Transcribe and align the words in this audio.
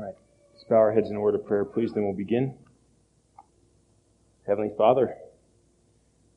All 0.00 0.06
right. 0.06 0.14
Let's 0.54 0.64
bow 0.64 0.76
our 0.76 0.92
heads 0.92 1.10
in 1.10 1.16
a 1.16 1.20
word 1.20 1.34
of 1.34 1.44
prayer, 1.44 1.66
please, 1.66 1.92
then 1.92 2.04
we'll 2.04 2.14
begin. 2.14 2.54
Heavenly 4.46 4.70
Father, 4.78 5.14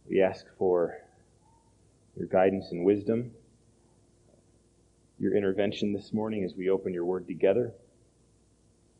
we 0.06 0.22
ask 0.22 0.46
for 0.58 0.98
your 2.18 2.28
guidance 2.28 2.72
and 2.72 2.84
wisdom, 2.84 3.32
your 5.18 5.38
intervention 5.38 5.94
this 5.94 6.12
morning 6.12 6.44
as 6.44 6.56
we 6.58 6.70
open 6.70 6.94
your 6.94 7.06
word 7.06 7.26
together. 7.26 7.72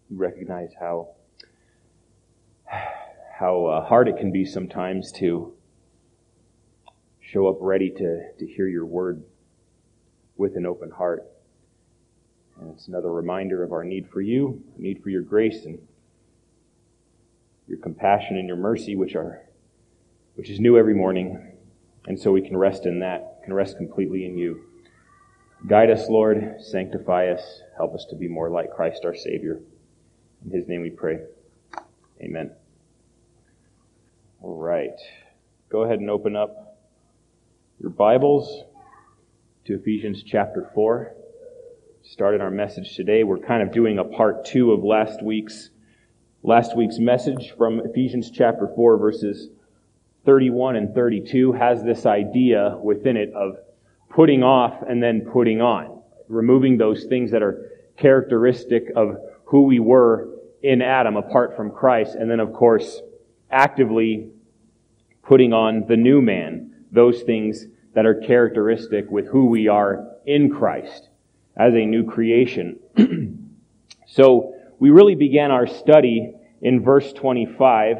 We 0.10 0.16
recognize 0.16 0.72
how 0.80 1.10
how 2.66 3.66
uh, 3.66 3.86
hard 3.86 4.08
it 4.08 4.16
can 4.16 4.32
be 4.32 4.46
sometimes 4.46 5.12
to 5.14 5.54
show 7.20 7.48
up 7.48 7.58
ready 7.60 7.90
to, 7.90 8.32
to 8.40 8.48
hear 8.48 8.70
your 8.70 8.86
word 8.86 9.24
with 10.38 10.56
an 10.56 10.66
open 10.66 10.90
heart. 10.90 11.33
And 12.64 12.74
it's 12.74 12.88
another 12.88 13.12
reminder 13.12 13.62
of 13.62 13.74
our 13.74 13.84
need 13.84 14.08
for 14.10 14.22
you, 14.22 14.64
need 14.78 15.04
for 15.04 15.10
your 15.10 15.22
grace 15.22 15.66
and 15.66 15.80
your 17.68 17.78
compassion 17.78 18.38
and 18.38 18.48
your 18.48 18.56
mercy, 18.56 18.96
which 18.96 19.16
are, 19.16 19.42
which 20.36 20.50
is 20.50 20.62
new 20.62 20.78
every 20.78 20.94
morning. 20.94 21.56
And 22.06 22.18
so 22.18 22.32
we 22.32 22.42
can 22.42 22.56
rest 22.56 22.86
in 22.86 23.00
that, 23.00 23.42
can 23.44 23.54
rest 23.54 23.76
completely 23.76 24.26
in 24.26 24.38
you. 24.38 24.64
Guide 25.68 25.90
us, 25.90 26.08
Lord. 26.08 26.56
Sanctify 26.62 27.28
us. 27.28 27.62
Help 27.76 27.96
us 27.96 28.06
to 28.10 28.16
be 28.16 28.30
more 28.30 28.50
like 28.50 28.72
Christ 28.72 29.04
our 29.04 29.16
Savior. 29.16 29.60
In 30.46 30.52
His 30.52 30.66
name 30.68 30.82
we 30.82 30.90
pray. 30.90 31.20
Amen. 32.22 32.52
All 34.42 34.56
right. 34.56 35.00
Go 35.70 35.84
ahead 35.84 36.00
and 36.00 36.10
open 36.10 36.38
up 36.38 36.78
your 37.82 37.90
Bibles 37.90 38.64
to 39.66 39.76
Ephesians 39.76 40.24
chapter 40.24 40.72
4 40.74 41.16
started 42.06 42.42
our 42.42 42.52
message 42.52 42.98
today. 42.98 43.24
We're 43.24 43.38
kind 43.38 43.64
of 43.64 43.72
doing 43.72 43.98
a 43.98 44.04
part 44.04 44.44
two 44.44 44.74
of 44.74 44.84
last 44.84 45.24
week's 45.24 45.70
last 46.44 46.76
week's 46.76 47.00
message 47.00 47.54
from 47.58 47.80
Ephesians 47.80 48.30
chapter 48.30 48.70
4 48.76 48.98
verses 48.98 49.48
31 50.26 50.76
and 50.76 50.94
32 50.94 51.54
has 51.54 51.82
this 51.82 52.06
idea 52.06 52.78
within 52.84 53.16
it 53.16 53.32
of 53.34 53.56
putting 54.10 54.44
off 54.44 54.84
and 54.86 55.02
then 55.02 55.22
putting 55.32 55.62
on, 55.62 56.02
removing 56.28 56.78
those 56.78 57.06
things 57.06 57.32
that 57.32 57.42
are 57.42 57.72
characteristic 57.96 58.92
of 58.98 59.16
who 59.46 59.62
we 59.62 59.80
were 59.80 60.28
in 60.62 60.82
Adam 60.82 61.16
apart 61.16 61.56
from 61.56 61.72
Christ, 61.72 62.16
and 62.16 62.30
then 62.30 62.42
of 62.42 62.52
course 62.52 63.02
actively 63.50 64.30
putting 65.24 65.54
on 65.54 65.86
the 65.88 65.96
new 65.96 66.22
man, 66.22 66.84
those 66.92 67.22
things 67.22 67.66
that 67.94 68.06
are 68.06 68.16
characteristic 68.16 69.10
with 69.10 69.28
who 69.28 69.46
we 69.46 69.70
are 69.70 70.06
in 70.26 70.50
Christ 70.50 71.08
as 71.56 71.74
a 71.74 71.86
new 71.86 72.06
creation. 72.06 72.80
so 74.08 74.54
we 74.80 74.90
really 74.90 75.16
began 75.16 75.52
our 75.52 75.68
study 75.68 76.34
in 76.62 76.84
verse 76.84 77.14
25, 77.14 77.98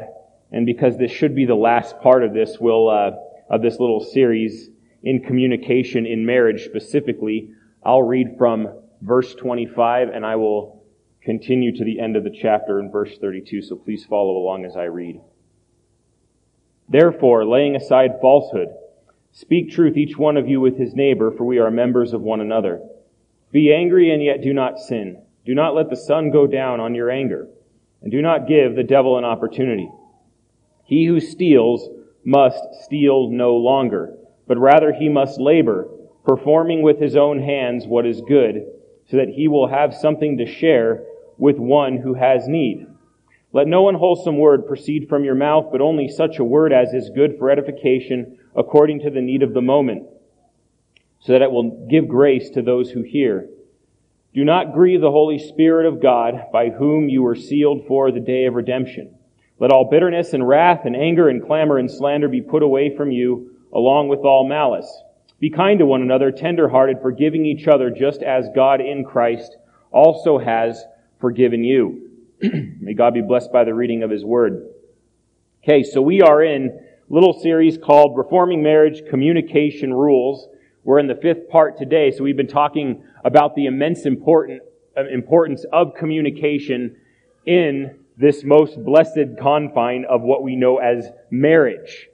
and 0.52 0.66
because 0.66 0.96
this 0.96 1.12
should 1.12 1.34
be 1.34 1.44
the 1.44 1.54
last 1.54 2.00
part 2.00 2.24
of 2.24 2.32
this, 2.32 2.58
we'll, 2.60 2.88
uh, 2.88 3.12
of 3.50 3.62
this 3.62 3.78
little 3.78 4.04
series 4.04 4.70
in 5.02 5.20
communication 5.20 6.06
in 6.06 6.24
marriage 6.24 6.64
specifically, 6.64 7.50
I'll 7.84 8.02
read 8.02 8.36
from 8.38 8.68
verse 9.02 9.34
25 9.34 10.08
and 10.08 10.24
I 10.24 10.36
will 10.36 10.82
continue 11.22 11.76
to 11.76 11.84
the 11.84 12.00
end 12.00 12.16
of 12.16 12.24
the 12.24 12.30
chapter 12.30 12.80
in 12.80 12.90
verse 12.90 13.16
32, 13.18 13.62
so 13.62 13.76
please 13.76 14.04
follow 14.04 14.36
along 14.36 14.64
as 14.64 14.76
I 14.76 14.84
read. 14.84 15.20
Therefore, 16.88 17.46
laying 17.46 17.76
aside 17.76 18.20
falsehood, 18.20 18.68
speak 19.32 19.70
truth 19.70 19.96
each 19.96 20.16
one 20.16 20.36
of 20.36 20.48
you 20.48 20.60
with 20.60 20.78
his 20.78 20.94
neighbor, 20.94 21.30
for 21.30 21.44
we 21.44 21.58
are 21.58 21.70
members 21.70 22.12
of 22.12 22.20
one 22.20 22.40
another. 22.40 22.80
Be 23.54 23.72
angry 23.72 24.10
and 24.12 24.20
yet 24.20 24.42
do 24.42 24.52
not 24.52 24.80
sin. 24.80 25.22
Do 25.46 25.54
not 25.54 25.76
let 25.76 25.88
the 25.88 25.96
sun 25.96 26.32
go 26.32 26.44
down 26.44 26.80
on 26.80 26.92
your 26.96 27.08
anger, 27.08 27.46
and 28.02 28.10
do 28.10 28.20
not 28.20 28.48
give 28.48 28.74
the 28.74 28.82
devil 28.82 29.16
an 29.16 29.24
opportunity. 29.24 29.88
He 30.84 31.06
who 31.06 31.20
steals 31.20 31.88
must 32.24 32.58
steal 32.82 33.30
no 33.30 33.54
longer, 33.54 34.16
but 34.48 34.58
rather 34.58 34.92
he 34.92 35.08
must 35.08 35.40
labor, 35.40 35.88
performing 36.24 36.82
with 36.82 36.98
his 36.98 37.14
own 37.14 37.40
hands 37.40 37.86
what 37.86 38.04
is 38.04 38.22
good, 38.22 38.66
so 39.08 39.18
that 39.18 39.28
he 39.28 39.46
will 39.46 39.68
have 39.68 39.94
something 39.94 40.36
to 40.38 40.52
share 40.52 41.04
with 41.38 41.56
one 41.56 41.98
who 41.98 42.14
has 42.14 42.48
need. 42.48 42.88
Let 43.52 43.68
no 43.68 43.88
unwholesome 43.88 44.36
word 44.36 44.66
proceed 44.66 45.08
from 45.08 45.22
your 45.22 45.36
mouth, 45.36 45.66
but 45.70 45.80
only 45.80 46.08
such 46.08 46.40
a 46.40 46.44
word 46.44 46.72
as 46.72 46.92
is 46.92 47.08
good 47.14 47.38
for 47.38 47.50
edification 47.50 48.36
according 48.56 48.98
to 49.02 49.10
the 49.10 49.22
need 49.22 49.44
of 49.44 49.54
the 49.54 49.62
moment 49.62 50.08
so 51.24 51.32
that 51.32 51.42
it 51.42 51.50
will 51.50 51.86
give 51.90 52.06
grace 52.06 52.50
to 52.50 52.62
those 52.62 52.90
who 52.90 53.02
hear. 53.02 53.48
Do 54.34 54.44
not 54.44 54.74
grieve 54.74 55.00
the 55.00 55.10
Holy 55.10 55.38
Spirit 55.38 55.86
of 55.86 56.02
God, 56.02 56.46
by 56.52 56.68
whom 56.68 57.08
you 57.08 57.22
were 57.22 57.36
sealed 57.36 57.86
for 57.86 58.10
the 58.10 58.20
day 58.20 58.44
of 58.44 58.54
redemption. 58.54 59.14
Let 59.58 59.70
all 59.70 59.88
bitterness 59.90 60.34
and 60.34 60.46
wrath 60.46 60.80
and 60.84 60.94
anger 60.94 61.28
and 61.28 61.44
clamor 61.44 61.78
and 61.78 61.90
slander 61.90 62.28
be 62.28 62.42
put 62.42 62.62
away 62.62 62.94
from 62.96 63.10
you, 63.10 63.52
along 63.72 64.08
with 64.08 64.20
all 64.20 64.46
malice. 64.46 65.02
Be 65.40 65.50
kind 65.50 65.78
to 65.78 65.86
one 65.86 66.02
another, 66.02 66.30
tender-hearted, 66.30 66.98
forgiving 67.00 67.46
each 67.46 67.68
other, 67.68 67.90
just 67.90 68.22
as 68.22 68.48
God 68.54 68.80
in 68.80 69.04
Christ 69.04 69.56
also 69.90 70.38
has 70.38 70.84
forgiven 71.20 71.64
you. 71.64 72.10
May 72.42 72.94
God 72.94 73.14
be 73.14 73.22
blessed 73.22 73.52
by 73.52 73.64
the 73.64 73.72
reading 73.74 74.02
of 74.02 74.10
His 74.10 74.24
Word. 74.24 74.68
Okay, 75.62 75.82
so 75.82 76.02
we 76.02 76.20
are 76.20 76.42
in 76.42 76.66
a 76.68 77.14
little 77.14 77.40
series 77.40 77.78
called 77.78 78.18
Reforming 78.18 78.62
Marriage 78.62 79.02
Communication 79.08 79.94
Rules. 79.94 80.48
We're 80.84 80.98
in 80.98 81.06
the 81.06 81.14
fifth 81.14 81.48
part 81.48 81.78
today, 81.78 82.10
so 82.10 82.22
we've 82.22 82.36
been 82.36 82.46
talking 82.46 83.04
about 83.24 83.54
the 83.54 83.64
immense 83.64 84.04
important, 84.04 84.60
uh, 84.96 85.08
importance 85.08 85.64
of 85.72 85.94
communication 85.94 86.96
in 87.46 87.98
this 88.18 88.44
most 88.44 88.82
blessed 88.84 89.38
confine 89.40 90.04
of 90.08 90.20
what 90.20 90.42
we 90.42 90.56
know 90.56 90.76
as 90.76 91.08
marriage. 91.30 92.08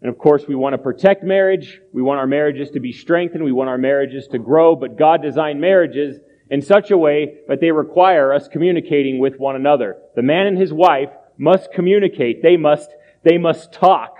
And 0.00 0.08
of 0.08 0.18
course, 0.18 0.44
we 0.46 0.54
want 0.54 0.74
to 0.74 0.78
protect 0.78 1.24
marriage. 1.24 1.80
We 1.92 2.00
want 2.00 2.20
our 2.20 2.26
marriages 2.26 2.70
to 2.70 2.80
be 2.80 2.92
strengthened. 2.92 3.42
We 3.42 3.52
want 3.52 3.68
our 3.68 3.78
marriages 3.78 4.28
to 4.28 4.38
grow. 4.38 4.76
But 4.76 4.96
God 4.96 5.20
designed 5.20 5.60
marriages 5.60 6.18
in 6.48 6.62
such 6.62 6.92
a 6.92 6.98
way 6.98 7.38
that 7.48 7.60
they 7.60 7.72
require 7.72 8.32
us 8.32 8.46
communicating 8.46 9.18
with 9.18 9.38
one 9.38 9.56
another. 9.56 9.98
The 10.14 10.22
man 10.22 10.46
and 10.46 10.58
his 10.58 10.72
wife 10.72 11.10
must 11.38 11.72
communicate. 11.72 12.42
They 12.42 12.56
must, 12.56 12.90
they 13.24 13.36
must 13.36 13.72
talk 13.72 14.16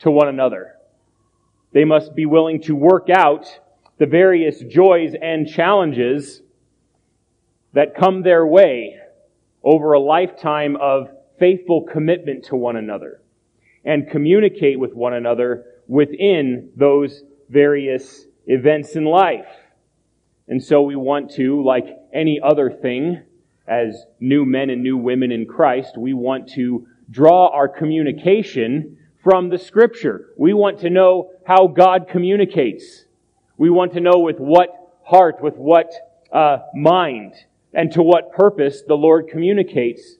to 0.00 0.10
one 0.10 0.28
another. 0.28 0.74
They 1.72 1.84
must 1.84 2.14
be 2.14 2.26
willing 2.26 2.62
to 2.62 2.74
work 2.74 3.08
out 3.10 3.46
the 3.98 4.06
various 4.06 4.60
joys 4.60 5.14
and 5.20 5.46
challenges 5.46 6.42
that 7.72 7.94
come 7.94 8.22
their 8.22 8.46
way 8.46 8.96
over 9.62 9.92
a 9.92 10.00
lifetime 10.00 10.76
of 10.76 11.08
faithful 11.38 11.82
commitment 11.82 12.44
to 12.46 12.56
one 12.56 12.76
another 12.76 13.20
and 13.84 14.08
communicate 14.10 14.78
with 14.78 14.94
one 14.94 15.14
another 15.14 15.64
within 15.86 16.70
those 16.76 17.22
various 17.48 18.26
events 18.46 18.96
in 18.96 19.04
life. 19.04 19.46
And 20.46 20.62
so 20.62 20.82
we 20.82 20.96
want 20.96 21.30
to, 21.32 21.62
like 21.62 21.86
any 22.12 22.40
other 22.42 22.70
thing, 22.70 23.22
as 23.66 24.04
new 24.20 24.46
men 24.46 24.70
and 24.70 24.82
new 24.82 24.96
women 24.96 25.30
in 25.30 25.46
Christ, 25.46 25.98
we 25.98 26.14
want 26.14 26.48
to 26.50 26.86
draw 27.10 27.48
our 27.48 27.68
communication 27.68 28.97
from 29.28 29.50
the 29.50 29.58
scripture. 29.58 30.30
We 30.38 30.54
want 30.54 30.80
to 30.80 30.88
know 30.88 31.32
how 31.46 31.66
God 31.66 32.08
communicates. 32.08 33.04
We 33.58 33.68
want 33.68 33.92
to 33.92 34.00
know 34.00 34.20
with 34.20 34.38
what 34.38 34.70
heart, 35.04 35.42
with 35.42 35.56
what 35.58 35.92
uh, 36.32 36.60
mind, 36.74 37.34
and 37.74 37.92
to 37.92 38.02
what 38.02 38.32
purpose 38.32 38.84
the 38.88 38.94
Lord 38.94 39.28
communicates 39.28 40.16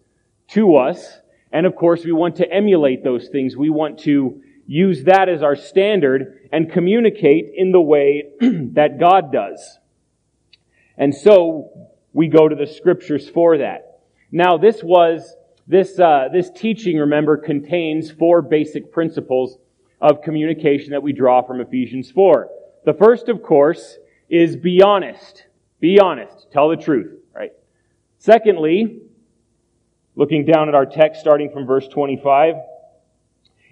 to 0.48 0.76
us. 0.76 1.20
And 1.50 1.64
of 1.64 1.74
course, 1.74 2.04
we 2.04 2.12
want 2.12 2.36
to 2.36 2.52
emulate 2.52 3.02
those 3.02 3.28
things. 3.28 3.56
We 3.56 3.70
want 3.70 4.00
to 4.00 4.42
use 4.66 5.04
that 5.04 5.30
as 5.30 5.42
our 5.42 5.56
standard 5.56 6.46
and 6.52 6.70
communicate 6.70 7.50
in 7.54 7.72
the 7.72 7.80
way 7.80 8.24
that 8.40 9.00
God 9.00 9.32
does. 9.32 9.78
And 10.98 11.14
so 11.14 11.88
we 12.12 12.28
go 12.28 12.46
to 12.46 12.54
the 12.54 12.66
scriptures 12.66 13.26
for 13.26 13.56
that. 13.56 14.00
Now, 14.30 14.58
this 14.58 14.82
was 14.82 15.34
this, 15.68 16.00
uh, 16.00 16.28
this 16.32 16.50
teaching, 16.50 16.96
remember, 16.96 17.36
contains 17.36 18.10
four 18.10 18.40
basic 18.40 18.90
principles 18.90 19.58
of 20.00 20.22
communication 20.22 20.90
that 20.90 21.02
we 21.02 21.12
draw 21.12 21.42
from 21.42 21.60
Ephesians 21.60 22.10
4. 22.10 22.48
The 22.86 22.94
first, 22.94 23.28
of 23.28 23.42
course, 23.42 23.98
is 24.30 24.56
be 24.56 24.80
honest. 24.80 25.44
Be 25.78 26.00
honest. 26.00 26.50
Tell 26.50 26.70
the 26.70 26.76
truth, 26.76 27.12
right? 27.34 27.52
Secondly, 28.16 29.02
looking 30.16 30.46
down 30.46 30.68
at 30.68 30.74
our 30.74 30.86
text 30.86 31.20
starting 31.20 31.50
from 31.50 31.66
verse 31.66 31.86
25, 31.86 32.54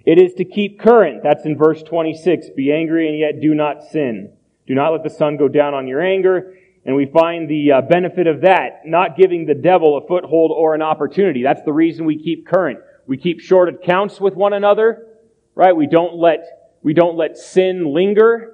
it 0.05 0.19
is 0.19 0.35
to 0.35 0.45
keep 0.45 0.79
current. 0.79 1.23
That's 1.23 1.47
in 1.47 1.57
verse 1.57 1.83
26. 1.83 2.51
Be 2.55 2.73
angry 2.73 3.09
and 3.09 3.19
yet 3.19 3.41
do 3.41 3.55
not 3.55 3.83
sin. 3.83 4.33
Do 4.67 4.75
not 4.75 4.93
let 4.93 5.03
the 5.03 5.11
sun 5.11 5.39
go 5.39 5.49
down 5.49 5.73
on 5.73 5.87
your 5.87 6.03
anger. 6.03 6.55
And 6.87 6.95
we 6.95 7.07
find 7.07 7.51
the 7.51 7.73
uh, 7.73 7.81
benefit 7.83 8.29
of 8.29 8.43
that, 8.43 8.83
not 8.87 9.17
giving 9.17 9.45
the 9.45 9.55
devil 9.55 9.99
a 9.99 10.07
foothold 10.07 10.53
or 10.55 10.75
an 10.75 10.83
opportunity. 10.83 11.43
That's 11.43 11.63
the 11.63 11.73
reason 11.73 12.07
we 12.07 12.17
keep 12.17 12.47
current. 12.47 12.79
We 13.09 13.17
keep 13.17 13.41
short 13.41 13.69
accounts 13.69 14.21
with 14.21 14.35
one 14.35 14.53
another, 14.53 15.05
right? 15.57 15.75
We 15.75 15.89
don't 15.89 16.15
let, 16.15 16.79
we 16.85 16.95
don't 16.95 17.17
let 17.17 17.37
sin 17.37 17.93
linger. 17.93 18.53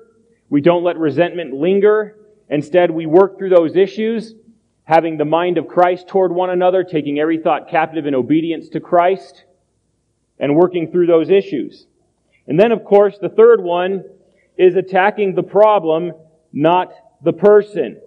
We 0.49 0.63
don't 0.63 0.83
let 0.83 0.97
resentment 0.97 1.53
linger. 1.53 2.17
Instead, 2.49 2.91
we 2.91 3.05
work 3.05 3.37
through 3.37 3.51
those 3.51 3.77
issues. 3.77 4.35
having 4.85 5.17
the 5.17 5.25
mind 5.25 5.59
of 5.59 5.69
Christ 5.69 6.09
toward 6.09 6.33
one 6.33 6.51
another, 6.51 6.85
taking 6.85 7.19
every 7.19 7.39
thought 7.39 7.69
captive 7.69 8.07
in 8.07 8.15
obedience 8.15 8.69
to 8.71 8.81
Christ, 8.81 9.45
and 10.39 10.57
working 10.57 10.91
through 10.91 11.07
those 11.07 11.31
issues. 11.31 11.87
And 12.47 12.59
then, 12.59 12.73
of 12.73 12.85
course, 12.85 13.17
the 13.21 13.29
third 13.29 13.63
one 13.63 14.05
is 14.59 14.75
attacking 14.75 15.35
the 15.35 15.43
problem, 15.43 16.13
not 16.53 16.93
the 17.23 17.33
person. 17.33 18.01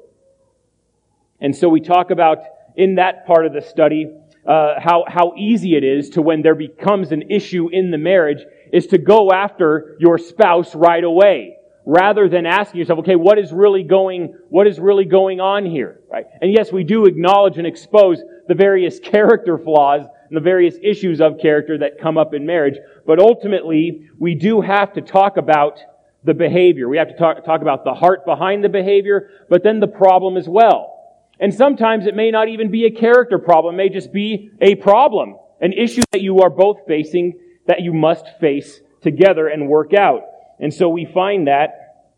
And 1.45 1.55
so 1.55 1.69
we 1.69 1.79
talk 1.79 2.09
about 2.09 2.39
in 2.75 2.95
that 2.95 3.27
part 3.27 3.45
of 3.45 3.53
the 3.53 3.61
study 3.61 4.11
uh, 4.47 4.79
how 4.79 5.05
how 5.07 5.35
easy 5.37 5.75
it 5.75 5.83
is 5.83 6.09
to 6.09 6.23
when 6.23 6.41
there 6.41 6.55
becomes 6.55 7.11
an 7.11 7.29
issue 7.29 7.69
in 7.71 7.91
the 7.91 7.99
marriage 7.99 8.43
is 8.73 8.87
to 8.87 8.97
go 8.97 9.31
after 9.31 9.95
your 9.99 10.17
spouse 10.17 10.73
right 10.73 11.03
away 11.03 11.57
rather 11.85 12.27
than 12.27 12.47
asking 12.47 12.79
yourself, 12.79 12.97
okay, 12.97 13.15
what 13.15 13.37
is 13.37 13.53
really 13.53 13.83
going, 13.83 14.33
what 14.49 14.65
is 14.65 14.79
really 14.79 15.05
going 15.05 15.39
on 15.39 15.67
here, 15.67 15.99
right? 16.11 16.25
And 16.41 16.51
yes, 16.51 16.71
we 16.71 16.83
do 16.83 17.05
acknowledge 17.05 17.59
and 17.59 17.67
expose 17.67 18.23
the 18.47 18.55
various 18.55 18.99
character 18.99 19.59
flaws 19.59 20.01
and 20.01 20.35
the 20.35 20.41
various 20.41 20.77
issues 20.81 21.21
of 21.21 21.37
character 21.39 21.77
that 21.77 21.99
come 22.01 22.17
up 22.17 22.33
in 22.33 22.47
marriage, 22.47 22.79
but 23.05 23.19
ultimately, 23.19 24.09
we 24.17 24.33
do 24.33 24.61
have 24.61 24.93
to 24.93 25.01
talk 25.01 25.37
about 25.37 25.77
the 26.23 26.33
behavior. 26.33 26.89
We 26.89 26.97
have 26.97 27.09
to 27.09 27.15
talk, 27.15 27.45
talk 27.45 27.61
about 27.61 27.83
the 27.83 27.93
heart 27.93 28.25
behind 28.25 28.63
the 28.63 28.69
behavior, 28.69 29.29
but 29.47 29.61
then 29.61 29.79
the 29.79 29.87
problem 29.87 30.37
as 30.37 30.49
well. 30.49 30.94
And 31.39 31.53
sometimes 31.53 32.07
it 32.07 32.15
may 32.15 32.31
not 32.31 32.47
even 32.47 32.71
be 32.71 32.85
a 32.85 32.91
character 32.91 33.39
problem, 33.39 33.75
it 33.75 33.77
may 33.77 33.89
just 33.89 34.11
be 34.13 34.51
a 34.61 34.75
problem, 34.75 35.35
an 35.61 35.73
issue 35.73 36.01
that 36.11 36.21
you 36.21 36.39
are 36.39 36.49
both 36.49 36.79
facing 36.87 37.39
that 37.67 37.81
you 37.81 37.93
must 37.93 38.25
face 38.39 38.81
together 39.01 39.47
and 39.47 39.67
work 39.67 39.93
out. 39.93 40.21
And 40.59 40.73
so 40.73 40.89
we 40.89 41.05
find 41.05 41.47
that, 41.47 42.13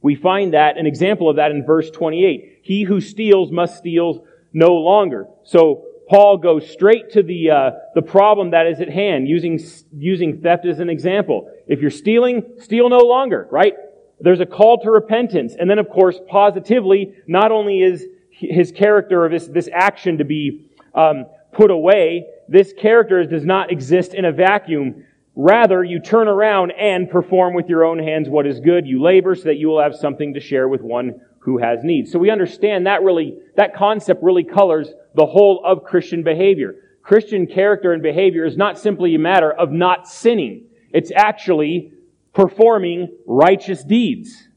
we 0.00 0.14
find 0.14 0.54
that, 0.54 0.78
an 0.78 0.86
example 0.86 1.28
of 1.28 1.36
that 1.36 1.50
in 1.50 1.64
verse 1.64 1.90
28. 1.90 2.60
He 2.62 2.84
who 2.84 3.00
steals 3.00 3.50
must 3.50 3.78
steal 3.78 4.24
no 4.52 4.74
longer. 4.74 5.26
So 5.44 5.84
Paul 6.08 6.38
goes 6.38 6.68
straight 6.68 7.10
to 7.12 7.22
the, 7.22 7.50
uh, 7.50 7.70
the 7.94 8.02
problem 8.02 8.50
that 8.50 8.66
is 8.66 8.80
at 8.80 8.88
hand, 8.88 9.28
using, 9.28 9.60
using 9.96 10.40
theft 10.40 10.66
as 10.66 10.78
an 10.78 10.90
example. 10.90 11.50
If 11.66 11.80
you're 11.80 11.90
stealing, 11.90 12.42
steal 12.58 12.88
no 12.88 12.98
longer, 12.98 13.48
right? 13.50 13.74
There's 14.20 14.40
a 14.40 14.46
call 14.46 14.78
to 14.82 14.90
repentance. 14.90 15.54
And 15.58 15.68
then, 15.68 15.78
of 15.78 15.88
course, 15.88 16.18
positively, 16.28 17.14
not 17.26 17.50
only 17.50 17.80
is 17.80 18.06
his 18.50 18.72
character 18.72 19.24
or 19.24 19.28
this, 19.28 19.46
this 19.46 19.68
action 19.72 20.18
to 20.18 20.24
be 20.24 20.66
um, 20.94 21.26
put 21.52 21.70
away, 21.70 22.26
this 22.48 22.72
character 22.72 23.24
does 23.24 23.44
not 23.44 23.70
exist 23.70 24.14
in 24.14 24.24
a 24.24 24.32
vacuum. 24.32 25.04
Rather, 25.34 25.82
you 25.82 26.00
turn 26.00 26.28
around 26.28 26.72
and 26.72 27.08
perform 27.08 27.54
with 27.54 27.68
your 27.68 27.84
own 27.84 27.98
hands 27.98 28.28
what 28.28 28.46
is 28.46 28.60
good. 28.60 28.86
You 28.86 29.02
labor 29.02 29.34
so 29.34 29.44
that 29.44 29.56
you 29.56 29.68
will 29.68 29.80
have 29.80 29.94
something 29.94 30.34
to 30.34 30.40
share 30.40 30.68
with 30.68 30.82
one 30.82 31.20
who 31.40 31.58
has 31.58 31.80
needs. 31.82 32.12
So 32.12 32.18
we 32.18 32.30
understand 32.30 32.86
that 32.86 33.02
really, 33.02 33.38
that 33.56 33.74
concept 33.74 34.22
really 34.22 34.44
colors 34.44 34.92
the 35.14 35.26
whole 35.26 35.62
of 35.64 35.84
Christian 35.84 36.22
behavior. 36.22 36.74
Christian 37.02 37.46
character 37.46 37.92
and 37.92 38.02
behavior 38.02 38.44
is 38.44 38.56
not 38.56 38.78
simply 38.78 39.14
a 39.14 39.18
matter 39.18 39.50
of 39.50 39.72
not 39.72 40.06
sinning. 40.06 40.66
It's 40.92 41.10
actually 41.14 41.92
performing 42.32 43.08
righteous 43.26 43.82
deeds. 43.82 44.48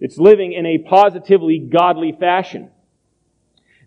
It's 0.00 0.18
living 0.18 0.52
in 0.52 0.64
a 0.66 0.78
positively 0.78 1.58
godly 1.58 2.12
fashion. 2.12 2.70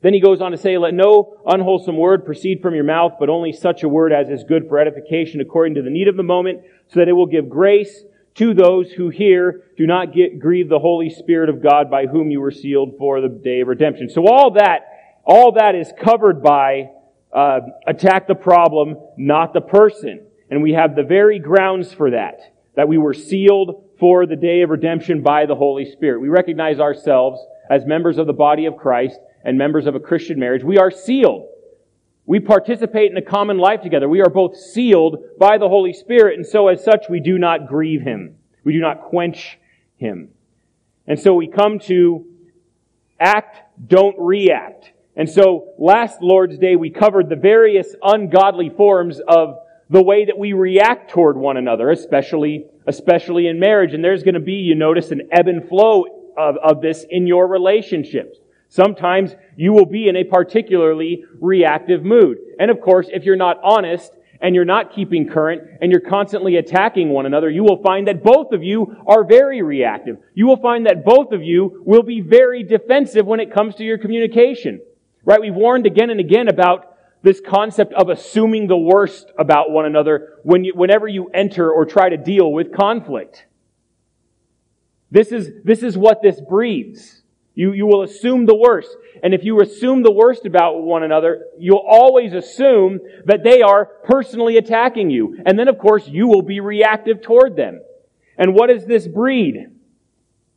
Then 0.01 0.13
he 0.13 0.19
goes 0.19 0.41
on 0.41 0.51
to 0.51 0.57
say, 0.57 0.77
let 0.77 0.93
no 0.93 1.37
unwholesome 1.45 1.95
word 1.95 2.25
proceed 2.25 2.61
from 2.61 2.73
your 2.73 2.83
mouth, 2.83 3.13
but 3.19 3.29
only 3.29 3.53
such 3.53 3.83
a 3.83 3.89
word 3.89 4.11
as 4.11 4.29
is 4.29 4.43
good 4.43 4.67
for 4.67 4.79
edification 4.79 5.41
according 5.41 5.75
to 5.75 5.83
the 5.83 5.91
need 5.91 6.07
of 6.07 6.17
the 6.17 6.23
moment, 6.23 6.61
so 6.87 6.99
that 6.99 7.07
it 7.07 7.13
will 7.13 7.27
give 7.27 7.47
grace 7.47 8.03
to 8.33 8.53
those 8.53 8.91
who 8.91 9.09
hear. 9.09 9.63
Do 9.77 9.85
not 9.85 10.13
get, 10.13 10.39
grieve 10.39 10.69
the 10.69 10.79
Holy 10.79 11.09
Spirit 11.09 11.49
of 11.49 11.61
God 11.61 11.91
by 11.91 12.07
whom 12.07 12.31
you 12.31 12.41
were 12.41 12.51
sealed 12.51 12.95
for 12.97 13.21
the 13.21 13.29
day 13.29 13.61
of 13.61 13.67
redemption. 13.67 14.09
So 14.09 14.25
all 14.27 14.51
that, 14.51 14.79
all 15.23 15.51
that 15.53 15.75
is 15.75 15.93
covered 16.01 16.41
by, 16.41 16.89
uh, 17.31 17.59
attack 17.85 18.27
the 18.27 18.35
problem, 18.35 18.97
not 19.17 19.53
the 19.53 19.61
person. 19.61 20.25
And 20.49 20.63
we 20.63 20.73
have 20.73 20.95
the 20.95 21.03
very 21.03 21.39
grounds 21.39 21.93
for 21.93 22.11
that, 22.11 22.39
that 22.75 22.87
we 22.87 22.97
were 22.97 23.13
sealed 23.13 23.85
for 24.01 24.25
the 24.25 24.35
day 24.35 24.63
of 24.63 24.71
redemption 24.71 25.21
by 25.21 25.45
the 25.45 25.53
Holy 25.53 25.85
Spirit. 25.85 26.21
We 26.21 26.27
recognize 26.27 26.79
ourselves 26.79 27.39
as 27.69 27.85
members 27.85 28.17
of 28.17 28.25
the 28.25 28.33
body 28.33 28.65
of 28.65 28.75
Christ 28.75 29.19
and 29.45 29.59
members 29.59 29.85
of 29.85 29.93
a 29.93 29.99
Christian 29.99 30.39
marriage, 30.39 30.63
we 30.63 30.79
are 30.79 30.89
sealed. 30.89 31.47
We 32.25 32.39
participate 32.39 33.11
in 33.11 33.17
a 33.17 33.21
common 33.21 33.59
life 33.59 33.81
together. 33.81 34.09
We 34.09 34.21
are 34.21 34.29
both 34.29 34.57
sealed 34.57 35.17
by 35.37 35.59
the 35.59 35.69
Holy 35.69 35.93
Spirit, 35.93 36.35
and 36.35 36.47
so 36.47 36.67
as 36.67 36.83
such, 36.83 37.05
we 37.11 37.19
do 37.19 37.37
not 37.37 37.67
grieve 37.67 38.01
Him. 38.01 38.37
We 38.63 38.73
do 38.73 38.79
not 38.79 39.03
quench 39.03 39.59
Him. 39.97 40.29
And 41.05 41.19
so 41.19 41.35
we 41.35 41.47
come 41.47 41.77
to 41.81 42.25
act, 43.19 43.59
don't 43.87 44.15
react. 44.17 44.93
And 45.15 45.29
so 45.29 45.73
last 45.77 46.23
Lord's 46.23 46.57
Day, 46.57 46.75
we 46.75 46.89
covered 46.89 47.29
the 47.29 47.35
various 47.35 47.95
ungodly 48.01 48.71
forms 48.75 49.21
of 49.27 49.57
the 49.91 50.01
way 50.01 50.25
that 50.25 50.39
we 50.39 50.53
react 50.53 51.11
toward 51.11 51.37
one 51.37 51.57
another, 51.57 51.91
especially, 51.91 52.65
especially 52.91 53.47
in 53.47 53.59
marriage. 53.59 53.93
And 53.93 54.03
there's 54.03 54.23
going 54.23 54.35
to 54.35 54.39
be, 54.39 54.53
you 54.53 54.75
notice, 54.75 55.11
an 55.11 55.29
ebb 55.31 55.47
and 55.47 55.67
flow 55.67 56.05
of, 56.37 56.57
of 56.57 56.81
this 56.81 57.05
in 57.09 57.25
your 57.25 57.47
relationships. 57.47 58.37
Sometimes 58.69 59.35
you 59.57 59.73
will 59.73 59.85
be 59.85 60.07
in 60.07 60.15
a 60.15 60.23
particularly 60.23 61.23
reactive 61.39 62.03
mood. 62.03 62.37
And 62.59 62.71
of 62.71 62.79
course, 62.79 63.07
if 63.11 63.23
you're 63.23 63.35
not 63.35 63.59
honest 63.63 64.11
and 64.39 64.55
you're 64.55 64.65
not 64.65 64.93
keeping 64.93 65.27
current 65.27 65.61
and 65.81 65.91
you're 65.91 65.99
constantly 65.99 66.55
attacking 66.55 67.09
one 67.09 67.25
another, 67.25 67.49
you 67.49 67.63
will 67.63 67.81
find 67.81 68.07
that 68.07 68.23
both 68.23 68.53
of 68.53 68.63
you 68.63 68.95
are 69.05 69.23
very 69.23 69.61
reactive. 69.61 70.17
You 70.33 70.47
will 70.47 70.61
find 70.61 70.85
that 70.85 71.03
both 71.03 71.31
of 71.31 71.43
you 71.43 71.83
will 71.85 72.03
be 72.03 72.21
very 72.21 72.63
defensive 72.63 73.25
when 73.25 73.39
it 73.39 73.53
comes 73.53 73.75
to 73.75 73.83
your 73.83 73.97
communication. 73.97 74.81
Right? 75.25 75.41
We've 75.41 75.53
warned 75.53 75.85
again 75.85 76.09
and 76.09 76.19
again 76.19 76.47
about 76.47 76.90
this 77.23 77.39
concept 77.39 77.93
of 77.93 78.09
assuming 78.09 78.67
the 78.67 78.77
worst 78.77 79.31
about 79.37 79.71
one 79.71 79.85
another 79.85 80.39
when 80.43 80.63
you, 80.63 80.73
whenever 80.75 81.07
you 81.07 81.29
enter 81.29 81.71
or 81.71 81.85
try 81.85 82.09
to 82.09 82.17
deal 82.17 82.51
with 82.51 82.73
conflict. 82.73 83.45
This 85.11 85.31
is, 85.31 85.51
this 85.63 85.83
is 85.83 85.97
what 85.97 86.21
this 86.21 86.41
breeds. 86.41 87.21
You, 87.53 87.73
you 87.73 87.85
will 87.85 88.01
assume 88.01 88.45
the 88.45 88.55
worst. 88.55 88.89
And 89.21 89.33
if 89.33 89.43
you 89.43 89.61
assume 89.61 90.03
the 90.03 90.11
worst 90.11 90.45
about 90.45 90.81
one 90.81 91.03
another, 91.03 91.45
you'll 91.59 91.85
always 91.85 92.33
assume 92.33 92.99
that 93.25 93.43
they 93.43 93.61
are 93.61 93.85
personally 93.85 94.57
attacking 94.57 95.09
you. 95.09 95.37
And 95.45 95.59
then, 95.59 95.67
of 95.67 95.77
course, 95.77 96.07
you 96.07 96.27
will 96.27 96.41
be 96.41 96.59
reactive 96.59 97.21
toward 97.21 97.55
them. 97.55 97.81
And 98.37 98.55
what 98.55 98.69
is 98.69 98.85
this 98.85 99.07
breed? 99.07 99.67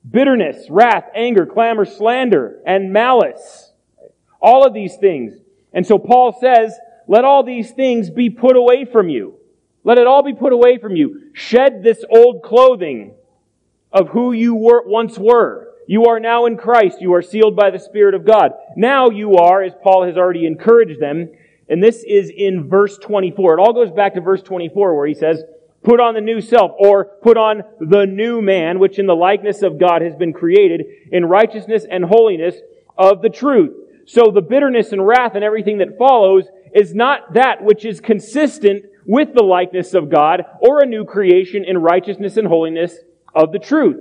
Bitterness, 0.08 0.70
wrath, 0.70 1.05
anger, 1.14 1.46
clamor, 1.46 1.84
slander, 1.84 2.60
and 2.64 2.93
malice. 2.93 3.72
All 4.40 4.64
of 4.64 4.72
these 4.72 4.96
things. 4.96 5.34
And 5.74 5.86
so 5.86 5.98
Paul 5.98 6.36
says, 6.40 6.78
let 7.06 7.24
all 7.24 7.43
these 7.43 7.72
things 7.72 8.08
be 8.08 8.31
put 8.31 8.56
away 8.56 8.84
from 8.84 9.08
you. 9.08 9.34
Let 9.82 9.98
it 9.98 10.06
all 10.06 10.22
be 10.22 10.32
put 10.32 10.52
away 10.52 10.78
from 10.78 10.96
you. 10.96 11.31
Shed 11.34 11.82
this 11.82 12.02
old 12.08 12.43
clothing 12.43 13.14
of 13.93 14.08
who 14.08 14.32
you 14.32 14.54
were, 14.54 14.82
once 14.86 15.19
were 15.19 15.74
you 15.86 16.06
are 16.06 16.20
now 16.20 16.46
in 16.46 16.56
Christ. 16.56 17.00
You 17.00 17.14
are 17.14 17.22
sealed 17.22 17.56
by 17.56 17.70
the 17.70 17.78
Spirit 17.78 18.14
of 18.14 18.24
God. 18.24 18.52
Now 18.76 19.10
you 19.10 19.36
are, 19.36 19.62
as 19.62 19.72
Paul 19.82 20.04
has 20.04 20.16
already 20.16 20.46
encouraged 20.46 21.00
them, 21.00 21.31
and 21.69 21.82
this 21.82 22.04
is 22.06 22.31
in 22.34 22.69
verse 22.69 22.98
24. 22.98 23.54
It 23.54 23.60
all 23.60 23.72
goes 23.72 23.90
back 23.90 24.14
to 24.14 24.20
verse 24.20 24.43
24 24.43 24.96
where 24.96 25.06
he 25.06 25.14
says, 25.14 25.43
put 25.82 26.00
on 26.00 26.14
the 26.14 26.20
new 26.20 26.40
self, 26.40 26.72
or 26.78 27.04
put 27.22 27.36
on 27.36 27.62
the 27.78 28.06
new 28.06 28.40
man, 28.40 28.78
which 28.78 28.98
in 28.98 29.06
the 29.06 29.14
likeness 29.14 29.62
of 29.62 29.78
God 29.78 30.00
has 30.00 30.14
been 30.14 30.32
created 30.32 30.86
in 31.12 31.26
righteousness 31.26 31.84
and 31.90 32.04
holiness 32.04 32.54
of 32.96 33.20
the 33.20 33.28
truth. 33.28 33.83
So 34.06 34.31
the 34.31 34.43
bitterness 34.43 34.93
and 34.93 35.06
wrath 35.06 35.34
and 35.34 35.44
everything 35.44 35.79
that 35.79 35.99
follows 35.99 36.44
is 36.75 36.94
not 36.94 37.34
that 37.34 37.63
which 37.63 37.84
is 37.84 38.01
consistent 38.01 38.84
with 39.06 39.34
the 39.34 39.43
likeness 39.43 39.94
of 39.94 40.11
God 40.11 40.43
or 40.61 40.82
a 40.82 40.87
new 40.87 41.05
creation 41.05 41.65
in 41.65 41.79
righteousness 41.79 42.37
and 42.37 42.46
holiness 42.46 42.96
of 43.34 43.53
the 43.53 43.58
truth. 43.58 44.01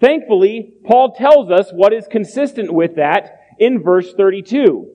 Thankfully, 0.00 0.74
Paul 0.84 1.14
tells 1.14 1.50
us 1.50 1.70
what 1.72 1.92
is 1.92 2.06
consistent 2.06 2.72
with 2.72 2.96
that 2.96 3.40
in 3.58 3.82
verse 3.82 4.12
32. 4.14 4.90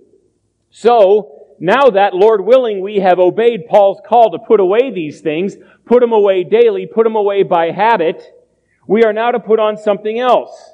So, 0.69 1.37
now 1.59 1.89
that, 1.91 2.15
Lord 2.15 2.41
willing, 2.41 2.81
we 2.81 2.97
have 2.97 3.19
obeyed 3.19 3.67
Paul's 3.69 4.01
call 4.07 4.31
to 4.31 4.39
put 4.39 4.59
away 4.59 4.91
these 4.91 5.21
things, 5.21 5.55
put 5.85 5.99
them 6.01 6.11
away 6.11 6.43
daily, 6.43 6.87
put 6.87 7.03
them 7.03 7.15
away 7.15 7.43
by 7.43 7.71
habit, 7.71 8.23
we 8.87 9.03
are 9.03 9.13
now 9.13 9.31
to 9.31 9.39
put 9.39 9.59
on 9.59 9.77
something 9.77 10.19
else. 10.19 10.70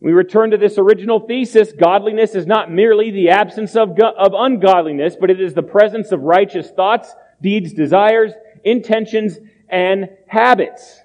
We 0.00 0.12
return 0.12 0.52
to 0.52 0.56
this 0.56 0.78
original 0.78 1.20
thesis. 1.20 1.72
Godliness 1.72 2.34
is 2.34 2.46
not 2.46 2.70
merely 2.70 3.10
the 3.10 3.30
absence 3.30 3.74
of, 3.74 3.96
go- 3.96 4.14
of 4.16 4.32
ungodliness, 4.32 5.16
but 5.20 5.30
it 5.30 5.40
is 5.40 5.54
the 5.54 5.62
presence 5.62 6.12
of 6.12 6.22
righteous 6.22 6.70
thoughts, 6.70 7.14
deeds, 7.42 7.72
desires, 7.72 8.32
intentions, 8.64 9.38
and 9.68 10.08
habits. 10.28 11.00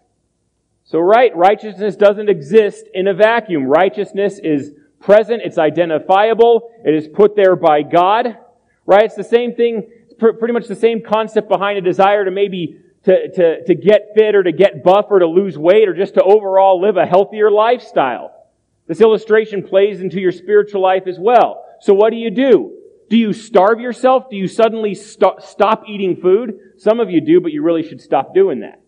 So 0.83 0.99
right, 0.99 1.35
righteousness 1.35 1.95
doesn't 1.95 2.29
exist 2.29 2.85
in 2.93 3.07
a 3.07 3.15
vacuum. 3.15 3.65
Righteousness 3.65 4.37
is 4.37 4.73
present, 4.99 5.41
it's 5.43 5.57
identifiable, 5.57 6.69
it 6.85 6.93
is 6.93 7.07
put 7.07 7.35
there 7.35 7.55
by 7.55 7.81
God. 7.81 8.37
Right? 8.85 9.05
It's 9.05 9.15
the 9.15 9.23
same 9.23 9.55
thing, 9.55 9.89
pretty 10.19 10.53
much 10.53 10.67
the 10.67 10.75
same 10.75 11.01
concept 11.01 11.49
behind 11.49 11.77
a 11.77 11.81
desire 11.81 12.25
to 12.25 12.31
maybe 12.31 12.79
to, 13.05 13.31
to, 13.31 13.63
to 13.65 13.75
get 13.75 14.09
fit 14.15 14.35
or 14.35 14.43
to 14.43 14.51
get 14.51 14.83
buff 14.83 15.07
or 15.09 15.19
to 15.19 15.27
lose 15.27 15.57
weight 15.57 15.89
or 15.89 15.93
just 15.93 16.13
to 16.13 16.23
overall 16.23 16.79
live 16.79 16.95
a 16.95 17.05
healthier 17.05 17.49
lifestyle. 17.49 18.42
This 18.87 19.01
illustration 19.01 19.63
plays 19.63 20.01
into 20.01 20.19
your 20.19 20.31
spiritual 20.31 20.81
life 20.81 21.07
as 21.07 21.17
well. 21.19 21.65
So 21.79 21.93
what 21.93 22.11
do 22.11 22.17
you 22.17 22.31
do? 22.31 22.77
Do 23.09 23.17
you 23.17 23.33
starve 23.33 23.79
yourself? 23.79 24.29
Do 24.29 24.35
you 24.35 24.47
suddenly 24.47 24.95
st- 24.95 25.41
stop 25.41 25.83
eating 25.87 26.17
food? 26.17 26.57
Some 26.77 26.99
of 26.99 27.09
you 27.09 27.21
do, 27.21 27.39
but 27.39 27.51
you 27.51 27.61
really 27.61 27.83
should 27.87 28.01
stop 28.01 28.33
doing 28.33 28.61
that. 28.61 28.81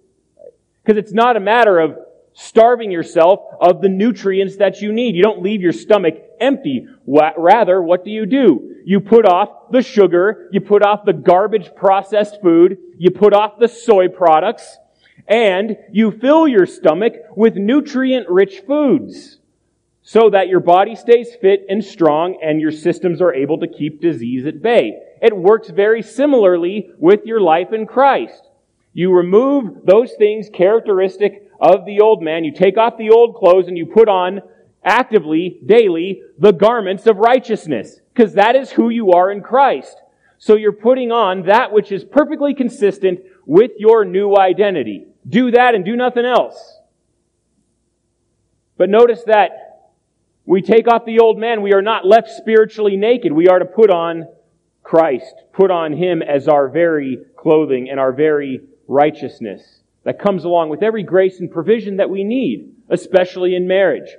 Because 0.84 0.98
it's 0.98 1.14
not 1.14 1.38
a 1.38 1.40
matter 1.40 1.80
of 1.80 1.98
starving 2.34 2.92
yourself 2.92 3.40
of 3.62 3.82
the 3.82 3.90
nutrients 3.90 4.58
that 4.58 4.82
you 4.82 4.92
need. 4.92 5.16
You 5.16 5.24
don't 5.24 5.42
leave 5.42 5.62
your 5.62 5.72
stomach 5.72 6.16
empty. 6.40 6.88
Rather, 7.06 7.82
what 7.82 8.04
do 8.04 8.12
you 8.12 8.26
do? 8.26 8.76
You 8.84 9.00
put 9.00 9.26
off 9.26 9.72
the 9.72 9.82
sugar, 9.82 10.50
you 10.52 10.60
put 10.60 10.84
off 10.84 11.06
the 11.06 11.14
garbage 11.14 11.74
processed 11.76 12.42
food, 12.42 12.78
you 12.98 13.12
put 13.12 13.34
off 13.34 13.60
the 13.60 13.68
soy 13.68 14.10
products, 14.10 14.78
and 15.28 15.78
you 15.92 16.12
fill 16.12 16.48
your 16.48 16.66
stomach 16.66 17.14
with 17.36 17.56
nutrient 17.56 18.30
rich 18.30 18.62
foods 18.68 19.40
so 20.08 20.30
that 20.30 20.48
your 20.48 20.60
body 20.60 20.96
stays 20.96 21.36
fit 21.42 21.66
and 21.68 21.84
strong 21.84 22.38
and 22.40 22.62
your 22.62 22.72
systems 22.72 23.22
are 23.22 23.34
able 23.34 23.58
to 23.58 23.68
keep 23.68 24.00
disease 24.00 24.46
at 24.46 24.62
bay. 24.62 24.94
It 25.20 25.36
works 25.36 25.70
very 25.70 26.04
similarly 26.04 26.92
with 27.00 27.26
your 27.26 27.42
life 27.42 27.74
in 27.74 27.88
Christ. 27.88 28.48
You 28.94 29.12
remove 29.12 29.84
those 29.84 30.14
things 30.14 30.48
characteristic 30.54 31.50
of 31.60 31.86
the 31.86 32.02
old 32.02 32.22
man. 32.22 32.44
You 32.44 32.54
take 32.54 32.78
off 32.78 33.00
the 33.00 33.10
old 33.10 33.36
clothes 33.36 33.68
and 33.68 33.76
you 33.76 33.88
put 33.88 34.08
on 34.08 34.42
actively, 34.84 35.60
daily, 35.66 36.22
the 36.38 36.54
garments 36.54 37.08
of 37.08 37.18
righteousness. 37.18 38.00
Because 38.14 38.36
that 38.36 38.56
is 38.56 38.70
who 38.70 38.90
you 38.90 39.14
are 39.14 39.32
in 39.32 39.42
Christ. 39.42 39.98
So 40.38 40.56
you're 40.56 40.72
putting 40.72 41.12
on 41.12 41.48
that 41.48 41.72
which 41.72 41.92
is 41.92 42.04
perfectly 42.04 42.54
consistent 42.54 43.22
with 43.48 43.72
your 43.80 44.06
new 44.06 44.38
identity. 44.38 45.08
Do 45.28 45.50
that 45.50 45.74
and 45.74 45.84
do 45.84 45.96
nothing 45.96 46.26
else. 46.26 46.80
But 48.78 48.90
notice 48.90 49.24
that 49.26 49.65
we 50.46 50.62
take 50.62 50.88
off 50.88 51.06
the 51.06 51.20
old 51.20 51.40
man. 51.40 51.62
We 51.62 51.74
are 51.74 51.82
not 51.82 52.06
left 52.06 52.30
spiritually 52.30 52.98
naked. 52.98 53.32
We 53.32 53.48
are 53.48 53.60
to 53.60 53.66
put 53.66 53.90
on 53.90 54.28
Christ, 54.84 55.34
put 55.54 55.72
on 55.72 55.94
Him 55.94 56.22
as 56.22 56.48
our 56.48 56.70
very 56.70 57.20
clothing 57.36 57.90
and 57.90 58.00
our 58.00 58.14
very 58.14 58.62
righteousness 58.88 59.82
that 60.04 60.20
comes 60.20 60.44
along 60.44 60.70
with 60.70 60.84
every 60.84 61.04
grace 61.04 61.40
and 61.40 61.50
provision 61.50 61.98
that 61.98 62.10
we 62.10 62.24
need, 62.24 62.76
especially 62.90 63.56
in 63.56 63.68
marriage. 63.68 64.10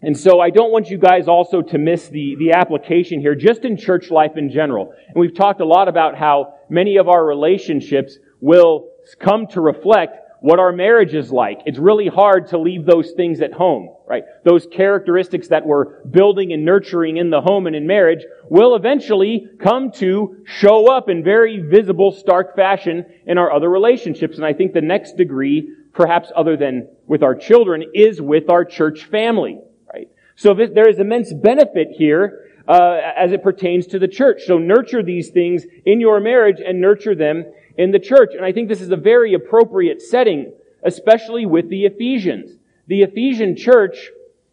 And 0.00 0.18
so 0.18 0.40
I 0.40 0.50
don't 0.50 0.72
want 0.72 0.90
you 0.90 0.98
guys 0.98 1.28
also 1.28 1.62
to 1.62 1.78
miss 1.78 2.08
the, 2.08 2.34
the 2.38 2.52
application 2.52 3.20
here, 3.20 3.36
just 3.36 3.64
in 3.64 3.76
church 3.76 4.10
life 4.10 4.36
in 4.36 4.50
general. 4.50 4.92
And 5.06 5.16
we've 5.16 5.34
talked 5.34 5.60
a 5.60 5.66
lot 5.66 5.86
about 5.88 6.16
how 6.16 6.54
many 6.68 6.96
of 6.96 7.08
our 7.08 7.24
relationships 7.24 8.18
will 8.40 8.88
come 9.20 9.46
to 9.48 9.60
reflect 9.60 10.16
what 10.42 10.58
our 10.58 10.72
marriage 10.72 11.14
is 11.14 11.30
like. 11.30 11.60
It's 11.66 11.78
really 11.78 12.08
hard 12.08 12.48
to 12.48 12.58
leave 12.58 12.84
those 12.84 13.12
things 13.12 13.40
at 13.40 13.52
home, 13.52 13.94
right? 14.08 14.24
Those 14.44 14.66
characteristics 14.66 15.48
that 15.48 15.64
we're 15.64 16.02
building 16.02 16.52
and 16.52 16.64
nurturing 16.64 17.16
in 17.16 17.30
the 17.30 17.40
home 17.40 17.68
and 17.68 17.76
in 17.76 17.86
marriage 17.86 18.24
will 18.50 18.74
eventually 18.74 19.48
come 19.60 19.92
to 19.92 20.42
show 20.44 20.90
up 20.90 21.08
in 21.08 21.22
very 21.22 21.60
visible, 21.60 22.10
stark 22.10 22.56
fashion 22.56 23.06
in 23.24 23.38
our 23.38 23.52
other 23.52 23.70
relationships. 23.70 24.36
And 24.36 24.44
I 24.44 24.52
think 24.52 24.72
the 24.72 24.80
next 24.80 25.16
degree, 25.16 25.70
perhaps 25.92 26.32
other 26.34 26.56
than 26.56 26.88
with 27.06 27.22
our 27.22 27.36
children, 27.36 27.84
is 27.94 28.20
with 28.20 28.50
our 28.50 28.64
church 28.64 29.04
family, 29.04 29.60
right? 29.94 30.08
So 30.34 30.54
there 30.54 30.88
is 30.88 30.98
immense 30.98 31.32
benefit 31.32 31.90
here 31.96 32.50
uh, 32.66 32.98
as 33.16 33.30
it 33.30 33.44
pertains 33.44 33.86
to 33.88 34.00
the 34.00 34.08
church. 34.08 34.42
So 34.44 34.58
nurture 34.58 35.04
these 35.04 35.30
things 35.30 35.64
in 35.86 36.00
your 36.00 36.18
marriage 36.18 36.60
and 36.64 36.80
nurture 36.80 37.14
them 37.14 37.44
in 37.76 37.90
the 37.90 37.98
church. 37.98 38.30
And 38.36 38.44
I 38.44 38.52
think 38.52 38.68
this 38.68 38.80
is 38.80 38.90
a 38.90 38.96
very 38.96 39.34
appropriate 39.34 40.00
setting, 40.02 40.52
especially 40.84 41.46
with 41.46 41.68
the 41.68 41.84
Ephesians. 41.84 42.58
The 42.86 43.02
Ephesian 43.02 43.56
church 43.56 44.10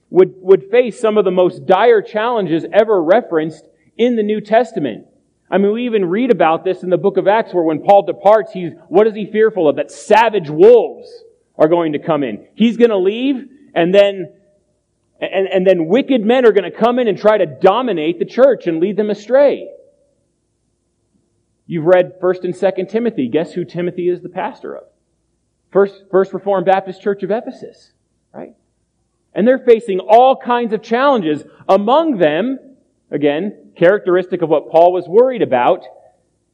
would, 0.09 0.35
would 0.37 0.69
face 0.71 0.99
some 0.99 1.17
of 1.17 1.25
the 1.25 1.31
most 1.31 1.65
dire 1.65 2.01
challenges 2.01 2.65
ever 2.71 3.01
referenced 3.01 3.65
in 3.97 4.15
the 4.15 4.23
New 4.23 4.41
Testament. 4.41 5.05
I 5.51 5.57
mean, 5.57 5.71
we 5.71 5.85
even 5.85 6.05
read 6.05 6.31
about 6.31 6.63
this 6.63 6.83
in 6.83 6.89
the 6.89 6.97
book 6.97 7.17
of 7.17 7.27
Acts 7.27 7.53
where 7.53 7.63
when 7.63 7.81
Paul 7.81 8.03
departs, 8.03 8.51
he's, 8.51 8.71
what 8.87 9.07
is 9.07 9.15
he 9.15 9.25
fearful 9.25 9.67
of? 9.67 9.77
That 9.77 9.91
savage 9.91 10.49
wolves 10.49 11.09
are 11.57 11.67
going 11.67 11.93
to 11.93 11.99
come 11.99 12.23
in. 12.23 12.47
He's 12.55 12.77
going 12.77 12.91
to 12.91 12.97
leave 12.97 13.47
and 13.73 13.93
then, 13.93 14.31
and, 15.19 15.47
and 15.47 15.67
then 15.67 15.87
wicked 15.87 16.23
men 16.23 16.45
are 16.45 16.51
going 16.51 16.71
to 16.71 16.77
come 16.77 16.99
in 16.99 17.07
and 17.07 17.17
try 17.17 17.37
to 17.37 17.45
dominate 17.45 18.19
the 18.19 18.25
church 18.25 18.67
and 18.67 18.79
lead 18.79 18.95
them 18.95 19.09
astray. 19.09 19.67
You've 21.69 21.85
read 21.85 22.19
1st 22.19 22.45
and 22.45 22.53
2nd 22.55 22.89
Timothy. 22.89 23.27
Guess 23.27 23.53
who 23.53 23.63
Timothy 23.63 24.09
is 24.09 24.21
the 24.21 24.29
pastor 24.29 24.75
of? 24.75 24.85
First, 25.71 26.05
First 26.09 26.33
Reformed 26.33 26.65
Baptist 26.65 26.99
Church 26.99 27.21
of 27.21 27.29
Ephesus, 27.29 27.91
right? 28.33 28.55
And 29.35 29.47
they're 29.47 29.59
facing 29.59 29.99
all 29.99 30.35
kinds 30.35 30.73
of 30.73 30.81
challenges. 30.81 31.43
Among 31.67 32.17
them, 32.17 32.57
again, 33.11 33.73
characteristic 33.77 34.41
of 34.41 34.49
what 34.49 34.71
Paul 34.71 34.91
was 34.91 35.07
worried 35.07 35.43
about, 35.43 35.83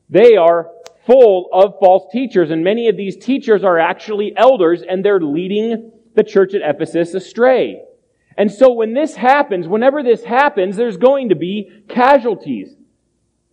they 0.09 0.35
are 0.35 0.69
full 1.05 1.47
of 1.53 1.75
false 1.79 2.11
teachers, 2.11 2.51
and 2.51 2.61
many 2.61 2.89
of 2.89 2.97
these 2.97 3.15
teachers 3.15 3.63
are 3.63 3.79
actually 3.79 4.33
elders, 4.35 4.81
and 4.81 5.05
they're 5.05 5.21
leading 5.21 5.93
the 6.13 6.25
church 6.25 6.53
at 6.53 6.61
Ephesus 6.61 7.13
astray. 7.13 7.81
And 8.37 8.51
so 8.51 8.73
when 8.73 8.93
this 8.93 9.15
happens, 9.15 9.65
whenever 9.65 10.03
this 10.03 10.25
happens, 10.25 10.75
there's 10.75 10.97
going 10.97 11.29
to 11.29 11.35
be 11.35 11.71
casualties. 11.87 12.75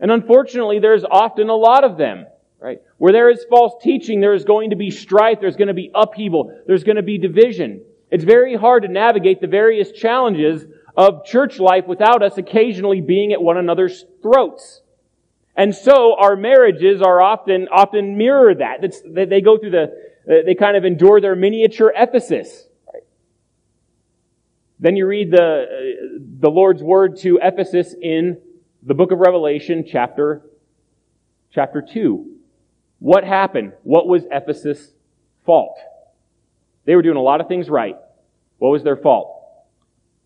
And 0.03 0.11
unfortunately, 0.11 0.81
there's 0.81 1.05
often 1.05 1.49
a 1.49 1.55
lot 1.55 1.85
of 1.85 1.97
them, 1.97 2.27
right? 2.59 2.83
Where 2.99 3.13
there 3.13 3.31
is 3.31 3.47
false 3.49 3.81
teaching, 3.81 4.21
there 4.21 4.35
is 4.35 4.45
going 4.45 4.71
to 4.71 4.77
be 4.77 4.91
strife, 4.91 5.39
there's 5.41 5.55
going 5.55 5.69
to 5.69 5.75
be 5.75 5.93
upheaval, 5.95 6.53
there's 6.67 6.83
going 6.83 6.97
to 6.97 7.03
be 7.03 7.19
division. 7.19 7.83
It's 8.11 8.25
very 8.25 8.57
hard 8.57 8.83
to 8.83 8.89
navigate 8.89 9.41
the 9.41 9.47
various 9.47 9.93
challenges 9.93 10.65
of 10.97 11.25
church 11.25 11.61
life 11.61 11.87
without 11.87 12.21
us 12.21 12.37
occasionally 12.37 13.01
being 13.01 13.33
at 13.33 13.41
one 13.41 13.57
another's 13.57 14.05
throats. 14.23 14.83
And 15.57 15.73
so 15.73 16.17
our 16.19 16.35
marriages 16.35 17.01
are 17.01 17.23
often, 17.23 17.69
often 17.69 18.19
mirror 18.19 18.57
that. 18.57 18.83
It's, 18.83 19.01
they 19.07 19.41
go 19.41 19.57
through 19.57 19.71
the, 19.71 19.85
uh, 20.29 20.45
they 20.45 20.57
kind 20.57 20.77
of 20.77 20.85
endure 20.85 21.21
their 21.21 21.37
miniature 21.37 21.93
Ephesus. 21.97 22.67
Then 24.81 24.97
you 24.97 25.07
read 25.07 25.31
the, 25.31 25.39
uh, 25.39 26.19
the 26.41 26.51
Lord's 26.51 26.83
word 26.83 27.19
to 27.19 27.39
Ephesus 27.41 27.95
in 28.03 28.39
the 28.83 28.95
book 28.95 29.13
of 29.13 29.19
Revelation, 29.19 29.85
chapter, 29.89 30.43
chapter 31.53 31.83
2. 31.83 32.27
What 32.99 33.25
happened? 33.25 33.73
What 33.85 34.09
was 34.09 34.25
Ephesus' 34.31 34.93
fault? 35.47 35.79
They 36.85 36.97
were 36.97 37.03
doing 37.03 37.17
a 37.17 37.23
lot 37.23 37.41
of 37.41 37.49
things 37.49 37.71
right. 37.71 37.97
What 38.59 38.71
was 38.71 38.83
their 38.83 38.97
fault? 38.97 39.39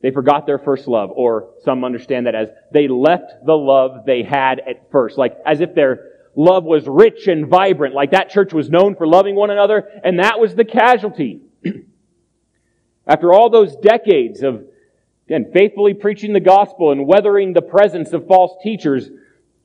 They 0.01 0.11
forgot 0.11 0.47
their 0.47 0.59
first 0.59 0.89
love, 0.89 1.11
or 1.13 1.51
some 1.65 1.85
understand 1.85 2.27
that 2.27 2.35
as 2.35 2.49
they 2.73 2.89
left 2.89 3.45
the 3.45 3.57
love 3.57 4.05
they 4.07 4.23
had 4.23 4.61
at 4.61 4.91
first, 4.91 5.19
like 5.19 5.37
as 5.45 5.61
if 5.61 5.75
their 5.75 6.13
love 6.35 6.65
was 6.65 6.87
rich 6.87 7.29
and 7.29 7.49
vibrant, 7.49 7.95
like 7.95 8.13
that 8.13 8.31
church 8.31 8.53
was 8.53 8.71
known 8.71 8.95
for 8.95 9.07
loving 9.07 9.35
one 9.35 9.51
another, 9.51 9.89
and 10.05 10.19
that 10.19 10.39
was 10.39 10.55
the 10.55 10.65
casualty. 10.65 11.41
After 13.07 13.33
all 13.33 13.51
those 13.51 13.77
decades 13.77 14.43
of 14.43 14.65
Again, 15.26 15.50
faithfully 15.52 15.95
preaching 15.95 16.33
the 16.33 16.40
gospel 16.40 16.92
and 16.92 17.06
weathering 17.06 17.52
the 17.52 17.62
presence 17.62 18.12
of 18.12 18.26
false 18.26 18.52
teachers, 18.62 19.11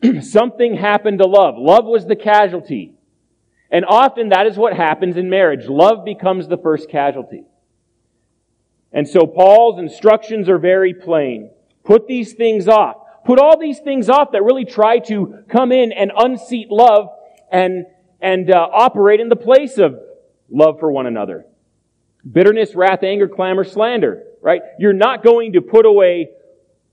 something 0.22 0.76
happened 0.76 1.20
to 1.20 1.28
love. 1.28 1.56
Love 1.58 1.86
was 1.86 2.06
the 2.06 2.16
casualty. 2.16 2.96
And 3.70 3.86
often 3.86 4.30
that 4.30 4.48
is 4.48 4.58
what 4.58 4.74
happens 4.74 5.18
in 5.18 5.30
marriage. 5.30 5.68
Love 5.68 6.04
becomes 6.04 6.48
the 6.48 6.58
first 6.58 6.90
casualty. 6.90 7.44
And 8.92 9.08
so 9.08 9.26
Paul's 9.26 9.80
instructions 9.80 10.50
are 10.50 10.58
very 10.58 10.94
plain. 10.94 11.52
Put 11.84 12.08
these 12.08 12.34
things 12.34 12.68
off. 12.68 12.98
Put 13.24 13.40
all 13.40 13.58
these 13.60 13.80
things 13.80 14.10
off 14.10 14.32
that 14.32 14.44
really 14.44 14.66
try 14.66 15.00
to 15.00 15.44
come 15.48 15.72
in 15.72 15.92
and 15.92 16.12
unseat 16.16 16.72
love 16.72 17.10
and, 17.52 17.86
and 18.20 18.50
uh, 18.50 18.68
operate 18.72 19.20
in 19.20 19.30
the 19.30 19.36
place 19.36 19.78
of 19.78 20.00
love 20.50 20.80
for 20.80 20.92
one 20.92 21.06
another. 21.06 21.46
Bitterness, 22.30 22.76
wrath, 22.76 23.04
anger, 23.04 23.28
clamor, 23.28 23.64
slander 23.64 24.24
right? 24.42 24.62
You're 24.80 24.94
not 24.94 25.24
going 25.24 25.54
to 25.54 25.62
put 25.62 25.86
away 25.86 26.32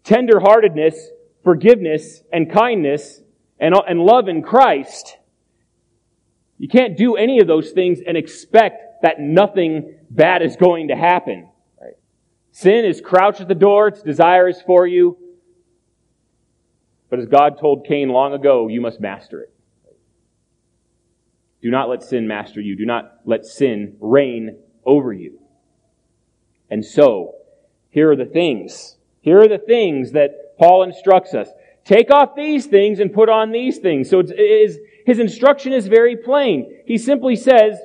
tenderheartedness, 0.05 0.95
forgiveness, 1.43 2.23
and 2.33 2.53
kindness, 2.53 3.23
and, 3.59 3.75
and 3.89 4.01
love 4.01 4.29
in 4.29 4.43
Christ. 4.43 5.17
You 6.59 6.69
can't 6.69 6.97
do 6.97 7.17
any 7.17 7.41
of 7.41 7.47
those 7.47 7.71
things 7.71 8.01
and 8.07 8.17
expect 8.17 9.03
that 9.03 9.21
nothing 9.21 9.97
bad 10.11 10.43
is 10.43 10.57
going 10.57 10.89
to 10.89 10.97
happen. 10.97 11.49
Right? 11.81 11.95
Sin 12.53 12.85
is 12.85 13.01
crouched 13.01 13.41
at 13.41 13.49
the 13.49 13.55
door, 13.55 13.89
its 13.89 14.03
desire 14.03 14.49
is 14.49 14.61
for 14.63 14.87
you. 14.87 15.17
But 17.11 17.21
as 17.21 17.27
God 17.27 17.59
told 17.59 17.87
Cain 17.87 18.11
long 18.11 18.35
ago, 18.35 18.69
you 18.69 18.81
must 18.81 19.01
master 19.01 19.41
it. 19.41 19.55
Do 21.63 21.71
not 21.71 21.89
let 21.89 22.03
sin 22.03 22.29
master 22.29 22.61
you. 22.61 22.77
Do 22.77 22.87
not 22.87 23.21
let 23.25 23.45
sin 23.45 23.97
reign 24.01 24.59
over 24.89 25.13
you. 25.13 25.39
And 26.71 26.85
so, 26.85 27.35
here 27.91 28.11
are 28.11 28.17
the 28.17 28.25
things. 28.25 28.97
Here 29.21 29.39
are 29.41 29.49
the 29.49 29.59
things 29.59 30.13
that 30.13 30.59
Paul 30.59 30.83
instructs 30.83 31.35
us. 31.35 31.49
Take 31.85 32.11
off 32.11 32.35
these 32.35 32.67
things 32.67 33.01
and 33.01 33.13
put 33.13 33.29
on 33.29 33.51
these 33.51 33.79
things. 33.79 34.11
So 34.11 34.23
his 34.23 35.19
instruction 35.19 35.73
is 35.73 35.87
very 35.87 36.17
plain. 36.17 36.83
He 36.87 36.99
simply 36.99 37.37
says, 37.37 37.79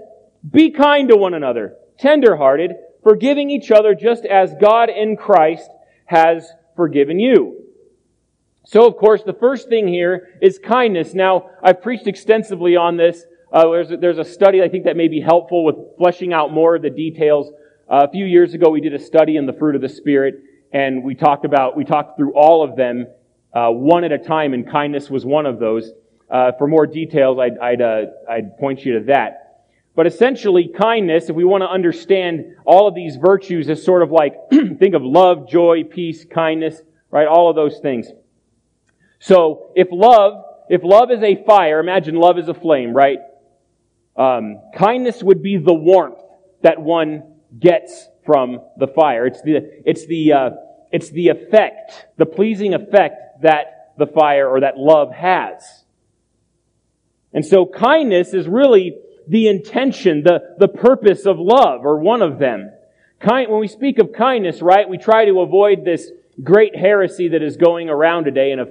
be 0.49 0.71
kind 0.71 1.07
to 1.09 1.15
one 1.15 1.33
another, 1.33 1.75
tenderhearted, 1.97 2.71
forgiving 3.01 3.49
each 3.49 3.71
other 3.71 3.95
just 3.95 4.25
as 4.25 4.53
God 4.59 4.89
in 4.89 5.15
Christ 5.15 5.69
has 6.05 6.51
forgiven 6.75 7.19
you. 7.19 7.59
So, 8.65 8.85
of 8.87 8.97
course, 8.97 9.23
the 9.23 9.33
first 9.33 9.67
thing 9.69 9.87
here 9.87 10.37
is 10.41 10.59
kindness. 10.59 11.13
Now, 11.13 11.49
I've 11.61 11.81
preached 11.81 12.07
extensively 12.07 12.75
on 12.75 12.97
this. 12.97 13.25
Uh, 13.53 13.69
there's, 13.69 13.91
a, 13.91 13.97
there's 13.97 14.17
a 14.17 14.25
study 14.25 14.63
I 14.63 14.67
think 14.67 14.85
that 14.85 14.97
may 14.97 15.07
be 15.07 15.21
helpful 15.21 15.63
with 15.63 15.75
fleshing 15.99 16.33
out 16.33 16.51
more 16.51 16.75
of 16.75 16.81
the 16.81 16.89
details. 16.89 17.51
Uh, 17.87 18.07
a 18.07 18.11
few 18.11 18.25
years 18.25 18.55
ago, 18.55 18.71
we 18.71 18.81
did 18.81 18.95
a 18.95 18.99
study 18.99 19.37
in 19.37 19.45
the 19.45 19.53
fruit 19.53 19.75
of 19.75 19.81
the 19.81 19.89
Spirit, 19.89 20.41
and 20.71 21.03
we 21.03 21.13
talked 21.13 21.45
about, 21.45 21.77
we 21.77 21.83
talked 21.83 22.17
through 22.17 22.33
all 22.33 22.63
of 22.63 22.75
them, 22.75 23.05
uh, 23.53 23.69
one 23.69 24.03
at 24.03 24.11
a 24.11 24.17
time, 24.17 24.55
and 24.55 24.67
kindness 24.67 25.07
was 25.07 25.23
one 25.23 25.45
of 25.45 25.59
those. 25.59 25.91
Uh, 26.31 26.51
for 26.57 26.65
more 26.67 26.87
details, 26.87 27.37
I'd, 27.37 27.59
I'd, 27.59 27.81
uh, 27.81 28.05
I'd 28.27 28.57
point 28.57 28.83
you 28.85 28.97
to 28.97 29.05
that. 29.05 29.67
But 29.95 30.07
essentially, 30.07 30.71
kindness, 30.75 31.29
if 31.29 31.35
we 31.35 31.43
want 31.43 31.61
to 31.61 31.69
understand 31.69 32.55
all 32.65 32.87
of 32.87 32.95
these 32.95 33.17
virtues 33.17 33.69
as 33.69 33.83
sort 33.83 34.01
of 34.01 34.09
like, 34.09 34.33
think 34.49 34.95
of 34.95 35.03
love, 35.03 35.47
joy, 35.47 35.83
peace, 35.83 36.25
kindness, 36.25 36.81
right? 37.11 37.27
All 37.27 37.51
of 37.51 37.55
those 37.55 37.77
things. 37.77 38.07
So 39.19 39.71
if 39.75 39.89
love, 39.91 40.43
if 40.69 40.81
love 40.83 41.11
is 41.11 41.21
a 41.21 41.43
fire, 41.45 41.79
imagine 41.79 42.15
love 42.15 42.39
is 42.39 42.47
a 42.47 42.55
flame, 42.55 42.93
right? 42.93 43.19
Um, 44.15 44.61
kindness 44.75 45.23
would 45.23 45.41
be 45.41 45.57
the 45.57 45.73
warmth 45.73 46.19
that 46.61 46.81
one 46.81 47.23
gets 47.59 48.07
from 48.25 48.59
the 48.77 48.87
fire. 48.87 49.25
It's 49.25 49.41
the, 49.41 49.81
it's 49.85 50.05
the, 50.05 50.33
uh, 50.33 50.49
it's 50.91 51.09
the 51.09 51.29
effect, 51.29 52.05
the 52.17 52.25
pleasing 52.25 52.73
effect 52.73 53.41
that 53.41 53.93
the 53.97 54.07
fire 54.07 54.47
or 54.47 54.61
that 54.61 54.77
love 54.77 55.11
has. 55.11 55.83
And 57.33 57.45
so 57.45 57.65
kindness 57.65 58.33
is 58.33 58.47
really 58.47 58.97
the 59.27 59.47
intention, 59.47 60.23
the, 60.23 60.55
the 60.59 60.67
purpose 60.67 61.25
of 61.25 61.39
love, 61.39 61.85
or 61.85 61.99
one 61.99 62.21
of 62.21 62.39
them. 62.39 62.71
Kind, 63.19 63.49
when 63.49 63.59
we 63.59 63.67
speak 63.67 63.99
of 63.99 64.13
kindness, 64.13 64.61
right, 64.61 64.87
we 64.87 64.97
try 64.97 65.25
to 65.25 65.39
avoid 65.39 65.85
this 65.85 66.11
great 66.43 66.75
heresy 66.75 67.29
that 67.29 67.41
is 67.41 67.57
going 67.57 67.89
around 67.89 68.25
today 68.25 68.51
and 68.51 68.61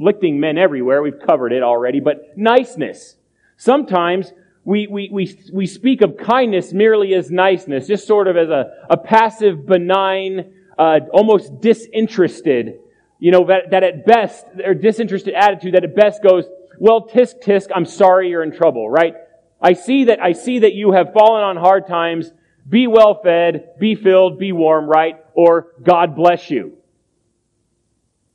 afflicting 0.00 0.40
men 0.40 0.56
everywhere. 0.58 1.02
We've 1.02 1.20
covered 1.24 1.52
it 1.52 1.62
already, 1.62 2.00
but 2.00 2.36
niceness. 2.36 3.16
Sometimes 3.56 4.32
we, 4.68 4.86
we, 4.86 5.08
we, 5.10 5.40
we 5.50 5.66
speak 5.66 6.02
of 6.02 6.18
kindness 6.18 6.74
merely 6.74 7.14
as 7.14 7.30
niceness, 7.30 7.86
just 7.86 8.06
sort 8.06 8.28
of 8.28 8.36
as 8.36 8.50
a, 8.50 8.70
a 8.90 8.98
passive, 8.98 9.64
benign, 9.64 10.52
uh, 10.76 11.00
almost 11.10 11.62
disinterested, 11.62 12.74
you 13.18 13.30
know, 13.30 13.46
that, 13.46 13.70
that 13.70 13.82
at 13.82 14.04
best, 14.04 14.44
or 14.62 14.74
disinterested 14.74 15.32
attitude 15.32 15.72
that 15.72 15.84
at 15.84 15.96
best 15.96 16.22
goes, 16.22 16.44
well, 16.78 17.08
tisk 17.08 17.42
tisk, 17.42 17.68
I'm 17.74 17.86
sorry 17.86 18.28
you're 18.28 18.42
in 18.42 18.52
trouble, 18.52 18.90
right? 18.90 19.14
I 19.58 19.72
see 19.72 20.04
that, 20.04 20.20
I 20.22 20.32
see 20.32 20.58
that 20.58 20.74
you 20.74 20.92
have 20.92 21.14
fallen 21.14 21.42
on 21.42 21.56
hard 21.56 21.86
times. 21.86 22.30
Be 22.68 22.86
well 22.86 23.22
fed, 23.22 23.70
be 23.80 23.94
filled, 23.94 24.38
be 24.38 24.52
warm, 24.52 24.84
right? 24.86 25.16
Or 25.32 25.68
God 25.82 26.14
bless 26.14 26.50
you. 26.50 26.76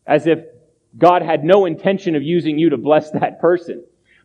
As 0.08 0.26
if 0.26 0.40
God 0.98 1.22
had 1.22 1.44
no 1.44 1.68
intention 1.68 2.16
of 2.16 2.24
using 2.24 2.58
you 2.58 2.72
to 2.72 2.78
bless 2.78 3.12
that 3.12 3.40
person. 3.40 3.84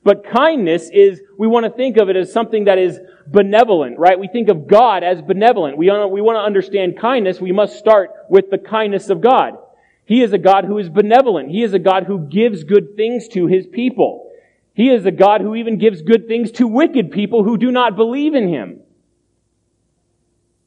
But 0.09 0.25
kindness 0.25 0.89
is, 0.91 1.21
we 1.37 1.47
want 1.47 1.67
to 1.67 1.71
think 1.71 1.99
of 1.99 2.09
it 2.09 2.17
as 2.17 2.33
something 2.33 2.65
that 2.65 2.79
is 2.79 2.99
benevolent, 3.27 3.99
right? 3.99 4.19
We 4.19 4.27
think 4.27 4.49
of 4.49 4.67
God 4.67 5.05
as 5.05 5.21
benevolent. 5.21 5.77
We, 5.77 5.91
we 5.91 6.23
want 6.23 6.37
to 6.37 6.41
understand 6.41 6.99
kindness. 6.99 7.43
We 7.43 7.53
must 7.53 7.79
start 7.79 8.13
with 8.31 8.49
the 8.51 8.57
kindness 8.57 9.11
of 9.11 9.21
God. 9.21 9.59
He 10.07 10.23
is 10.23 10.33
a 10.33 10.39
God 10.39 10.65
who 10.65 10.79
is 10.79 10.89
benevolent. 10.89 11.51
He 11.51 11.63
is 11.63 11.75
a 11.75 11.79
God 11.79 12.05
who 12.05 12.21
gives 12.21 12.65
good 12.65 12.97
things 12.97 13.29
to 13.35 13.49
his 13.49 13.67
people. 13.67 14.33
He 14.73 14.89
is 14.89 15.05
a 15.05 15.11
God 15.11 15.43
who 15.43 15.55
even 15.55 15.77
gives 15.77 16.01
good 16.01 16.27
things 16.27 16.53
to 16.53 16.67
wicked 16.67 17.11
people 17.11 17.45
who 17.45 17.59
do 17.59 17.71
not 17.71 17.95
believe 17.95 18.35
in 18.35 18.49
him. 18.49 18.81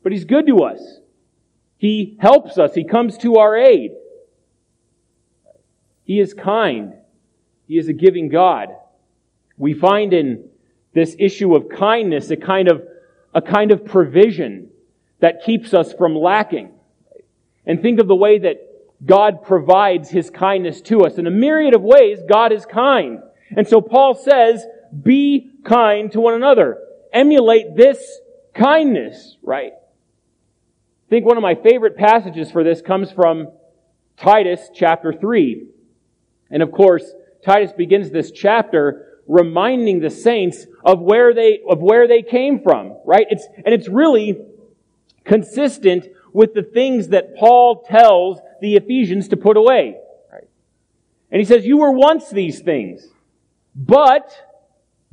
But 0.04 0.12
he's 0.12 0.26
good 0.26 0.46
to 0.46 0.66
us. 0.66 1.00
He 1.80 2.16
helps 2.20 2.60
us. 2.60 2.76
He 2.76 2.84
comes 2.84 3.18
to 3.18 3.38
our 3.38 3.58
aid. 3.58 3.94
He 6.04 6.20
is 6.20 6.36
kind. 6.36 6.94
He 7.68 7.80
is 7.80 7.88
a 7.88 7.94
giving 7.94 8.30
God. 8.30 8.76
We 9.62 9.76
find 9.76 10.12
in 10.12 10.50
this 10.96 11.16
issue 11.20 11.56
of 11.56 11.70
kindness 11.70 12.32
a 12.32 12.36
kind 12.36 12.68
of, 12.68 12.82
a 13.32 13.44
kind 13.44 13.72
of 13.72 13.86
provision 13.86 14.72
that 15.20 15.44
keeps 15.46 15.76
us 15.76 15.94
from 15.94 16.16
lacking. 16.16 16.72
And 17.68 17.80
think 17.80 18.00
of 18.00 18.08
the 18.08 18.16
way 18.16 18.40
that 18.40 18.58
God 19.06 19.44
provides 19.44 20.10
His 20.10 20.32
kindness 20.32 20.82
to 20.82 21.02
us. 21.02 21.20
In 21.20 21.28
a 21.28 21.32
myriad 21.32 21.76
of 21.76 21.84
ways, 21.84 22.18
God 22.28 22.52
is 22.52 22.66
kind. 22.66 23.20
And 23.56 23.68
so 23.68 23.82
Paul 23.82 24.16
says, 24.16 24.66
be 25.00 25.52
kind 25.64 26.12
to 26.14 26.20
one 26.20 26.34
another. 26.34 26.80
Emulate 27.14 27.76
this 27.76 28.04
kindness, 28.56 29.38
right? 29.44 29.74
I 29.74 31.10
think 31.12 31.24
one 31.24 31.38
of 31.38 31.44
my 31.44 31.54
favorite 31.54 31.96
passages 31.96 32.50
for 32.50 32.64
this 32.64 32.82
comes 32.82 33.12
from 33.12 33.52
Titus 34.18 34.72
chapter 34.74 35.14
3. 35.14 35.68
And 36.50 36.64
of 36.64 36.72
course, 36.72 37.14
Titus 37.46 37.74
begins 37.74 38.10
this 38.10 38.32
chapter 38.32 39.08
reminding 39.32 40.02
the 40.02 40.10
saints 40.10 40.66
of 40.84 41.00
where 41.00 41.34
they, 41.34 41.62
of 41.68 41.80
where 41.80 42.06
they 42.06 42.22
came 42.22 42.62
from, 42.62 42.98
right? 43.06 43.26
It's, 43.30 43.48
and 43.66 43.74
it's 43.74 43.88
really 43.88 44.38
consistent 45.24 46.06
with 46.34 46.54
the 46.54 46.64
things 46.64 47.10
that 47.10 47.38
Paul 47.38 47.86
tells 47.90 48.40
the 48.60 48.76
Ephesians 48.76 49.30
to 49.30 49.38
put 49.38 49.56
away, 49.56 49.96
right? 50.32 50.50
And 51.32 51.40
he 51.40 51.46
says, 51.46 51.66
you 51.66 51.78
were 51.78 51.94
once 51.94 52.30
these 52.30 52.60
things, 52.60 53.08
but, 53.74 54.30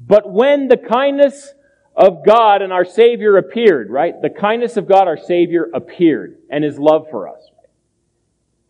but 0.00 0.28
when 0.28 0.66
the 0.66 0.76
kindness 0.76 1.54
of 1.94 2.26
God 2.26 2.60
and 2.60 2.72
our 2.72 2.84
Savior 2.84 3.36
appeared, 3.36 3.88
right? 3.88 4.14
The 4.20 4.30
kindness 4.30 4.76
of 4.76 4.88
God, 4.88 5.06
our 5.06 5.16
Savior, 5.16 5.68
appeared 5.72 6.38
and 6.50 6.64
His 6.64 6.78
love 6.78 7.06
for 7.10 7.28
us. 7.28 7.50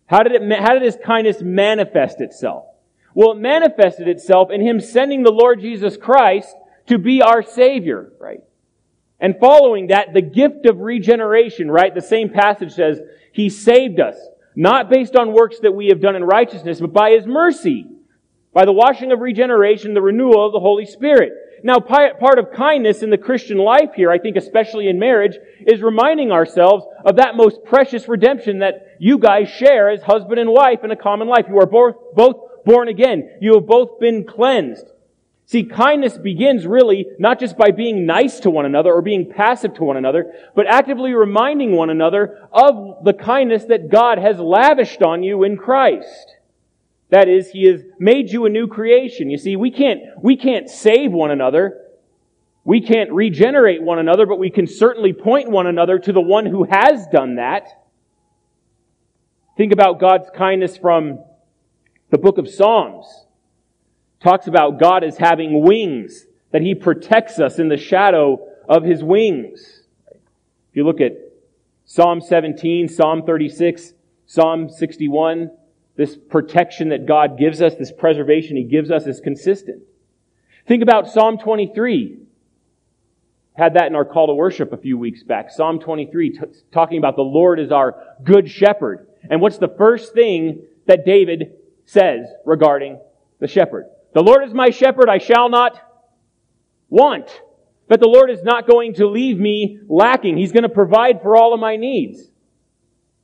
How 0.06 0.22
did 0.22 0.32
it, 0.32 0.60
how 0.60 0.74
did 0.74 0.82
His 0.82 0.98
kindness 1.02 1.40
manifest 1.40 2.20
itself? 2.20 2.67
Well, 3.14 3.32
it 3.32 3.38
manifested 3.38 4.08
itself 4.08 4.50
in 4.50 4.60
Him 4.60 4.80
sending 4.80 5.22
the 5.22 5.32
Lord 5.32 5.60
Jesus 5.60 5.96
Christ 5.96 6.54
to 6.86 6.98
be 6.98 7.22
our 7.22 7.42
Savior, 7.42 8.12
right? 8.20 8.40
And 9.20 9.36
following 9.40 9.88
that, 9.88 10.14
the 10.14 10.22
gift 10.22 10.66
of 10.66 10.78
regeneration, 10.78 11.70
right? 11.70 11.94
The 11.94 12.00
same 12.00 12.30
passage 12.30 12.72
says, 12.72 13.00
He 13.32 13.50
saved 13.50 13.98
us, 13.98 14.16
not 14.54 14.90
based 14.90 15.16
on 15.16 15.32
works 15.32 15.58
that 15.60 15.74
we 15.74 15.88
have 15.88 16.00
done 16.00 16.16
in 16.16 16.24
righteousness, 16.24 16.80
but 16.80 16.92
by 16.92 17.10
His 17.10 17.26
mercy, 17.26 17.86
by 18.52 18.64
the 18.64 18.72
washing 18.72 19.12
of 19.12 19.20
regeneration, 19.20 19.94
the 19.94 20.02
renewal 20.02 20.46
of 20.46 20.52
the 20.52 20.60
Holy 20.60 20.86
Spirit. 20.86 21.32
Now, 21.64 21.80
part 21.80 22.38
of 22.38 22.52
kindness 22.52 23.02
in 23.02 23.10
the 23.10 23.18
Christian 23.18 23.58
life 23.58 23.90
here, 23.96 24.12
I 24.12 24.18
think 24.18 24.36
especially 24.36 24.88
in 24.88 25.00
marriage, 25.00 25.36
is 25.66 25.82
reminding 25.82 26.30
ourselves 26.30 26.84
of 27.04 27.16
that 27.16 27.36
most 27.36 27.64
precious 27.64 28.06
redemption 28.06 28.60
that 28.60 28.96
you 29.00 29.18
guys 29.18 29.48
share 29.48 29.90
as 29.90 30.00
husband 30.02 30.38
and 30.38 30.50
wife 30.50 30.84
in 30.84 30.92
a 30.92 30.96
common 30.96 31.26
life. 31.26 31.46
You 31.48 31.58
are 31.58 31.66
both, 31.66 31.96
both 32.14 32.36
born 32.68 32.88
again. 32.88 33.30
You 33.40 33.54
have 33.54 33.66
both 33.66 33.98
been 33.98 34.24
cleansed. 34.24 34.86
See, 35.46 35.64
kindness 35.64 36.18
begins 36.18 36.66
really 36.66 37.06
not 37.18 37.40
just 37.40 37.56
by 37.56 37.70
being 37.70 38.04
nice 38.04 38.40
to 38.40 38.50
one 38.50 38.66
another 38.66 38.92
or 38.92 39.00
being 39.00 39.32
passive 39.32 39.72
to 39.74 39.84
one 39.84 39.96
another, 39.96 40.30
but 40.54 40.66
actively 40.66 41.14
reminding 41.14 41.72
one 41.72 41.88
another 41.88 42.46
of 42.52 43.02
the 43.04 43.14
kindness 43.14 43.64
that 43.64 43.88
God 43.88 44.18
has 44.18 44.38
lavished 44.38 45.02
on 45.02 45.22
you 45.22 45.44
in 45.44 45.56
Christ. 45.56 46.36
That 47.08 47.26
is, 47.26 47.48
He 47.48 47.66
has 47.68 47.80
made 47.98 48.30
you 48.30 48.44
a 48.44 48.50
new 48.50 48.66
creation. 48.66 49.30
You 49.30 49.38
see, 49.38 49.56
we 49.56 49.70
can't, 49.70 50.00
we 50.22 50.36
can't 50.36 50.68
save 50.68 51.10
one 51.10 51.30
another. 51.30 51.86
We 52.64 52.82
can't 52.82 53.10
regenerate 53.10 53.80
one 53.80 53.98
another, 53.98 54.26
but 54.26 54.38
we 54.38 54.50
can 54.50 54.66
certainly 54.66 55.14
point 55.14 55.50
one 55.50 55.66
another 55.66 55.98
to 56.00 56.12
the 56.12 56.20
one 56.20 56.44
who 56.44 56.64
has 56.64 57.06
done 57.06 57.36
that. 57.36 57.66
Think 59.56 59.72
about 59.72 59.98
God's 59.98 60.28
kindness 60.36 60.76
from 60.76 61.20
the 62.10 62.18
book 62.18 62.38
of 62.38 62.48
Psalms 62.48 63.26
talks 64.20 64.46
about 64.46 64.80
God 64.80 65.04
as 65.04 65.18
having 65.18 65.62
wings, 65.62 66.26
that 66.50 66.62
He 66.62 66.74
protects 66.74 67.38
us 67.38 67.58
in 67.58 67.68
the 67.68 67.76
shadow 67.76 68.48
of 68.68 68.84
His 68.84 69.04
wings. 69.04 69.82
If 70.10 70.76
you 70.76 70.84
look 70.84 71.00
at 71.00 71.12
Psalm 71.84 72.20
17, 72.20 72.88
Psalm 72.88 73.22
36, 73.24 73.94
Psalm 74.26 74.68
61, 74.68 75.50
this 75.96 76.16
protection 76.16 76.90
that 76.90 77.06
God 77.06 77.38
gives 77.38 77.60
us, 77.60 77.74
this 77.74 77.92
preservation 77.92 78.56
He 78.56 78.64
gives 78.64 78.90
us 78.90 79.06
is 79.06 79.20
consistent. 79.20 79.82
Think 80.66 80.82
about 80.82 81.08
Psalm 81.08 81.38
23. 81.38 82.18
Had 83.54 83.74
that 83.74 83.86
in 83.86 83.96
our 83.96 84.04
call 84.04 84.28
to 84.28 84.34
worship 84.34 84.72
a 84.72 84.76
few 84.76 84.96
weeks 84.96 85.22
back. 85.22 85.50
Psalm 85.50 85.80
23, 85.80 86.30
t- 86.30 86.38
talking 86.72 86.98
about 86.98 87.16
the 87.16 87.22
Lord 87.22 87.58
is 87.58 87.72
our 87.72 87.96
good 88.22 88.48
shepherd. 88.48 89.08
And 89.28 89.40
what's 89.40 89.58
the 89.58 89.74
first 89.76 90.14
thing 90.14 90.62
that 90.86 91.04
David 91.04 91.57
says 91.88 92.26
regarding 92.44 93.00
the 93.40 93.48
shepherd. 93.48 93.86
The 94.12 94.22
Lord 94.22 94.44
is 94.44 94.52
my 94.52 94.68
shepherd, 94.68 95.08
I 95.08 95.18
shall 95.18 95.48
not 95.48 95.80
want. 96.90 97.30
But 97.88 98.00
the 98.00 98.08
Lord 98.08 98.30
is 98.30 98.42
not 98.42 98.68
going 98.68 98.94
to 98.94 99.06
leave 99.06 99.38
me 99.38 99.80
lacking. 99.88 100.36
He's 100.36 100.52
going 100.52 100.64
to 100.64 100.68
provide 100.68 101.22
for 101.22 101.34
all 101.34 101.54
of 101.54 101.60
my 101.60 101.76
needs. 101.76 102.20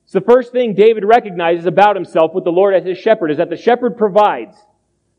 It's 0.05 0.13
the 0.15 0.23
first 0.23 0.53
thing 0.53 0.75
David 0.75 1.05
recognizes 1.05 1.67
about 1.67 1.95
himself 1.95 2.33
with 2.35 2.45
the 2.45 2.53
Lord 2.53 2.75
as 2.75 2.87
his 2.87 2.97
shepherd 2.97 3.31
is 3.31 3.37
that 3.37 3.51
the 3.51 3.57
shepherd 3.57 3.99
provides. 3.99 4.57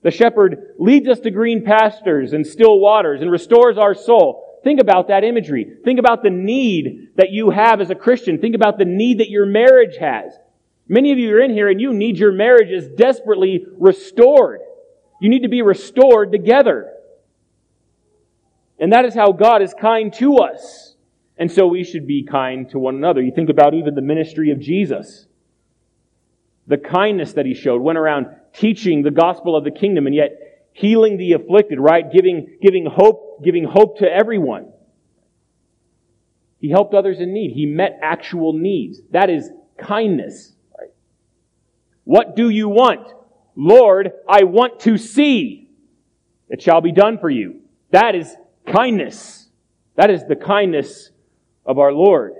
The 0.01 0.09
shepherd 0.09 0.73
leads 0.79 1.07
us 1.07 1.19
to 1.19 1.31
green 1.31 1.63
pastures 1.63 2.33
and 2.33 2.45
still 2.45 2.79
waters 2.79 3.21
and 3.21 3.29
restores 3.29 3.77
our 3.77 3.93
soul. 3.93 4.59
Think 4.63 4.81
about 4.81 5.09
that 5.09 5.23
imagery. 5.23 5.77
Think 5.83 5.99
about 5.99 6.23
the 6.23 6.31
need 6.31 7.09
that 7.17 7.29
you 7.29 7.51
have 7.51 7.79
as 7.79 7.91
a 7.91 7.95
Christian. 7.95 8.39
Think 8.39 8.55
about 8.55 8.79
the 8.79 8.85
need 8.85 9.19
that 9.19 9.29
your 9.29 9.45
marriage 9.45 9.97
has. 9.99 10.33
Many 10.87 11.11
of 11.11 11.17
you 11.17 11.35
are 11.35 11.41
in 11.41 11.51
here 11.51 11.69
and 11.69 11.81
you 11.81 11.93
need 11.93 12.17
your 12.17 12.31
marriages 12.31 12.87
desperately 12.87 13.65
restored. 13.77 14.59
You 15.19 15.29
need 15.29 15.43
to 15.43 15.49
be 15.49 15.61
restored 15.61 16.31
together. 16.31 16.91
And 18.79 18.91
that 18.91 19.05
is 19.05 19.13
how 19.13 19.31
God 19.31 19.61
is 19.61 19.73
kind 19.79 20.13
to 20.15 20.37
us. 20.37 20.95
And 21.37 21.51
so 21.51 21.67
we 21.67 21.83
should 21.83 22.07
be 22.07 22.23
kind 22.23 22.69
to 22.69 22.79
one 22.79 22.95
another. 22.95 23.21
You 23.21 23.31
think 23.33 23.49
about 23.49 23.73
even 23.73 23.95
the 23.95 24.01
ministry 24.01 24.51
of 24.51 24.59
Jesus. 24.59 25.27
The 26.67 26.77
kindness 26.77 27.33
that 27.33 27.45
he 27.45 27.53
showed, 27.53 27.81
went 27.81 27.97
around 27.97 28.27
teaching 28.53 29.03
the 29.03 29.11
gospel 29.11 29.55
of 29.55 29.63
the 29.63 29.71
kingdom 29.71 30.07
and 30.07 30.15
yet 30.15 30.69
healing 30.73 31.17
the 31.17 31.33
afflicted, 31.33 31.79
right? 31.79 32.11
Giving, 32.11 32.57
giving 32.61 32.85
hope, 32.85 33.43
giving 33.43 33.63
hope 33.63 33.99
to 33.99 34.05
everyone. 34.05 34.71
He 36.59 36.69
helped 36.69 36.93
others 36.93 37.19
in 37.19 37.33
need. 37.33 37.51
He 37.51 37.65
met 37.65 37.99
actual 38.01 38.53
needs. 38.53 38.99
That 39.11 39.29
is 39.29 39.49
kindness. 39.77 40.54
What 42.05 42.35
do 42.35 42.49
you 42.49 42.69
want? 42.69 43.11
Lord, 43.55 44.11
I 44.27 44.43
want 44.43 44.79
to 44.81 44.97
see. 44.97 45.69
It 46.49 46.61
shall 46.61 46.81
be 46.81 46.91
done 46.91 47.17
for 47.17 47.29
you. 47.29 47.61
That 47.91 48.15
is 48.15 48.33
kindness. 48.65 49.47
That 49.95 50.09
is 50.09 50.23
the 50.25 50.35
kindness 50.35 51.09
of 51.65 51.79
our 51.79 51.91
Lord. 51.91 52.33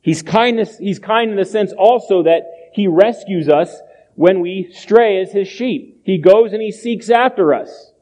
He's 0.00 0.22
kindness, 0.22 0.78
he's 0.78 0.98
kind 0.98 1.30
in 1.30 1.36
the 1.36 1.44
sense 1.44 1.72
also 1.76 2.22
that 2.22 2.42
he 2.72 2.86
rescues 2.86 3.48
us 3.48 3.74
when 4.14 4.40
we 4.40 4.70
stray 4.72 5.20
as 5.20 5.32
his 5.32 5.48
sheep. 5.48 6.00
He 6.04 6.18
goes 6.18 6.52
and 6.52 6.62
he 6.62 6.72
seeks 6.72 7.10
after 7.10 7.52
us. 7.52 7.92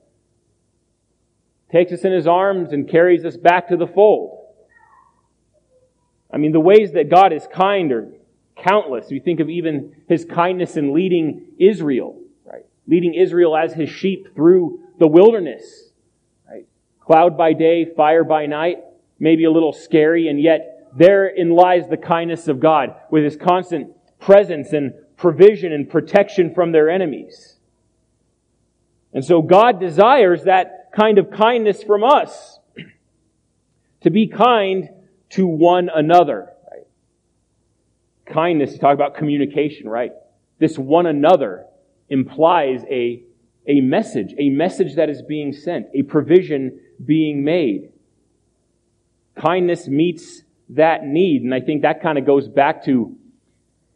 Takes 1.72 1.92
us 1.92 2.04
in 2.04 2.12
his 2.12 2.26
arms 2.26 2.72
and 2.72 2.88
carries 2.88 3.24
us 3.24 3.36
back 3.36 3.68
to 3.68 3.76
the 3.76 3.86
fold. 3.86 4.44
I 6.30 6.36
mean, 6.36 6.52
the 6.52 6.60
ways 6.60 6.92
that 6.92 7.10
God 7.10 7.32
is 7.32 7.46
kind 7.52 7.90
are 7.92 8.08
countless. 8.56 9.06
We 9.10 9.20
think 9.20 9.40
of 9.40 9.48
even 9.48 9.94
his 10.08 10.24
kindness 10.24 10.76
in 10.76 10.92
leading 10.92 11.46
Israel, 11.58 12.20
right? 12.44 12.64
Leading 12.86 13.14
Israel 13.14 13.56
as 13.56 13.72
his 13.72 13.90
sheep 13.90 14.34
through 14.34 14.80
the 14.98 15.06
wilderness, 15.06 15.90
right? 16.48 16.66
Cloud 17.00 17.36
by 17.36 17.52
day, 17.52 17.84
fire 17.96 18.24
by 18.24 18.46
night, 18.46 18.78
maybe 19.18 19.44
a 19.44 19.50
little 19.50 19.72
scary, 19.72 20.28
and 20.28 20.40
yet 20.40 20.88
therein 20.96 21.50
lies 21.50 21.88
the 21.88 21.96
kindness 21.96 22.48
of 22.48 22.60
God 22.60 22.94
with 23.10 23.24
his 23.24 23.36
constant 23.36 23.90
presence 24.18 24.72
and 24.72 24.94
provision 25.16 25.72
and 25.72 25.88
protection 25.88 26.54
from 26.54 26.72
their 26.72 26.88
enemies. 26.88 27.56
And 29.12 29.24
so 29.24 29.42
God 29.42 29.80
desires 29.80 30.44
that 30.44 30.90
kind 30.94 31.18
of 31.18 31.30
kindness 31.30 31.82
from 31.82 32.04
us. 32.04 32.58
to 34.02 34.10
be 34.10 34.26
kind 34.26 34.90
to 35.30 35.46
one 35.46 35.88
another. 35.94 36.52
Kindness, 38.26 38.72
to 38.72 38.78
talk 38.78 38.94
about 38.94 39.14
communication, 39.14 39.88
right? 39.88 40.12
This 40.58 40.78
one 40.78 41.06
another 41.06 41.66
implies 42.08 42.82
a, 42.90 43.22
a 43.66 43.80
message, 43.80 44.34
a 44.38 44.50
message 44.50 44.96
that 44.96 45.10
is 45.10 45.22
being 45.22 45.52
sent, 45.52 45.86
a 45.94 46.02
provision 46.02 46.80
being 47.04 47.44
made. 47.44 47.92
Kindness 49.36 49.86
meets 49.86 50.42
that 50.70 51.04
need. 51.04 51.42
And 51.42 51.54
I 51.54 51.60
think 51.60 51.82
that 51.82 52.02
kind 52.02 52.18
of 52.18 52.26
goes 52.26 52.48
back 52.48 52.84
to 52.86 53.16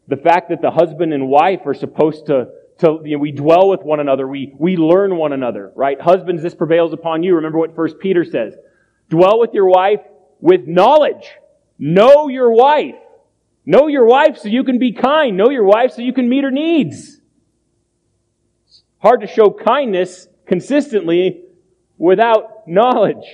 the 0.06 0.16
fact 0.16 0.50
that 0.50 0.60
the 0.60 0.70
husband 0.70 1.12
and 1.12 1.28
wife 1.28 1.60
are 1.66 1.74
supposed 1.74 2.26
to, 2.26 2.48
to 2.78 3.00
you 3.04 3.16
know, 3.16 3.20
we 3.20 3.32
dwell 3.32 3.68
with 3.68 3.82
one 3.82 4.00
another. 4.00 4.26
We, 4.28 4.54
we 4.58 4.76
learn 4.76 5.16
one 5.16 5.32
another, 5.32 5.72
right? 5.74 6.00
Husbands, 6.00 6.42
this 6.42 6.54
prevails 6.54 6.92
upon 6.92 7.22
you. 7.22 7.36
Remember 7.36 7.58
what 7.58 7.74
First 7.74 7.98
Peter 7.98 8.24
says. 8.24 8.54
Dwell 9.08 9.40
with 9.40 9.54
your 9.54 9.68
wife 9.68 10.00
with 10.40 10.66
knowledge. 10.66 11.30
Know 11.78 12.28
your 12.28 12.52
wife. 12.52 12.96
Know 13.64 13.86
your 13.86 14.06
wife 14.06 14.38
so 14.38 14.48
you 14.48 14.64
can 14.64 14.78
be 14.78 14.92
kind. 14.92 15.36
Know 15.36 15.50
your 15.50 15.64
wife 15.64 15.92
so 15.92 16.02
you 16.02 16.12
can 16.12 16.28
meet 16.28 16.44
her 16.44 16.50
needs. 16.50 17.20
It's 18.66 18.82
hard 18.98 19.20
to 19.20 19.26
show 19.26 19.50
kindness 19.50 20.28
consistently 20.46 21.42
without 21.98 22.66
knowledge. 22.66 23.26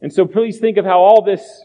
And 0.00 0.12
so 0.12 0.26
please 0.26 0.58
think 0.58 0.76
of 0.76 0.84
how 0.84 1.00
all 1.00 1.22
this, 1.22 1.64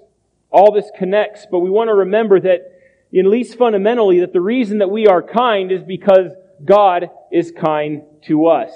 all 0.49 0.71
this 0.71 0.89
connects. 0.97 1.45
But 1.51 1.60
we 1.60 1.69
want 1.69 1.89
to 1.89 1.93
remember 1.93 2.39
that, 2.39 2.79
at 3.15 3.25
least 3.25 3.58
fundamentally, 3.58 4.21
that 4.21 4.34
the 4.34 4.41
reason 4.41 4.79
that 4.79 4.89
we 4.89 5.06
are 5.06 5.21
kind 5.21 5.71
is 5.71 5.84
because 5.84 6.32
God 6.65 7.10
is 7.32 7.51
kind 7.51 8.03
to 8.23 8.47
us. 8.47 8.71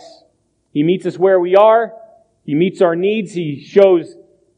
He 0.71 0.84
meets 0.84 1.06
us 1.08 1.17
where 1.17 1.39
we 1.39 1.56
are. 1.56 1.93
He 2.43 2.53
meets 2.53 2.82
our 2.82 2.95
needs. 2.95 3.34
He 3.34 3.63
shows 3.63 4.15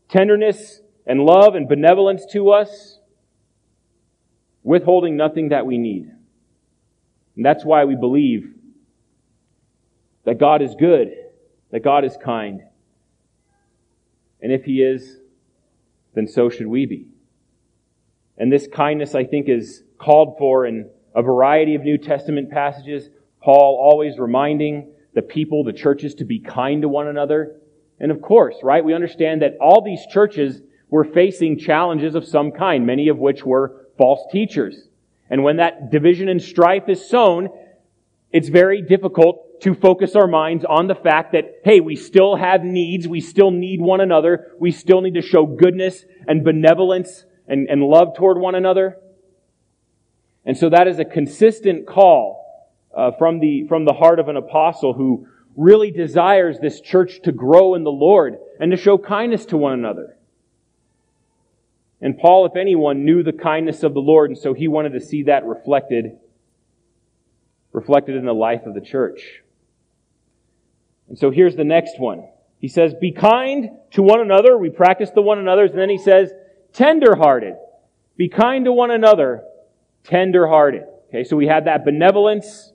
tenderness 0.09 0.81
and 1.05 1.21
love 1.21 1.55
and 1.55 1.67
benevolence 1.67 2.25
to 2.33 2.51
us, 2.51 2.98
withholding 4.63 5.17
nothing 5.17 5.49
that 5.49 5.65
we 5.65 5.77
need. 5.77 6.11
And 7.35 7.45
that's 7.45 7.63
why 7.63 7.85
we 7.85 7.95
believe 7.95 8.53
that 10.25 10.39
God 10.39 10.61
is 10.61 10.75
good, 10.75 11.13
that 11.71 11.83
God 11.83 12.03
is 12.03 12.17
kind. 12.23 12.61
And 14.41 14.51
if 14.51 14.63
He 14.63 14.81
is, 14.81 15.17
then 16.13 16.27
so 16.27 16.49
should 16.49 16.67
we 16.67 16.85
be. 16.85 17.07
And 18.37 18.51
this 18.51 18.67
kindness, 18.67 19.15
I 19.15 19.25
think, 19.25 19.49
is 19.49 19.83
called 19.97 20.37
for 20.37 20.65
in 20.65 20.89
a 21.15 21.21
variety 21.21 21.75
of 21.75 21.83
New 21.83 21.97
Testament 21.97 22.51
passages. 22.51 23.09
Paul 23.41 23.77
always 23.81 24.17
reminding 24.17 24.91
the 25.13 25.21
people, 25.21 25.63
the 25.63 25.73
churches, 25.73 26.15
to 26.15 26.25
be 26.25 26.39
kind 26.39 26.81
to 26.83 26.87
one 26.87 27.07
another. 27.07 27.57
And 27.99 28.11
of 28.11 28.21
course, 28.21 28.55
right, 28.63 28.83
we 28.83 28.93
understand 28.93 29.41
that 29.41 29.57
all 29.59 29.83
these 29.83 30.05
churches 30.11 30.61
were 30.89 31.03
facing 31.03 31.59
challenges 31.59 32.15
of 32.15 32.25
some 32.25 32.51
kind, 32.51 32.85
many 32.85 33.09
of 33.09 33.17
which 33.17 33.45
were 33.45 33.87
false 33.99 34.21
teachers. 34.31 34.87
And 35.29 35.43
when 35.43 35.57
that 35.57 35.91
division 35.91 36.27
and 36.27 36.41
strife 36.41 36.87
is 36.87 37.07
sown, 37.07 37.49
it's 38.31 38.49
very 38.49 38.81
difficult 38.81 39.61
to 39.61 39.75
focus 39.75 40.15
our 40.15 40.27
minds 40.27 40.65
on 40.65 40.87
the 40.87 40.95
fact 40.95 41.33
that, 41.33 41.59
hey, 41.63 41.81
we 41.81 41.95
still 41.95 42.35
have 42.35 42.63
needs, 42.63 43.07
we 43.07 43.21
still 43.21 43.51
need 43.51 43.81
one 43.81 44.01
another, 44.01 44.53
we 44.57 44.71
still 44.71 45.01
need 45.01 45.15
to 45.15 45.21
show 45.21 45.45
goodness 45.45 46.05
and 46.27 46.43
benevolence 46.43 47.25
and, 47.47 47.67
and 47.69 47.83
love 47.83 48.15
toward 48.15 48.39
one 48.39 48.55
another. 48.55 48.97
And 50.45 50.57
so 50.57 50.69
that 50.69 50.87
is 50.87 50.97
a 50.97 51.05
consistent 51.05 51.85
call 51.85 52.39
uh, 52.95 53.11
from 53.19 53.39
the 53.39 53.67
from 53.67 53.85
the 53.85 53.93
heart 53.93 54.19
of 54.19 54.29
an 54.29 54.37
apostle 54.37 54.93
who 54.93 55.27
really 55.55 55.91
desires 55.91 56.57
this 56.59 56.79
church 56.79 57.21
to 57.23 57.31
grow 57.31 57.75
in 57.75 57.83
the 57.83 57.91
Lord 57.91 58.37
and 58.59 58.71
to 58.71 58.77
show 58.77 58.97
kindness 58.97 59.45
to 59.47 59.57
one 59.57 59.73
another. 59.73 60.17
And 62.01 62.17
Paul, 62.17 62.45
if 62.45 62.55
anyone, 62.55 63.03
knew 63.03 63.23
the 63.23 63.33
kindness 63.33 63.83
of 63.83 63.93
the 63.93 63.99
Lord, 63.99 64.29
and 64.29 64.39
so 64.39 64.53
he 64.53 64.67
wanted 64.67 64.93
to 64.93 65.01
see 65.01 65.23
that 65.23 65.45
reflected, 65.45 66.17
reflected 67.73 68.15
in 68.15 68.25
the 68.25 68.33
life 68.33 68.65
of 68.65 68.73
the 68.73 68.81
church. 68.81 69.41
And 71.09 71.17
so 71.17 71.29
here's 71.29 71.55
the 71.55 71.63
next 71.63 71.99
one. 71.99 72.27
He 72.59 72.67
says, 72.67 72.93
be 72.93 73.11
kind 73.11 73.71
to 73.91 74.01
one 74.01 74.21
another. 74.21 74.57
We 74.57 74.69
practice 74.69 75.09
the 75.11 75.21
one 75.21 75.39
another's. 75.39 75.71
And 75.71 75.79
then 75.79 75.89
he 75.89 75.97
says, 75.97 76.31
tenderhearted. 76.73 77.55
Be 78.15 78.29
kind 78.29 78.65
to 78.65 78.71
one 78.71 78.91
another, 78.91 79.43
tenderhearted. 80.03 80.83
Okay, 81.09 81.23
so 81.23 81.35
we 81.35 81.47
have 81.47 81.65
that 81.65 81.83
benevolence, 81.83 82.71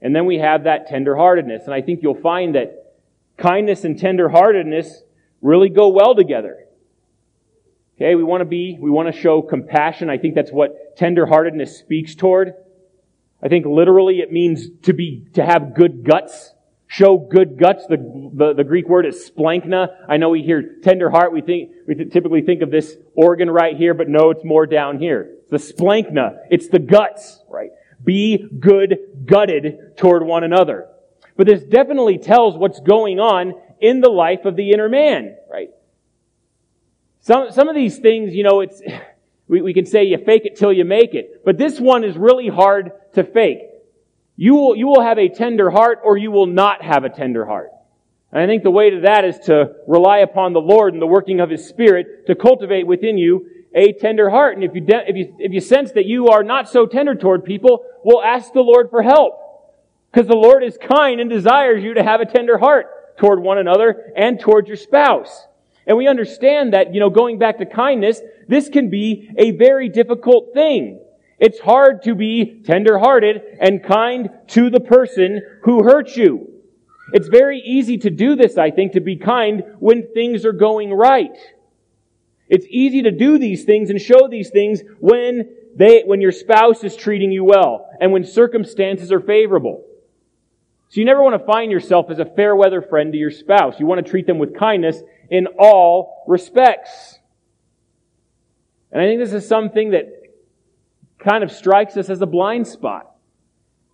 and 0.00 0.14
then 0.14 0.26
we 0.26 0.38
have 0.38 0.64
that 0.64 0.88
tenderheartedness. 0.88 1.64
And 1.64 1.74
I 1.74 1.82
think 1.82 2.00
you'll 2.02 2.14
find 2.20 2.54
that 2.54 2.94
kindness 3.36 3.84
and 3.84 3.98
tenderheartedness 3.98 5.00
really 5.42 5.68
go 5.68 5.88
well 5.88 6.14
together. 6.14 6.66
Okay, 7.96 8.16
we 8.16 8.24
want 8.24 8.40
to 8.40 8.44
be, 8.44 8.76
we 8.80 8.90
want 8.90 9.12
to 9.12 9.20
show 9.20 9.40
compassion. 9.40 10.10
I 10.10 10.18
think 10.18 10.34
that's 10.34 10.50
what 10.50 10.96
tenderheartedness 10.96 11.68
speaks 11.68 12.14
toward. 12.16 12.54
I 13.40 13.48
think 13.48 13.66
literally 13.66 14.18
it 14.18 14.32
means 14.32 14.66
to 14.82 14.92
be, 14.92 15.26
to 15.34 15.44
have 15.44 15.74
good 15.74 16.02
guts. 16.02 16.52
Show 16.86 17.18
good 17.18 17.58
guts. 17.58 17.86
The, 17.86 17.96
the, 18.34 18.54
the 18.54 18.64
Greek 18.64 18.88
word 18.88 19.06
is 19.06 19.30
splanchna. 19.30 19.88
I 20.08 20.16
know 20.16 20.30
we 20.30 20.42
hear 20.42 20.76
tender 20.82 21.08
heart. 21.08 21.32
We 21.32 21.40
think, 21.40 21.70
we 21.86 21.94
typically 21.94 22.42
think 22.42 22.62
of 22.62 22.70
this 22.70 22.96
organ 23.14 23.50
right 23.50 23.76
here, 23.76 23.94
but 23.94 24.08
no, 24.08 24.30
it's 24.30 24.44
more 24.44 24.66
down 24.66 24.98
here. 24.98 25.36
The 25.50 25.58
splanchna. 25.58 26.38
It's 26.50 26.68
the 26.68 26.78
guts, 26.78 27.42
right? 27.48 27.70
Be 28.02 28.48
good 28.58 28.98
gutted 29.24 29.96
toward 29.96 30.24
one 30.24 30.42
another. 30.42 30.88
But 31.36 31.46
this 31.46 31.62
definitely 31.62 32.18
tells 32.18 32.56
what's 32.56 32.80
going 32.80 33.18
on 33.18 33.54
in 33.80 34.00
the 34.00 34.10
life 34.10 34.44
of 34.44 34.56
the 34.56 34.70
inner 34.70 34.88
man, 34.88 35.36
right? 35.50 35.70
Some, 37.24 37.50
some 37.52 37.68
of 37.68 37.74
these 37.74 37.98
things, 37.98 38.34
you 38.34 38.44
know, 38.44 38.60
it's, 38.60 38.82
we, 39.48 39.62
we 39.62 39.72
can 39.72 39.86
say 39.86 40.04
you 40.04 40.18
fake 40.18 40.44
it 40.44 40.56
till 40.56 40.72
you 40.72 40.84
make 40.84 41.14
it. 41.14 41.42
But 41.44 41.56
this 41.56 41.80
one 41.80 42.04
is 42.04 42.16
really 42.18 42.48
hard 42.48 42.92
to 43.14 43.24
fake. 43.24 43.60
You 44.36 44.54
will, 44.54 44.76
you 44.76 44.86
will 44.86 45.00
have 45.00 45.18
a 45.18 45.28
tender 45.28 45.70
heart 45.70 46.00
or 46.04 46.18
you 46.18 46.30
will 46.30 46.46
not 46.46 46.82
have 46.82 47.04
a 47.04 47.08
tender 47.08 47.46
heart. 47.46 47.70
And 48.30 48.42
I 48.42 48.46
think 48.46 48.62
the 48.62 48.70
way 48.70 48.90
to 48.90 49.00
that 49.02 49.24
is 49.24 49.38
to 49.46 49.74
rely 49.86 50.18
upon 50.18 50.52
the 50.52 50.60
Lord 50.60 50.92
and 50.92 51.00
the 51.00 51.06
working 51.06 51.40
of 51.40 51.48
His 51.48 51.66
Spirit 51.66 52.26
to 52.26 52.34
cultivate 52.34 52.86
within 52.86 53.16
you 53.16 53.48
a 53.74 53.92
tender 53.94 54.28
heart. 54.28 54.56
And 54.56 54.64
if 54.64 54.74
you, 54.74 54.82
de- 54.82 55.08
if 55.08 55.16
you, 55.16 55.36
if 55.38 55.52
you 55.52 55.60
sense 55.60 55.92
that 55.92 56.04
you 56.04 56.28
are 56.28 56.42
not 56.42 56.68
so 56.68 56.84
tender 56.84 57.14
toward 57.14 57.44
people, 57.44 57.86
well, 58.04 58.22
ask 58.22 58.52
the 58.52 58.60
Lord 58.60 58.90
for 58.90 59.02
help. 59.02 59.40
Because 60.12 60.28
the 60.28 60.36
Lord 60.36 60.62
is 60.62 60.76
kind 60.76 61.20
and 61.20 61.30
desires 61.30 61.82
you 61.82 61.94
to 61.94 62.02
have 62.02 62.20
a 62.20 62.26
tender 62.26 62.58
heart 62.58 63.16
toward 63.16 63.40
one 63.40 63.56
another 63.56 64.12
and 64.14 64.38
toward 64.38 64.68
your 64.68 64.76
spouse. 64.76 65.46
And 65.86 65.96
we 65.96 66.08
understand 66.08 66.72
that, 66.72 66.94
you 66.94 67.00
know, 67.00 67.10
going 67.10 67.38
back 67.38 67.58
to 67.58 67.66
kindness, 67.66 68.20
this 68.48 68.68
can 68.68 68.90
be 68.90 69.30
a 69.36 69.52
very 69.52 69.88
difficult 69.88 70.54
thing. 70.54 71.00
It's 71.38 71.60
hard 71.60 72.02
to 72.04 72.14
be 72.14 72.62
tenderhearted 72.64 73.42
and 73.60 73.82
kind 73.82 74.30
to 74.48 74.70
the 74.70 74.80
person 74.80 75.42
who 75.62 75.82
hurt 75.82 76.16
you. 76.16 76.50
It's 77.12 77.28
very 77.28 77.60
easy 77.60 77.98
to 77.98 78.10
do 78.10 78.34
this, 78.34 78.56
I 78.56 78.70
think, 78.70 78.92
to 78.92 79.00
be 79.00 79.16
kind 79.16 79.62
when 79.78 80.12
things 80.14 80.44
are 80.44 80.52
going 80.52 80.92
right. 80.92 81.36
It's 82.48 82.66
easy 82.70 83.02
to 83.02 83.10
do 83.10 83.38
these 83.38 83.64
things 83.64 83.90
and 83.90 84.00
show 84.00 84.28
these 84.28 84.50
things 84.50 84.80
when 85.00 85.54
they, 85.76 86.02
when 86.04 86.20
your 86.20 86.32
spouse 86.32 86.84
is 86.84 86.96
treating 86.96 87.32
you 87.32 87.44
well 87.44 87.90
and 88.00 88.12
when 88.12 88.24
circumstances 88.24 89.12
are 89.12 89.20
favorable. 89.20 89.84
So 90.88 91.00
you 91.00 91.04
never 91.04 91.22
want 91.22 91.38
to 91.40 91.44
find 91.44 91.72
yourself 91.72 92.10
as 92.10 92.20
a 92.20 92.24
fair 92.24 92.54
weather 92.54 92.80
friend 92.80 93.12
to 93.12 93.18
your 93.18 93.30
spouse. 93.30 93.80
You 93.80 93.86
want 93.86 94.04
to 94.04 94.08
treat 94.08 94.26
them 94.26 94.38
with 94.38 94.56
kindness 94.56 95.02
in 95.30 95.46
all 95.58 96.24
respects. 96.26 97.18
And 98.92 99.02
I 99.02 99.06
think 99.06 99.20
this 99.20 99.32
is 99.32 99.46
something 99.48 99.90
that 99.90 100.06
kind 101.18 101.42
of 101.42 101.50
strikes 101.50 101.96
us 101.96 102.10
as 102.10 102.20
a 102.20 102.26
blind 102.26 102.66
spot. 102.66 103.10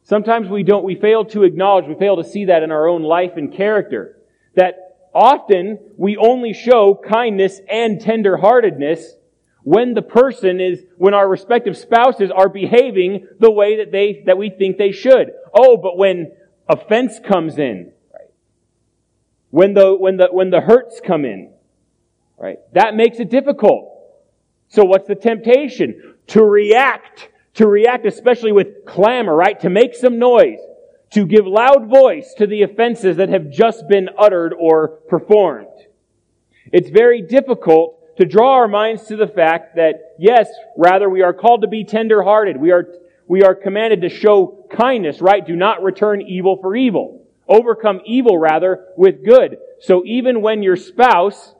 Sometimes 0.02 0.48
we 0.48 0.62
don't, 0.62 0.84
we 0.84 0.96
fail 0.96 1.24
to 1.26 1.44
acknowledge, 1.44 1.86
we 1.86 1.94
fail 1.94 2.16
to 2.16 2.24
see 2.24 2.46
that 2.46 2.62
in 2.62 2.70
our 2.70 2.88
own 2.88 3.02
life 3.02 3.32
and 3.36 3.54
character. 3.54 4.16
That 4.56 5.08
often 5.14 5.78
we 5.96 6.16
only 6.16 6.52
show 6.52 7.00
kindness 7.08 7.60
and 7.70 8.00
tenderheartedness 8.00 9.04
when 9.62 9.94
the 9.94 10.02
person 10.02 10.60
is, 10.60 10.82
when 10.96 11.14
our 11.14 11.28
respective 11.28 11.76
spouses 11.76 12.30
are 12.30 12.48
behaving 12.48 13.28
the 13.38 13.50
way 13.50 13.76
that 13.78 13.92
they, 13.92 14.24
that 14.26 14.38
we 14.38 14.50
think 14.50 14.78
they 14.78 14.92
should. 14.92 15.30
Oh, 15.54 15.76
but 15.76 15.96
when 15.96 16.32
offense 16.68 17.20
comes 17.24 17.58
in? 17.58 17.92
When 19.50 19.74
the, 19.74 19.94
when 19.94 20.16
the, 20.16 20.28
when 20.30 20.50
the 20.50 20.60
hurts 20.60 21.00
come 21.04 21.24
in, 21.24 21.52
right? 22.38 22.58
That 22.72 22.94
makes 22.94 23.18
it 23.18 23.30
difficult. 23.30 23.88
So 24.68 24.84
what's 24.84 25.08
the 25.08 25.16
temptation? 25.16 26.14
To 26.28 26.44
react, 26.44 27.28
to 27.54 27.66
react 27.66 28.06
especially 28.06 28.52
with 28.52 28.84
clamor, 28.86 29.34
right? 29.34 29.58
To 29.60 29.68
make 29.68 29.94
some 29.94 30.18
noise, 30.18 30.60
to 31.10 31.26
give 31.26 31.46
loud 31.46 31.88
voice 31.88 32.32
to 32.38 32.46
the 32.46 32.62
offenses 32.62 33.16
that 33.16 33.28
have 33.28 33.50
just 33.50 33.88
been 33.88 34.08
uttered 34.16 34.54
or 34.56 34.88
performed. 35.08 35.66
It's 36.72 36.88
very 36.88 37.20
difficult 37.20 38.16
to 38.18 38.24
draw 38.24 38.54
our 38.54 38.68
minds 38.68 39.04
to 39.06 39.16
the 39.16 39.26
fact 39.26 39.74
that, 39.76 40.14
yes, 40.18 40.48
rather 40.76 41.10
we 41.10 41.22
are 41.22 41.32
called 41.32 41.62
to 41.62 41.68
be 41.68 41.82
tender-hearted. 41.82 42.56
We 42.56 42.70
are, 42.70 42.86
we 43.26 43.42
are 43.42 43.56
commanded 43.56 44.02
to 44.02 44.08
show 44.08 44.66
kindness, 44.70 45.20
right? 45.20 45.44
Do 45.44 45.56
not 45.56 45.82
return 45.82 46.22
evil 46.22 46.58
for 46.60 46.76
evil. 46.76 47.19
Overcome 47.50 48.00
evil, 48.06 48.38
rather, 48.38 48.86
with 48.96 49.24
good. 49.24 49.58
So 49.80 50.02
even 50.06 50.40
when 50.40 50.62
your 50.62 50.76
spouse 50.76 51.54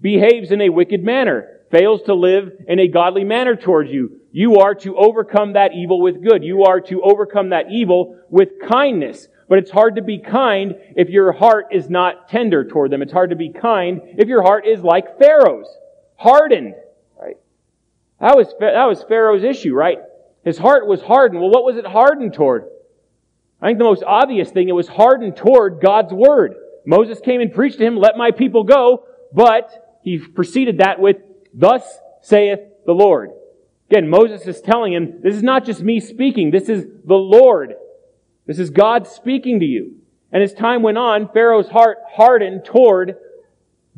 behaves 0.00 0.50
in 0.50 0.62
a 0.62 0.70
wicked 0.70 1.04
manner, 1.04 1.60
fails 1.70 2.02
to 2.02 2.14
live 2.14 2.52
in 2.66 2.78
a 2.78 2.88
godly 2.88 3.24
manner 3.24 3.54
towards 3.54 3.90
you. 3.90 4.20
You 4.32 4.56
are 4.56 4.74
to 4.76 4.96
overcome 4.96 5.52
that 5.52 5.72
evil 5.74 6.00
with 6.00 6.22
good. 6.22 6.42
You 6.42 6.64
are 6.64 6.80
to 6.82 7.02
overcome 7.02 7.50
that 7.50 7.70
evil 7.70 8.18
with 8.30 8.60
kindness. 8.66 9.28
But 9.48 9.58
it's 9.58 9.70
hard 9.70 9.96
to 9.96 10.02
be 10.02 10.18
kind 10.18 10.76
if 10.96 11.10
your 11.10 11.32
heart 11.32 11.66
is 11.72 11.90
not 11.90 12.28
tender 12.28 12.64
toward 12.64 12.90
them. 12.90 13.02
It's 13.02 13.12
hard 13.12 13.30
to 13.30 13.36
be 13.36 13.50
kind 13.50 14.00
if 14.16 14.28
your 14.28 14.42
heart 14.42 14.66
is 14.66 14.82
like 14.82 15.18
Pharaoh's, 15.18 15.68
hardened. 16.16 16.74
Right? 17.20 17.36
That 18.20 18.36
was 18.36 18.48
that 18.60 18.86
was 18.86 19.02
Pharaoh's 19.02 19.44
issue, 19.44 19.74
right? 19.74 19.98
His 20.44 20.56
heart 20.56 20.86
was 20.86 21.02
hardened. 21.02 21.40
Well, 21.40 21.50
what 21.50 21.64
was 21.64 21.76
it 21.76 21.86
hardened 21.86 22.32
toward? 22.32 22.64
I 23.62 23.68
think 23.68 23.78
the 23.78 23.84
most 23.84 24.02
obvious 24.04 24.50
thing 24.50 24.68
it 24.68 24.72
was 24.72 24.88
hardened 24.88 25.36
toward 25.36 25.80
God's 25.80 26.12
word. 26.12 26.56
Moses 26.84 27.20
came 27.20 27.40
and 27.40 27.52
preached 27.52 27.78
to 27.78 27.86
him, 27.86 27.96
"Let 27.96 28.16
my 28.16 28.32
people 28.32 28.64
go," 28.64 29.04
but 29.32 29.98
he 30.02 30.18
preceded 30.18 30.78
that 30.78 31.00
with 31.00 31.18
Thus 31.54 32.00
saith 32.20 32.58
the 32.84 32.92
Lord. 32.92 33.30
Again, 33.90 34.08
Moses 34.08 34.46
is 34.46 34.60
telling 34.60 34.92
him, 34.92 35.20
this 35.22 35.34
is 35.34 35.42
not 35.42 35.64
just 35.64 35.82
me 35.82 36.00
speaking, 36.00 36.50
this 36.50 36.68
is 36.68 36.86
the 37.04 37.14
Lord. 37.14 37.74
This 38.46 38.58
is 38.58 38.70
God 38.70 39.06
speaking 39.06 39.60
to 39.60 39.66
you. 39.66 39.96
And 40.32 40.42
as 40.42 40.54
time 40.54 40.82
went 40.82 40.96
on, 40.96 41.28
Pharaoh's 41.28 41.68
heart 41.68 41.98
hardened 42.08 42.64
toward 42.64 43.16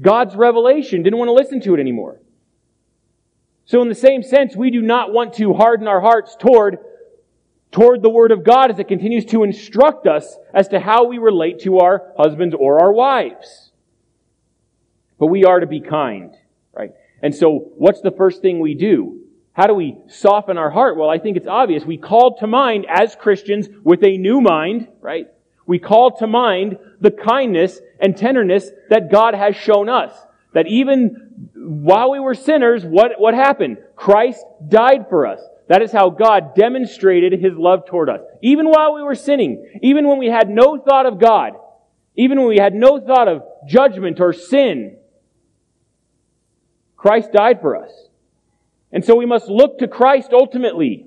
God's 0.01 0.35
revelation, 0.35 1.05
didn't 1.05 1.19
want 1.19 1.29
to 1.29 1.33
listen 1.33 1.61
to 1.61 1.75
it 1.75 1.81
anymore. 1.81 2.21
So 3.67 3.81
in 3.83 3.89
the 3.89 3.95
same 3.95 4.23
sense, 4.23 4.57
we 4.57 4.71
do 4.71 4.83
not 4.83 5.13
want 5.13 5.33
to 5.35 5.55
harden 5.55 5.87
our 5.87 6.01
hearts 6.01 6.35
toward, 6.35 6.79
toward 7.75 8.03
the 8.03 8.09
Word 8.09 8.31
of 8.31 8.45
God 8.45 8.71
as 8.71 8.79
it 8.79 8.87
continues 8.87 9.25
to 9.27 9.43
instruct 9.43 10.07
us 10.07 10.39
as 10.55 10.69
to 10.69 10.79
how 10.79 11.07
we 11.07 11.19
relate 11.19 11.59
to 11.63 11.81
our 11.81 12.13
husbands 12.17 12.55
or 12.57 12.81
our 12.81 12.93
wives. 12.93 13.73
But 15.19 15.27
we 15.27 15.45
are 15.45 15.59
to 15.59 15.67
be 15.67 15.81
kind. 15.81 16.33
Right? 16.73 16.93
And 17.21 17.35
so, 17.35 17.73
what's 17.77 18.01
the 18.01 18.13
first 18.13 18.43
thing 18.43 18.61
we 18.61 18.75
do? 18.75 19.23
How 19.55 19.67
do 19.67 19.75
we 19.75 19.97
soften 20.07 20.57
our 20.57 20.71
heart? 20.71 20.97
Well, 20.97 21.11
I 21.11 21.19
think 21.19 21.37
it's 21.37 21.49
obvious. 21.49 21.85
We 21.85 21.97
call 21.97 22.39
to 22.39 22.47
mind 22.47 22.87
as 22.89 23.17
Christians 23.17 23.69
with 23.83 24.05
a 24.05 24.19
new 24.19 24.41
mind, 24.41 24.87
right? 25.01 25.27
We 25.67 25.81
call 25.81 26.17
to 26.19 26.29
mind 26.29 26.79
the 27.01 27.11
kindness 27.11 27.81
and 27.99 28.17
tenderness 28.17 28.71
that 28.91 29.11
God 29.11 29.35
has 29.35 29.57
shown 29.57 29.89
us. 29.89 30.13
That 30.53 30.69
even 30.69 31.49
while 31.57 32.13
we 32.13 32.21
were 32.21 32.35
sinners, 32.35 32.85
what, 32.85 33.13
what 33.19 33.35
happened? 33.35 33.79
Christ 33.97 34.45
died 34.69 35.07
for 35.09 35.27
us. 35.27 35.41
That 35.67 35.83
is 35.83 35.93
how 35.93 36.11
God 36.11 36.55
demonstrated 36.55 37.33
His 37.33 37.55
love 37.57 37.87
toward 37.87 38.11
us. 38.11 38.21
Even 38.43 38.67
while 38.67 38.95
we 38.95 39.03
were 39.03 39.15
sinning, 39.15 39.81
even 39.83 40.07
when 40.07 40.19
we 40.19 40.27
had 40.27 40.49
no 40.49 40.79
thought 40.79 41.07
of 41.07 41.19
God, 41.19 41.55
even 42.17 42.39
when 42.39 42.49
we 42.49 42.59
had 42.59 42.75
no 42.75 43.01
thought 43.01 43.29
of 43.29 43.43
judgment 43.67 44.21
or 44.21 44.33
sin, 44.33 44.97
Christ 46.97 47.33
died 47.33 47.61
for 47.61 47.77
us. 47.77 47.91
And 48.93 49.05
so 49.05 49.17
we 49.17 49.27
must 49.27 49.49
look 49.49 49.79
to 49.79 49.89
Christ 49.89 50.31
ultimately. 50.33 51.07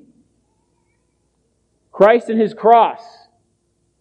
Christ 1.92 2.30
and 2.30 2.40
His 2.40 2.54
cross 2.54 3.02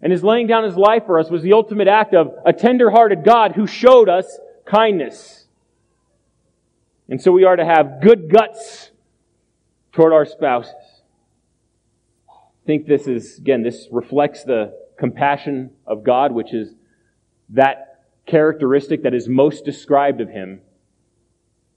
and 0.02 0.10
His 0.10 0.24
laying 0.24 0.46
down 0.46 0.64
His 0.64 0.76
life 0.76 1.04
for 1.06 1.18
us 1.18 1.30
was 1.30 1.42
the 1.42 1.52
ultimate 1.52 1.88
act 1.88 2.14
of 2.14 2.34
a 2.44 2.52
tender-hearted 2.52 3.24
God 3.24 3.52
who 3.52 3.66
showed 3.66 4.08
us 4.08 4.38
kindness. 4.64 5.46
And 7.08 7.20
so 7.20 7.30
we 7.30 7.44
are 7.44 7.56
to 7.56 7.64
have 7.64 8.00
good 8.02 8.30
guts 8.30 8.85
toward 9.96 10.12
our 10.12 10.26
spouses. 10.26 10.74
I 12.28 12.66
think 12.66 12.86
this 12.86 13.06
is, 13.06 13.38
again, 13.38 13.62
this 13.62 13.88
reflects 13.90 14.44
the 14.44 14.76
compassion 14.98 15.70
of 15.86 16.04
God, 16.04 16.32
which 16.32 16.52
is 16.52 16.74
that 17.48 18.04
characteristic 18.26 19.04
that 19.04 19.14
is 19.14 19.26
most 19.26 19.64
described 19.64 20.20
of 20.20 20.28
Him 20.28 20.60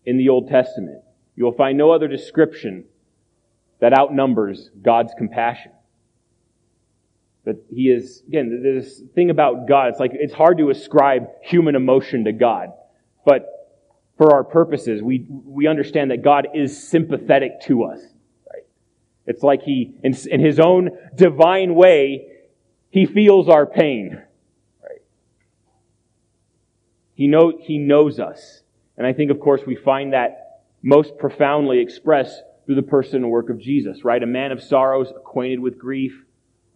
in 0.05 0.17
the 0.17 0.27
Old 0.27 0.49
Testament. 0.49 1.01
You 1.35 1.45
will 1.45 1.53
find 1.53 1.77
no 1.77 1.91
other 1.91 2.09
description 2.09 2.83
that 3.79 3.97
outnumbers 3.97 4.69
God's 4.81 5.13
compassion. 5.17 5.71
That 7.45 7.63
he 7.69 7.83
is, 7.83 8.21
again, 8.27 8.61
this 8.61 9.01
thing 9.15 9.29
about 9.29 9.65
God, 9.67 9.87
it's 9.89 9.99
like, 9.99 10.11
it's 10.13 10.33
hard 10.33 10.57
to 10.57 10.69
ascribe 10.69 11.27
human 11.41 11.75
emotion 11.75 12.25
to 12.25 12.33
God. 12.33 12.73
But 13.25 13.45
for 14.19 14.33
our 14.33 14.43
purposes, 14.43 15.01
we, 15.01 15.25
we 15.29 15.65
understand 15.65 16.11
that 16.11 16.21
God 16.21 16.49
is 16.53 16.89
sympathetic 16.89 17.61
to 17.67 17.85
us. 17.85 18.01
Right? 18.51 18.63
It's 19.25 19.41
like 19.41 19.61
he, 19.63 19.95
in, 20.03 20.13
in 20.29 20.41
his 20.41 20.59
own 20.59 20.89
divine 21.15 21.73
way, 21.73 22.27
he 22.89 23.05
feels 23.05 23.47
our 23.47 23.65
pain. 23.65 24.21
Right? 24.83 25.01
He, 27.13 27.27
know, 27.27 27.53
he 27.57 27.77
knows 27.77 28.19
us. 28.19 28.61
And 28.97 29.07
I 29.07 29.13
think, 29.13 29.31
of 29.31 29.39
course, 29.39 29.61
we 29.65 29.77
find 29.77 30.11
that 30.11 30.63
most 30.81 31.17
profoundly 31.17 31.79
expressed 31.79 32.43
through 32.65 32.75
the 32.75 32.81
person 32.81 33.23
and 33.23 33.31
work 33.31 33.49
of 33.49 33.57
Jesus, 33.57 34.03
right? 34.03 34.21
A 34.21 34.27
man 34.27 34.51
of 34.51 34.61
sorrows, 34.61 35.07
acquainted 35.15 35.61
with 35.61 35.79
grief, 35.79 36.11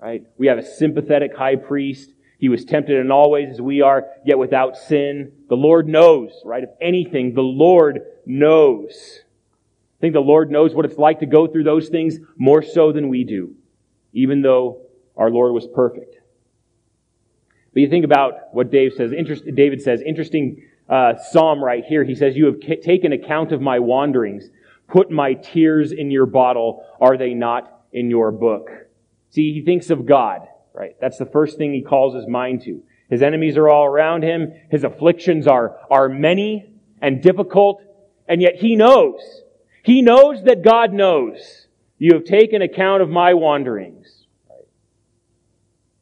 right? 0.01 0.23
We 0.37 0.47
have 0.47 0.59
a 0.59 0.65
sympathetic 0.65 1.35
high 1.35 1.57
priest. 1.57 2.12
He 2.43 2.49
was 2.49 2.65
tempted 2.65 2.99
in 2.99 3.09
all 3.09 3.31
ways 3.31 3.51
as 3.51 3.61
we 3.61 3.79
are, 3.79 4.05
yet 4.25 4.37
without 4.37 4.75
sin. 4.75 5.31
The 5.47 5.55
Lord 5.55 5.87
knows, 5.87 6.41
right? 6.43 6.61
If 6.61 6.71
anything, 6.81 7.33
the 7.33 7.39
Lord 7.39 8.01
knows. 8.25 9.21
I 9.21 10.01
think 10.01 10.13
the 10.13 10.19
Lord 10.19 10.51
knows 10.51 10.75
what 10.75 10.83
it's 10.83 10.97
like 10.97 11.21
to 11.21 11.25
go 11.25 11.47
through 11.47 11.63
those 11.63 11.87
things 11.87 12.17
more 12.35 12.61
so 12.61 12.91
than 12.91 13.07
we 13.07 13.23
do, 13.23 13.55
even 14.11 14.41
though 14.41 14.81
our 15.15 15.29
Lord 15.29 15.53
was 15.53 15.67
perfect. 15.73 16.17
But 17.73 17.79
you 17.79 17.89
think 17.89 18.03
about 18.03 18.53
what 18.53 18.69
Dave 18.69 18.91
says, 18.91 19.11
David 19.55 19.81
says, 19.81 20.01
interesting 20.01 20.63
uh, 20.89 21.13
psalm 21.31 21.63
right 21.63 21.85
here. 21.85 22.03
He 22.03 22.13
says, 22.13 22.35
You 22.35 22.47
have 22.47 22.59
taken 22.59 23.13
account 23.13 23.53
of 23.53 23.61
my 23.61 23.79
wanderings. 23.79 24.49
Put 24.89 25.09
my 25.09 25.35
tears 25.35 25.93
in 25.93 26.11
your 26.11 26.25
bottle. 26.25 26.85
Are 26.99 27.15
they 27.15 27.35
not 27.35 27.83
in 27.93 28.09
your 28.09 28.33
book? 28.33 28.69
See, 29.29 29.53
he 29.53 29.61
thinks 29.61 29.89
of 29.89 30.05
God, 30.05 30.41
right? 30.73 30.95
That's 30.99 31.17
the 31.17 31.25
first 31.25 31.57
thing 31.57 31.73
he 31.73 31.81
calls 31.81 32.15
his 32.15 32.27
mind 32.27 32.63
to. 32.63 32.83
His 33.09 33.21
enemies 33.21 33.57
are 33.57 33.69
all 33.69 33.85
around 33.85 34.23
him. 34.23 34.53
His 34.71 34.83
afflictions 34.83 35.47
are, 35.47 35.77
are 35.89 36.09
many 36.09 36.73
and 37.01 37.21
difficult. 37.21 37.81
And 38.27 38.41
yet 38.41 38.55
he 38.55 38.75
knows. 38.75 39.41
He 39.83 40.01
knows 40.01 40.43
that 40.43 40.63
God 40.63 40.93
knows. 40.93 41.67
You 41.97 42.13
have 42.13 42.23
taken 42.23 42.61
account 42.61 43.01
of 43.01 43.09
my 43.09 43.33
wanderings. 43.33 44.25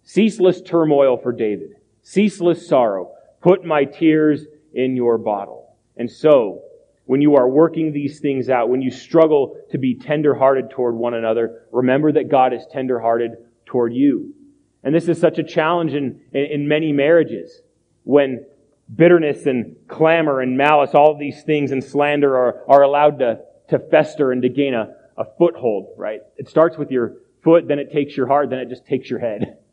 Ceaseless 0.03 0.61
turmoil 0.61 1.17
for 1.17 1.31
David. 1.31 1.75
Ceaseless 2.01 2.67
sorrow. 2.67 3.11
Put 3.41 3.65
my 3.65 3.85
tears 3.85 4.45
in 4.73 4.95
your 4.95 5.17
bottle. 5.17 5.75
And 5.97 6.09
so, 6.09 6.63
when 7.05 7.21
you 7.21 7.35
are 7.35 7.49
working 7.49 7.91
these 7.91 8.19
things 8.19 8.49
out, 8.49 8.69
when 8.69 8.81
you 8.81 8.91
struggle 8.91 9.57
to 9.71 9.77
be 9.77 9.95
tenderhearted 9.95 10.69
toward 10.69 10.95
one 10.95 11.13
another, 11.13 11.63
remember 11.71 12.11
that 12.13 12.29
God 12.29 12.53
is 12.53 12.65
tenderhearted 12.71 13.31
toward 13.65 13.93
you. 13.93 14.33
And 14.83 14.95
this 14.95 15.07
is 15.07 15.19
such 15.19 15.37
a 15.37 15.43
challenge 15.43 15.93
in, 15.93 16.21
in, 16.33 16.45
in 16.45 16.67
many 16.67 16.91
marriages 16.91 17.61
when 18.03 18.45
bitterness 18.93 19.45
and 19.45 19.75
clamor 19.87 20.41
and 20.41 20.57
malice, 20.57 20.91
all 20.93 21.17
these 21.17 21.43
things 21.43 21.71
and 21.71 21.83
slander 21.83 22.35
are, 22.35 22.63
are 22.67 22.81
allowed 22.81 23.19
to, 23.19 23.39
to 23.69 23.79
fester 23.79 24.31
and 24.31 24.41
to 24.41 24.49
gain 24.49 24.73
a, 24.73 24.93
a 25.17 25.25
foothold, 25.37 25.89
right? 25.97 26.21
It 26.37 26.49
starts 26.49 26.77
with 26.77 26.91
your 26.91 27.17
foot, 27.43 27.67
then 27.67 27.79
it 27.79 27.91
takes 27.91 28.17
your 28.17 28.27
heart, 28.27 28.49
then 28.49 28.59
it 28.59 28.69
just 28.69 28.85
takes 28.85 29.09
your 29.09 29.19
head. 29.19 29.57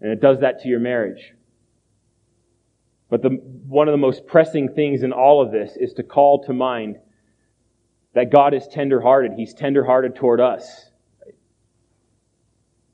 And 0.00 0.12
it 0.12 0.20
does 0.20 0.38
that 0.42 0.60
to 0.62 0.68
your 0.68 0.78
marriage. 0.78 1.34
But 3.10 3.22
the, 3.22 3.30
one 3.30 3.88
of 3.88 3.92
the 3.92 3.98
most 3.98 4.28
pressing 4.28 4.68
things 4.74 5.02
in 5.02 5.12
all 5.12 5.42
of 5.42 5.50
this 5.50 5.76
is 5.76 5.92
to 5.94 6.04
call 6.04 6.44
to 6.44 6.52
mind 6.52 6.98
that 8.14 8.30
God 8.30 8.54
is 8.54 8.68
tenderhearted. 8.68 9.32
He's 9.36 9.54
tenderhearted 9.54 10.14
toward 10.14 10.40
us. 10.40 10.87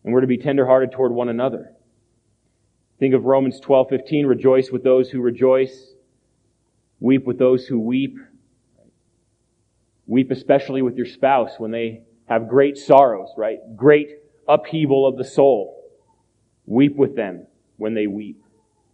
And 0.05 0.13
we're 0.13 0.21
to 0.21 0.27
be 0.27 0.39
tenderhearted 0.39 0.93
toward 0.93 1.13
one 1.13 1.29
another. 1.29 1.73
Think 2.99 3.15
of 3.15 3.25
Romans 3.25 3.59
12:15, 3.61 4.27
rejoice 4.27 4.71
with 4.71 4.85
those 4.85 5.11
who 5.11 5.21
rejoice, 5.21 5.95
weep 7.01 7.27
with 7.27 7.39
those 7.39 7.67
who 7.67 7.81
weep. 7.81 8.19
Weep 10.07 10.31
especially 10.31 10.83
with 10.83 10.97
your 10.97 11.07
spouse 11.07 11.59
when 11.59 11.71
they 11.71 12.03
have 12.27 12.49
great 12.49 12.77
sorrows, 12.77 13.31
right? 13.37 13.59
Great 13.77 14.11
upheaval 14.47 15.07
of 15.07 15.17
the 15.17 15.25
soul. 15.25 15.83
Weep 16.67 16.97
with 16.97 17.17
them 17.17 17.47
when 17.77 17.95
they 17.95 18.07
weep. 18.07 18.43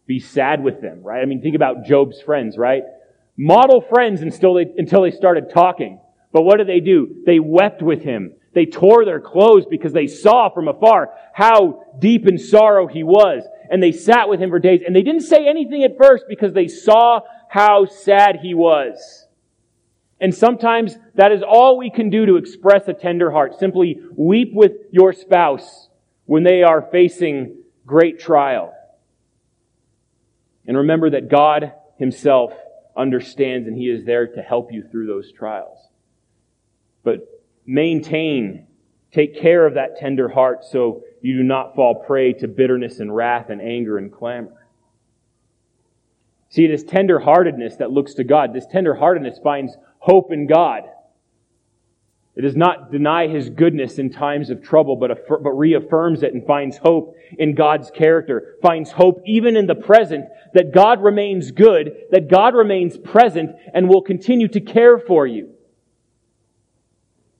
Be 0.06 0.18
sad 0.18 0.62
with 0.62 0.80
them, 0.80 1.02
right? 1.02 1.22
I 1.22 1.26
mean, 1.26 1.40
think 1.40 1.56
about 1.56 1.84
Job's 1.84 2.20
friends, 2.20 2.56
right? 2.56 2.82
Model 3.36 3.80
friends 3.80 4.22
until 4.22 4.54
they, 4.54 4.66
until 4.76 5.02
they 5.02 5.10
started 5.10 5.50
talking. 5.50 6.00
But 6.32 6.42
what 6.42 6.56
did 6.56 6.68
they 6.68 6.80
do? 6.80 7.22
They 7.26 7.38
wept 7.38 7.82
with 7.82 8.02
him. 8.02 8.34
They 8.52 8.66
tore 8.66 9.04
their 9.04 9.20
clothes 9.20 9.64
because 9.70 9.92
they 9.92 10.06
saw 10.06 10.50
from 10.50 10.68
afar 10.68 11.10
how 11.32 11.84
deep 11.98 12.26
in 12.26 12.38
sorrow 12.38 12.86
he 12.86 13.02
was. 13.02 13.44
And 13.70 13.82
they 13.82 13.92
sat 13.92 14.28
with 14.28 14.40
him 14.40 14.50
for 14.50 14.58
days. 14.58 14.82
And 14.84 14.94
they 14.94 15.02
didn't 15.02 15.22
say 15.22 15.46
anything 15.48 15.84
at 15.84 15.96
first 15.96 16.24
because 16.28 16.52
they 16.52 16.66
saw 16.66 17.20
how 17.48 17.86
sad 17.86 18.38
he 18.42 18.54
was. 18.54 19.26
And 20.20 20.34
sometimes 20.34 20.96
that 21.14 21.32
is 21.32 21.42
all 21.42 21.78
we 21.78 21.90
can 21.90 22.10
do 22.10 22.26
to 22.26 22.36
express 22.36 22.88
a 22.88 22.92
tender 22.92 23.30
heart. 23.30 23.58
Simply 23.58 24.00
weep 24.16 24.50
with 24.52 24.72
your 24.90 25.12
spouse 25.12 25.88
when 26.26 26.42
they 26.42 26.62
are 26.62 26.82
facing 26.92 27.56
great 27.86 28.20
trial. 28.20 28.74
And 30.66 30.76
remember 30.76 31.10
that 31.10 31.30
God 31.30 31.72
Himself 31.96 32.52
understands 32.96 33.66
and 33.66 33.76
He 33.76 33.84
is 33.84 34.04
there 34.04 34.26
to 34.26 34.42
help 34.42 34.72
you 34.72 34.84
through 34.90 35.06
those 35.06 35.32
trials. 35.32 35.78
But 37.02 37.39
maintain, 37.70 38.66
take 39.12 39.40
care 39.40 39.64
of 39.64 39.74
that 39.74 39.96
tender 39.96 40.28
heart 40.28 40.64
so 40.64 41.04
you 41.22 41.36
do 41.36 41.44
not 41.44 41.76
fall 41.76 41.94
prey 41.94 42.32
to 42.32 42.48
bitterness 42.48 42.98
and 42.98 43.14
wrath 43.14 43.48
and 43.48 43.62
anger 43.62 43.96
and 43.96 44.12
clamor. 44.12 44.66
See, 46.48 46.64
it 46.64 46.72
is 46.72 46.84
tenderheartedness 46.84 47.78
that 47.78 47.92
looks 47.92 48.14
to 48.14 48.24
God. 48.24 48.52
This 48.52 48.66
tenderheartedness 48.66 49.40
finds 49.40 49.76
hope 50.00 50.32
in 50.32 50.48
God. 50.48 50.82
It 52.34 52.42
does 52.42 52.56
not 52.56 52.90
deny 52.90 53.28
his 53.28 53.50
goodness 53.50 53.98
in 53.98 54.10
times 54.10 54.50
of 54.50 54.62
trouble, 54.62 54.96
but, 54.96 55.10
but 55.28 55.50
reaffirms 55.50 56.24
it 56.24 56.34
and 56.34 56.44
finds 56.44 56.78
hope 56.78 57.14
in 57.38 57.54
God's 57.54 57.92
character, 57.92 58.56
finds 58.62 58.90
hope 58.90 59.22
even 59.26 59.56
in 59.56 59.66
the 59.66 59.74
present 59.76 60.24
that 60.54 60.72
God 60.72 61.02
remains 61.02 61.52
good, 61.52 61.92
that 62.10 62.28
God 62.28 62.54
remains 62.54 62.98
present 62.98 63.50
and 63.72 63.88
will 63.88 64.02
continue 64.02 64.48
to 64.48 64.60
care 64.60 64.98
for 64.98 65.24
you. 65.24 65.54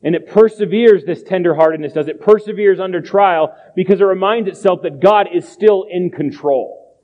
And 0.02 0.14
it 0.14 0.28
perseveres, 0.28 1.04
this 1.04 1.22
tenderheartedness 1.22 1.92
does. 1.92 2.08
It 2.08 2.20
perseveres 2.20 2.80
under 2.80 3.00
trial 3.00 3.54
because 3.76 4.00
it 4.00 4.04
reminds 4.04 4.48
itself 4.48 4.82
that 4.82 5.00
God 5.00 5.28
is 5.32 5.46
still 5.46 5.84
in 5.90 6.10
control. 6.10 6.96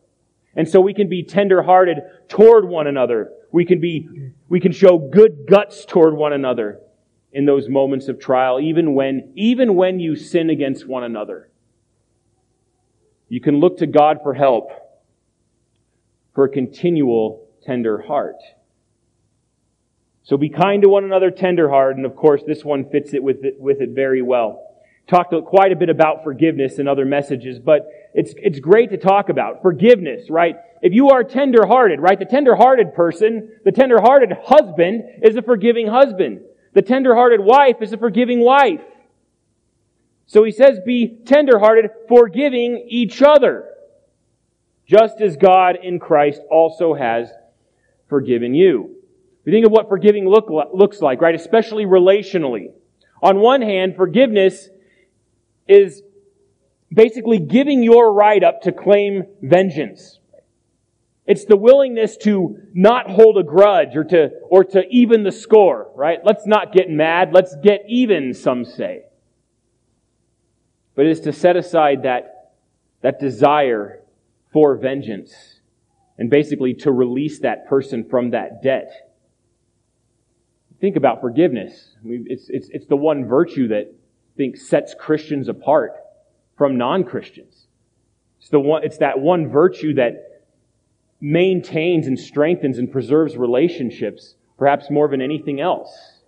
And 0.54 0.66
so 0.66 0.80
we 0.80 0.94
can 0.94 1.08
be 1.08 1.22
tenderhearted 1.22 1.98
toward 2.28 2.66
one 2.66 2.86
another. 2.86 3.30
We 3.52 3.66
can 3.66 3.80
be, 3.80 4.08
we 4.48 4.60
can 4.60 4.72
show 4.72 4.96
good 4.98 5.46
guts 5.48 5.84
toward 5.84 6.14
one 6.14 6.32
another 6.32 6.80
in 7.32 7.44
those 7.44 7.68
moments 7.68 8.08
of 8.08 8.18
trial, 8.18 8.58
even 8.58 8.94
when, 8.94 9.32
even 9.34 9.74
when 9.74 10.00
you 10.00 10.16
sin 10.16 10.48
against 10.48 10.88
one 10.88 11.04
another. 11.04 11.50
You 13.28 13.42
can 13.42 13.60
look 13.60 13.78
to 13.78 13.86
God 13.86 14.20
for 14.22 14.32
help, 14.32 14.70
for 16.34 16.44
a 16.44 16.48
continual 16.48 17.46
tender 17.62 18.00
heart. 18.00 18.36
So 20.26 20.36
be 20.36 20.48
kind 20.48 20.82
to 20.82 20.88
one 20.88 21.04
another, 21.04 21.30
tender 21.30 21.70
heart, 21.70 21.96
and 21.96 22.04
of 22.04 22.16
course 22.16 22.42
this 22.44 22.64
one 22.64 22.90
fits 22.90 23.14
it 23.14 23.22
with 23.22 23.44
it, 23.44 23.60
with 23.60 23.80
it 23.80 23.90
very 23.90 24.22
well. 24.22 24.60
Talked 25.06 25.32
quite 25.46 25.70
a 25.70 25.76
bit 25.76 25.88
about 25.88 26.24
forgiveness 26.24 26.80
in 26.80 26.88
other 26.88 27.04
messages, 27.04 27.60
but 27.60 27.86
it's, 28.12 28.34
it's 28.38 28.58
great 28.58 28.90
to 28.90 28.96
talk 28.96 29.28
about. 29.28 29.62
Forgiveness, 29.62 30.28
right? 30.28 30.56
If 30.82 30.92
you 30.92 31.10
are 31.10 31.22
tender-hearted, 31.22 32.00
right? 32.00 32.18
The 32.18 32.24
tender-hearted 32.24 32.92
person, 32.92 33.52
the 33.64 33.70
tender-hearted 33.70 34.32
husband 34.46 35.04
is 35.22 35.36
a 35.36 35.42
forgiving 35.42 35.86
husband. 35.86 36.40
The 36.74 36.82
tender-hearted 36.82 37.38
wife 37.40 37.76
is 37.80 37.92
a 37.92 37.96
forgiving 37.96 38.40
wife. 38.40 38.82
So 40.26 40.42
he 40.42 40.50
says, 40.50 40.80
be 40.84 41.18
tender-hearted, 41.24 41.88
forgiving 42.08 42.84
each 42.88 43.22
other, 43.22 43.68
just 44.88 45.20
as 45.20 45.36
God 45.36 45.76
in 45.80 46.00
Christ 46.00 46.40
also 46.50 46.94
has 46.94 47.30
forgiven 48.08 48.54
you. 48.54 48.95
We 49.46 49.52
think 49.52 49.64
of 49.64 49.70
what 49.70 49.88
forgiving 49.88 50.28
look, 50.28 50.50
looks 50.74 51.00
like, 51.00 51.22
right? 51.22 51.34
Especially 51.34 51.86
relationally. 51.86 52.72
On 53.22 53.38
one 53.38 53.62
hand, 53.62 53.94
forgiveness 53.94 54.68
is 55.68 56.02
basically 56.92 57.38
giving 57.38 57.84
your 57.84 58.12
right 58.12 58.42
up 58.42 58.62
to 58.62 58.72
claim 58.72 59.22
vengeance. 59.40 60.18
It's 61.26 61.44
the 61.44 61.56
willingness 61.56 62.16
to 62.18 62.58
not 62.74 63.08
hold 63.08 63.38
a 63.38 63.44
grudge 63.44 63.96
or 63.96 64.04
to, 64.04 64.30
or 64.50 64.64
to 64.64 64.84
even 64.90 65.22
the 65.22 65.32
score, 65.32 65.90
right? 65.94 66.18
Let's 66.24 66.46
not 66.46 66.72
get 66.72 66.90
mad. 66.90 67.32
Let's 67.32 67.54
get 67.62 67.84
even, 67.88 68.34
some 68.34 68.64
say. 68.64 69.04
But 70.96 71.06
it 71.06 71.10
is 71.10 71.20
to 71.20 71.32
set 71.32 71.56
aside 71.56 72.02
that, 72.02 72.52
that 73.02 73.20
desire 73.20 74.02
for 74.52 74.76
vengeance 74.76 75.60
and 76.18 76.30
basically 76.30 76.74
to 76.74 76.90
release 76.90 77.40
that 77.40 77.68
person 77.68 78.08
from 78.08 78.30
that 78.30 78.62
debt. 78.62 79.05
Think 80.80 80.96
about 80.96 81.20
forgiveness. 81.20 81.96
I 82.02 82.06
mean, 82.06 82.26
it's, 82.28 82.48
it's, 82.48 82.68
it's 82.70 82.86
the 82.86 82.96
one 82.96 83.26
virtue 83.26 83.68
that 83.68 83.86
I 83.86 84.36
think 84.36 84.56
sets 84.56 84.94
Christians 84.98 85.48
apart 85.48 85.94
from 86.56 86.76
non-Christians. 86.76 87.66
It's 88.40 88.50
the 88.50 88.60
one, 88.60 88.84
it's 88.84 88.98
that 88.98 89.18
one 89.18 89.48
virtue 89.48 89.94
that 89.94 90.44
maintains 91.20 92.06
and 92.06 92.18
strengthens 92.18 92.78
and 92.78 92.92
preserves 92.92 93.36
relationships, 93.36 94.34
perhaps 94.58 94.90
more 94.90 95.08
than 95.08 95.22
anything 95.22 95.60
else. 95.60 96.20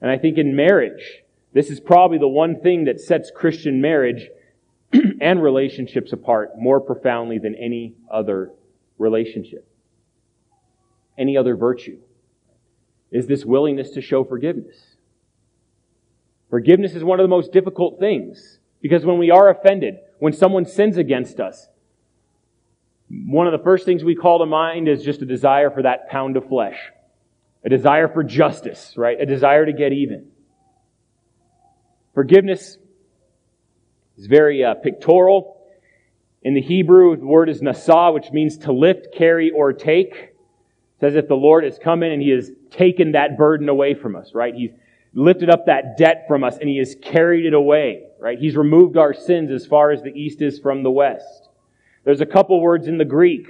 And 0.00 0.10
I 0.10 0.16
think 0.16 0.38
in 0.38 0.56
marriage, 0.56 1.22
this 1.52 1.70
is 1.70 1.80
probably 1.80 2.18
the 2.18 2.28
one 2.28 2.60
thing 2.60 2.84
that 2.84 3.00
sets 3.00 3.30
Christian 3.34 3.80
marriage 3.80 4.28
and 5.20 5.42
relationships 5.42 6.12
apart 6.12 6.52
more 6.58 6.80
profoundly 6.80 7.38
than 7.38 7.54
any 7.54 7.94
other 8.10 8.50
relationship. 8.98 9.68
Any 11.18 11.36
other 11.36 11.56
virtue 11.56 11.98
is 13.14 13.28
this 13.28 13.44
willingness 13.44 13.90
to 13.90 14.02
show 14.02 14.24
forgiveness. 14.24 14.96
Forgiveness 16.50 16.94
is 16.94 17.04
one 17.04 17.20
of 17.20 17.24
the 17.24 17.28
most 17.28 17.52
difficult 17.52 18.00
things 18.00 18.58
because 18.82 19.06
when 19.06 19.18
we 19.18 19.30
are 19.30 19.48
offended, 19.48 19.94
when 20.18 20.32
someone 20.32 20.66
sins 20.66 20.98
against 20.98 21.38
us, 21.38 21.68
one 23.08 23.46
of 23.46 23.52
the 23.52 23.62
first 23.62 23.84
things 23.84 24.02
we 24.02 24.16
call 24.16 24.40
to 24.40 24.46
mind 24.46 24.88
is 24.88 25.04
just 25.04 25.22
a 25.22 25.26
desire 25.26 25.70
for 25.70 25.82
that 25.82 26.08
pound 26.08 26.36
of 26.36 26.48
flesh. 26.48 26.76
A 27.64 27.68
desire 27.68 28.08
for 28.08 28.24
justice, 28.24 28.94
right? 28.96 29.18
A 29.20 29.26
desire 29.26 29.64
to 29.64 29.72
get 29.72 29.92
even. 29.92 30.26
Forgiveness 32.14 32.78
is 34.18 34.26
very 34.26 34.64
uh, 34.64 34.74
pictorial. 34.74 35.56
In 36.42 36.54
the 36.54 36.60
Hebrew, 36.60 37.16
the 37.16 37.26
word 37.26 37.48
is 37.48 37.62
nasa, 37.62 38.12
which 38.12 38.32
means 38.32 38.58
to 38.58 38.72
lift, 38.72 39.14
carry, 39.16 39.52
or 39.52 39.72
take. 39.72 40.12
It 40.14 41.00
says 41.00 41.14
if 41.14 41.28
the 41.28 41.34
Lord 41.34 41.62
has 41.64 41.78
come 41.78 42.02
in 42.02 42.10
and 42.10 42.20
He 42.20 42.30
has 42.30 42.50
taken 42.76 43.12
that 43.12 43.36
burden 43.36 43.68
away 43.68 43.94
from 43.94 44.16
us, 44.16 44.32
right? 44.34 44.54
He's 44.54 44.70
lifted 45.14 45.50
up 45.50 45.66
that 45.66 45.96
debt 45.96 46.24
from 46.26 46.44
us 46.44 46.56
and 46.58 46.68
He 46.68 46.78
has 46.78 46.96
carried 47.02 47.46
it 47.46 47.54
away, 47.54 48.04
right? 48.18 48.38
He's 48.38 48.56
removed 48.56 48.96
our 48.96 49.14
sins 49.14 49.50
as 49.50 49.66
far 49.66 49.90
as 49.90 50.02
the 50.02 50.10
east 50.10 50.42
is 50.42 50.58
from 50.58 50.82
the 50.82 50.90
west. 50.90 51.48
There's 52.04 52.20
a 52.20 52.26
couple 52.26 52.60
words 52.60 52.86
in 52.86 52.98
the 52.98 53.04
Greek. 53.04 53.46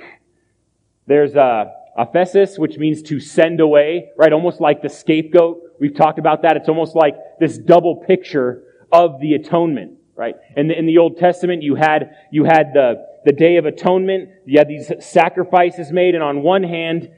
There's 1.06 1.34
uh, 1.34 1.66
aphesis, 1.98 2.58
which 2.58 2.78
means 2.78 3.02
to 3.02 3.20
send 3.20 3.60
away, 3.60 4.10
right? 4.16 4.32
Almost 4.32 4.60
like 4.60 4.82
the 4.82 4.88
scapegoat. 4.88 5.60
We've 5.80 5.94
talked 5.94 6.18
about 6.18 6.42
that. 6.42 6.56
It's 6.56 6.68
almost 6.68 6.94
like 6.94 7.16
this 7.40 7.58
double 7.58 7.96
picture 7.96 8.62
of 8.92 9.20
the 9.20 9.34
atonement, 9.34 9.98
right? 10.14 10.36
The, 10.54 10.78
in 10.78 10.86
the 10.86 10.98
Old 10.98 11.18
Testament, 11.18 11.62
you 11.62 11.74
had, 11.74 12.16
you 12.30 12.44
had 12.44 12.72
the, 12.74 13.06
the 13.24 13.32
Day 13.32 13.56
of 13.56 13.66
Atonement. 13.66 14.30
You 14.44 14.58
had 14.58 14.68
these 14.68 14.90
sacrifices 15.00 15.90
made, 15.90 16.14
and 16.14 16.22
on 16.22 16.42
one 16.42 16.62
hand, 16.62 17.10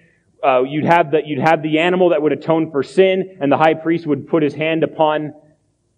uh, 0.47 0.63
you'd 0.63 0.85
have 0.85 1.11
the 1.11 1.21
you'd 1.25 1.41
have 1.41 1.63
the 1.63 1.81
animal 1.81 2.11
that 2.11 2.23
would 2.23 2.33
atone 2.33 2.71
for 2.71 2.83
sin, 2.83 3.39
and 3.41 3.51
the 3.51 3.57
high 3.57 3.75
priest 3.75 4.07
would 4.07 4.29
put 4.29 4.43
his 4.43 4.55
hand 4.55 4.85
upon 4.85 5.35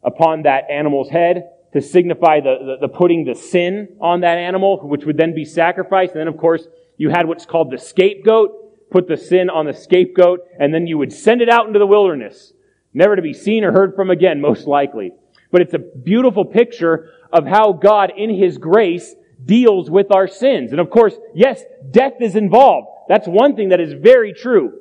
upon 0.03 0.43
that 0.43 0.71
animal's 0.71 1.11
head 1.11 1.51
to 1.73 1.83
signify 1.83 2.41
the, 2.41 2.77
the, 2.81 2.87
the 2.87 2.89
putting 2.89 3.25
the 3.25 3.35
sin 3.35 3.89
on 4.01 4.21
that 4.23 4.39
animal, 4.39 4.81
which 4.89 5.05
would 5.05 5.19
then 5.19 5.35
be 5.35 5.45
sacrificed. 5.45 6.13
And 6.13 6.21
then, 6.21 6.29
of 6.29 6.39
course, 6.39 6.67
you 6.97 7.11
had 7.11 7.27
what's 7.27 7.45
called 7.45 7.71
the 7.71 7.77
scapegoat, 7.79 8.91
put 8.91 9.07
the 9.07 9.19
sin 9.19 9.51
on 9.51 9.67
the 9.67 9.75
scapegoat, 9.75 10.41
and 10.59 10.73
then 10.73 10.87
you 10.87 10.97
would 10.97 11.13
send 11.13 11.43
it 11.43 11.51
out 11.51 11.67
into 11.67 11.79
the 11.79 11.87
wilderness, 11.87 12.55
never 12.95 13.17
to 13.17 13.23
be 13.23 13.35
seen 13.35 13.65
or 13.65 13.73
heard 13.73 13.95
from 13.95 14.11
again, 14.11 14.41
most 14.41 14.67
likely. 14.67 15.13
But 15.53 15.61
it's 15.61 15.75
a 15.75 15.79
beautiful 15.79 16.45
picture 16.45 17.11
of 17.31 17.47
how 17.47 17.73
God, 17.73 18.13
in 18.17 18.35
His 18.35 18.57
grace, 18.57 19.15
deals 19.45 19.91
with 19.91 20.11
our 20.11 20.27
sins. 20.27 20.71
And 20.73 20.81
of 20.81 20.89
course, 20.89 21.17
yes, 21.35 21.63
death 21.91 22.15
is 22.21 22.35
involved. 22.35 22.89
That's 23.09 23.27
one 23.27 23.57
thing 23.57 23.71
that 23.71 23.81
is 23.81 23.95
very 23.95 24.35
true. 24.35 24.81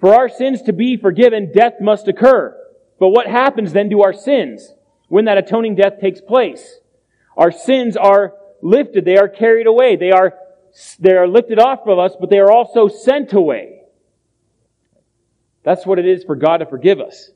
For 0.00 0.14
our 0.14 0.28
sins 0.28 0.62
to 0.62 0.72
be 0.72 0.96
forgiven, 0.96 1.52
death 1.52 1.74
must 1.80 2.06
occur. 2.06 2.56
But 2.98 3.08
what 3.08 3.26
happens 3.26 3.72
then 3.72 3.90
to 3.90 4.02
our 4.02 4.12
sins 4.12 4.72
when 5.08 5.24
that 5.24 5.38
atoning 5.38 5.76
death 5.76 6.00
takes 6.00 6.20
place? 6.20 6.78
Our 7.36 7.50
sins 7.50 7.96
are 7.96 8.34
lifted. 8.62 9.04
They 9.04 9.16
are 9.16 9.28
carried 9.28 9.66
away. 9.66 9.96
They 9.96 10.10
are, 10.10 10.34
they 10.98 11.12
are 11.12 11.26
lifted 11.26 11.58
off 11.58 11.80
of 11.86 11.98
us, 11.98 12.12
but 12.18 12.30
they 12.30 12.38
are 12.38 12.52
also 12.52 12.88
sent 12.88 13.32
away. 13.32 13.80
That's 15.62 15.86
what 15.86 15.98
it 15.98 16.06
is 16.06 16.22
for 16.24 16.36
God 16.36 16.58
to 16.58 16.66
forgive 16.66 17.00
us. 17.00 17.30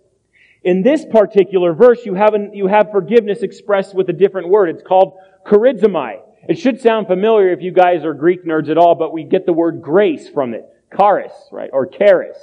In 0.62 0.82
this 0.82 1.04
particular 1.04 1.72
verse, 1.72 2.04
you 2.04 2.14
have, 2.14 2.34
an, 2.34 2.52
you 2.54 2.66
have 2.66 2.90
forgiveness 2.92 3.42
expressed 3.42 3.94
with 3.94 4.08
a 4.10 4.12
different 4.12 4.48
word. 4.48 4.68
It's 4.68 4.86
called 4.86 5.14
charizomai. 5.46 6.20
It 6.48 6.58
should 6.58 6.80
sound 6.80 7.06
familiar 7.06 7.52
if 7.52 7.60
you 7.60 7.72
guys 7.72 8.04
are 8.04 8.14
Greek 8.14 8.44
nerds 8.44 8.70
at 8.70 8.78
all, 8.78 8.94
but 8.94 9.12
we 9.12 9.24
get 9.24 9.46
the 9.46 9.52
word 9.52 9.82
grace 9.82 10.28
from 10.28 10.54
it. 10.54 10.64
Charis, 10.96 11.32
right? 11.52 11.70
Or 11.72 11.86
charis. 11.86 12.38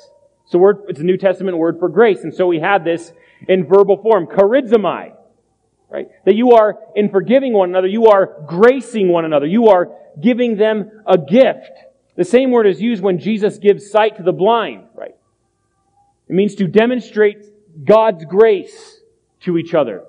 So 0.46 0.60
word, 0.60 0.84
it's 0.88 1.00
a 1.00 1.04
New 1.04 1.18
Testament 1.18 1.58
word 1.58 1.80
for 1.80 1.90
grace. 1.90 2.24
And 2.24 2.34
so 2.34 2.48
we 2.48 2.60
have 2.60 2.84
this 2.84 3.12
in 3.48 3.66
verbal 3.66 3.98
form. 3.98 4.28
Charizomai. 4.28 5.14
Right? 5.90 6.08
That 6.26 6.36
you 6.36 6.52
are, 6.52 6.78
in 6.96 7.10
forgiving 7.10 7.54
one 7.54 7.70
another, 7.70 7.88
you 7.88 8.08
are 8.08 8.44
gracing 8.46 9.10
one 9.10 9.26
another. 9.26 9.46
You 9.46 9.68
are 9.70 9.90
giving 10.22 10.58
them 10.58 10.92
a 11.06 11.18
gift. 11.18 11.72
The 12.18 12.26
same 12.26 12.52
word 12.52 12.68
is 12.68 12.82
used 12.82 13.02
when 13.02 13.20
Jesus 13.20 13.58
gives 13.58 13.90
sight 13.90 14.18
to 14.18 14.24
the 14.24 14.34
blind, 14.34 14.86
right? 14.96 15.16
It 16.28 16.34
means 16.34 16.56
to 16.56 16.68
demonstrate 16.68 17.46
God's 17.86 18.26
grace 18.26 19.00
to 19.42 19.58
each 19.58 19.74
other. 19.74 20.04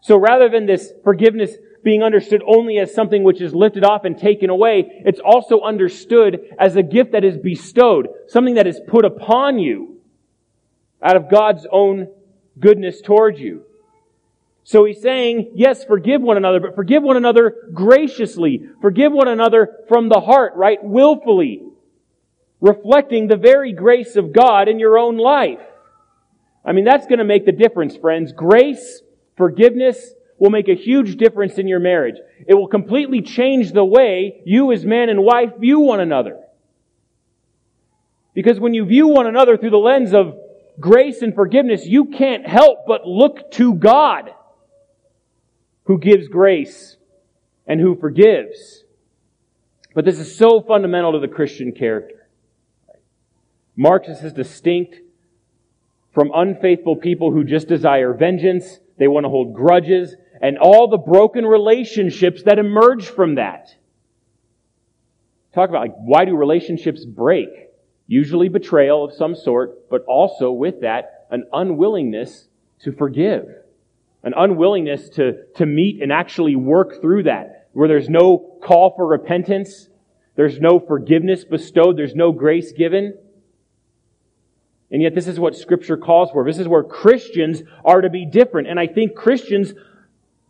So 0.00 0.16
rather 0.16 0.48
than 0.48 0.64
this 0.66 0.92
forgiveness 1.02 1.52
being 1.84 2.02
understood 2.02 2.42
only 2.46 2.78
as 2.78 2.92
something 2.94 3.22
which 3.22 3.40
is 3.40 3.54
lifted 3.54 3.84
off 3.84 4.04
and 4.04 4.18
taken 4.18 4.50
away, 4.50 5.02
it's 5.04 5.20
also 5.20 5.60
understood 5.60 6.40
as 6.58 6.76
a 6.76 6.82
gift 6.82 7.12
that 7.12 7.24
is 7.24 7.36
bestowed, 7.36 8.08
something 8.26 8.54
that 8.54 8.66
is 8.66 8.80
put 8.88 9.04
upon 9.04 9.58
you 9.58 10.00
out 11.02 11.16
of 11.16 11.30
God's 11.30 11.66
own 11.70 12.08
goodness 12.58 13.00
towards 13.00 13.38
you. 13.38 13.64
So 14.64 14.86
he's 14.86 15.02
saying, 15.02 15.52
yes, 15.54 15.84
forgive 15.84 16.22
one 16.22 16.38
another, 16.38 16.58
but 16.58 16.74
forgive 16.74 17.02
one 17.02 17.18
another 17.18 17.68
graciously. 17.74 18.66
Forgive 18.80 19.12
one 19.12 19.28
another 19.28 19.84
from 19.88 20.08
the 20.08 20.20
heart, 20.20 20.54
right? 20.56 20.82
Willfully. 20.82 21.62
Reflecting 22.62 23.28
the 23.28 23.36
very 23.36 23.74
grace 23.74 24.16
of 24.16 24.32
God 24.32 24.68
in 24.68 24.78
your 24.78 24.98
own 24.98 25.18
life. 25.18 25.60
I 26.64 26.72
mean, 26.72 26.86
that's 26.86 27.06
going 27.06 27.18
to 27.18 27.24
make 27.24 27.44
the 27.44 27.52
difference, 27.52 27.94
friends. 27.94 28.32
Grace, 28.32 29.02
forgiveness 29.36 30.14
will 30.38 30.50
make 30.50 30.68
a 30.68 30.74
huge 30.74 31.16
difference 31.16 31.58
in 31.58 31.68
your 31.68 31.80
marriage. 31.80 32.16
It 32.46 32.54
will 32.54 32.68
completely 32.68 33.22
change 33.22 33.72
the 33.72 33.84
way 33.84 34.42
you 34.44 34.72
as 34.72 34.84
man 34.84 35.08
and 35.08 35.22
wife 35.22 35.56
view 35.58 35.80
one 35.80 36.00
another. 36.00 36.40
Because 38.34 38.58
when 38.58 38.74
you 38.74 38.84
view 38.84 39.08
one 39.08 39.26
another 39.26 39.56
through 39.56 39.70
the 39.70 39.76
lens 39.76 40.12
of 40.12 40.34
grace 40.80 41.22
and 41.22 41.34
forgiveness, 41.34 41.86
you 41.86 42.06
can't 42.06 42.46
help 42.46 42.80
but 42.86 43.06
look 43.06 43.50
to 43.52 43.74
God 43.74 44.30
who 45.84 45.98
gives 45.98 46.26
grace 46.26 46.96
and 47.66 47.80
who 47.80 47.94
forgives. 47.94 48.82
But 49.94 50.04
this 50.04 50.18
is 50.18 50.36
so 50.36 50.60
fundamental 50.60 51.12
to 51.12 51.20
the 51.20 51.32
Christian 51.32 51.72
character. 51.72 52.26
Marxists 53.76 54.24
is 54.24 54.32
distinct 54.32 54.96
from 56.12 56.30
unfaithful 56.34 56.96
people 56.96 57.30
who 57.30 57.44
just 57.44 57.68
desire 57.68 58.12
vengeance. 58.12 58.80
They 58.98 59.08
want 59.08 59.24
to 59.24 59.30
hold 59.30 59.54
grudges 59.54 60.16
and 60.40 60.58
all 60.58 60.88
the 60.88 60.98
broken 60.98 61.44
relationships 61.44 62.42
that 62.44 62.58
emerge 62.58 63.06
from 63.06 63.36
that. 63.36 63.74
Talk 65.54 65.68
about 65.68 65.82
like, 65.82 65.94
why 65.96 66.24
do 66.24 66.36
relationships 66.36 67.04
break? 67.04 67.48
Usually 68.06 68.48
betrayal 68.48 69.04
of 69.04 69.14
some 69.14 69.34
sort, 69.34 69.88
but 69.88 70.04
also 70.06 70.50
with 70.50 70.80
that, 70.80 71.26
an 71.30 71.44
unwillingness 71.52 72.48
to 72.80 72.92
forgive. 72.92 73.46
An 74.22 74.34
unwillingness 74.36 75.10
to, 75.10 75.44
to 75.56 75.66
meet 75.66 76.02
and 76.02 76.10
actually 76.12 76.56
work 76.56 77.00
through 77.00 77.24
that. 77.24 77.68
Where 77.72 77.88
there's 77.88 78.08
no 78.08 78.58
call 78.62 78.94
for 78.96 79.06
repentance, 79.06 79.88
there's 80.36 80.60
no 80.60 80.80
forgiveness 80.80 81.44
bestowed, 81.44 81.96
there's 81.96 82.14
no 82.14 82.32
grace 82.32 82.72
given. 82.72 83.16
And 84.90 85.02
yet 85.02 85.14
this 85.14 85.26
is 85.26 85.40
what 85.40 85.56
scripture 85.56 85.96
calls 85.96 86.30
for. 86.30 86.44
This 86.44 86.58
is 86.58 86.68
where 86.68 86.84
Christians 86.84 87.62
are 87.84 88.00
to 88.00 88.10
be 88.10 88.26
different. 88.26 88.68
And 88.68 88.78
I 88.78 88.86
think 88.86 89.14
Christians, 89.14 89.72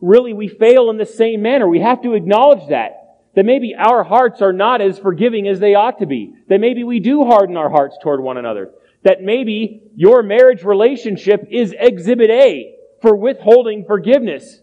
really, 0.05 0.33
we 0.33 0.49
fail 0.49 0.91
in 0.91 0.99
the 0.99 1.07
same 1.07 1.43
manner. 1.43 1.69
We 1.69 1.81
have 1.81 2.03
to 2.03 2.15
acknowledge 2.15 2.69
that. 2.69 3.01
That 3.35 3.45
maybe 3.45 3.75
our 3.77 4.05
hearts 4.05 4.43
are 4.43 4.53
not 4.53 4.81
as 4.81 4.99
forgiving 4.99 5.49
as 5.49 5.59
they 5.59 5.75
ought 5.75 5.99
to 5.99 6.07
be. 6.07 6.35
That 6.49 6.61
maybe 6.61 6.85
we 6.85 7.01
do 7.01 7.25
harden 7.25 7.57
our 7.57 7.71
hearts 7.71 7.97
toward 8.01 8.23
one 8.23 8.37
another. 8.37 8.71
That 9.03 9.23
maybe 9.23 9.83
your 9.97 10.23
marriage 10.23 10.63
relationship 10.63 11.49
is 11.51 11.75
exhibit 11.77 12.31
A 12.31 12.77
for 13.03 13.17
withholding 13.17 13.85
forgiveness. 13.85 14.61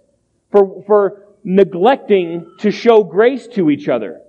For, 0.51 0.83
for 0.85 1.23
neglecting 1.43 2.55
to 2.59 2.71
show 2.71 3.03
grace 3.03 3.47
to 3.47 3.69
each 3.69 3.87
other. 3.89 4.21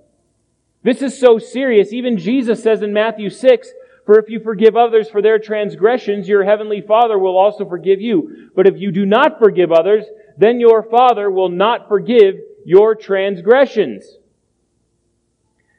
This 0.83 1.01
is 1.01 1.17
so 1.17 1.37
serious. 1.37 1.93
Even 1.93 2.17
Jesus 2.17 2.61
says 2.61 2.81
in 2.81 2.91
Matthew 2.91 3.29
6, 3.29 3.69
for 4.05 4.19
if 4.19 4.29
you 4.29 4.41
forgive 4.41 4.75
others 4.75 5.09
for 5.09 5.21
their 5.21 5.39
transgressions, 5.39 6.27
your 6.27 6.43
heavenly 6.43 6.81
Father 6.81 7.17
will 7.17 7.37
also 7.37 7.67
forgive 7.67 8.01
you. 8.01 8.49
But 8.53 8.67
if 8.67 8.75
you 8.77 8.91
do 8.91 9.05
not 9.05 9.39
forgive 9.39 9.71
others, 9.71 10.05
then 10.37 10.59
your 10.59 10.83
Father 10.83 11.29
will 11.29 11.49
not 11.49 11.87
forgive 11.87 12.35
your 12.65 12.95
transgressions. 12.95 14.05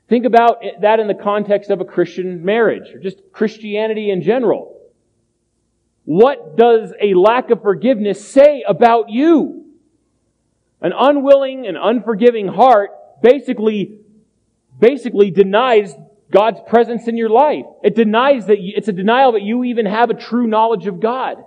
Think 0.09 0.27
about 0.27 0.63
that 0.83 1.01
in 1.01 1.09
the 1.09 1.15
context 1.15 1.71
of 1.71 1.81
a 1.81 1.85
Christian 1.85 2.45
marriage, 2.45 2.95
or 2.95 2.99
just 2.99 3.21
Christianity 3.33 4.11
in 4.11 4.23
general. 4.23 4.81
What 6.05 6.57
does 6.57 6.93
a 7.01 7.15
lack 7.15 7.51
of 7.51 7.63
forgiveness 7.63 8.27
say 8.27 8.63
about 8.67 9.09
you? 9.09 9.65
An 10.83 10.93
unwilling 10.95 11.67
and 11.67 11.79
unforgiving 11.81 12.47
heart 12.47 12.91
basically, 13.23 14.01
basically 14.79 15.31
denies 15.31 15.95
God's 16.31 16.61
presence 16.67 17.09
in 17.09 17.17
your 17.17 17.31
life. 17.31 17.65
It 17.83 17.95
denies 17.95 18.47
that, 18.47 18.61
you, 18.61 18.75
it's 18.77 18.89
a 18.89 18.93
denial 18.93 19.33
that 19.33 19.43
you 19.43 19.65
even 19.65 19.87
have 19.87 20.11
a 20.11 20.15
true 20.15 20.47
knowledge 20.47 20.87
of 20.87 21.01
God. 21.01 21.43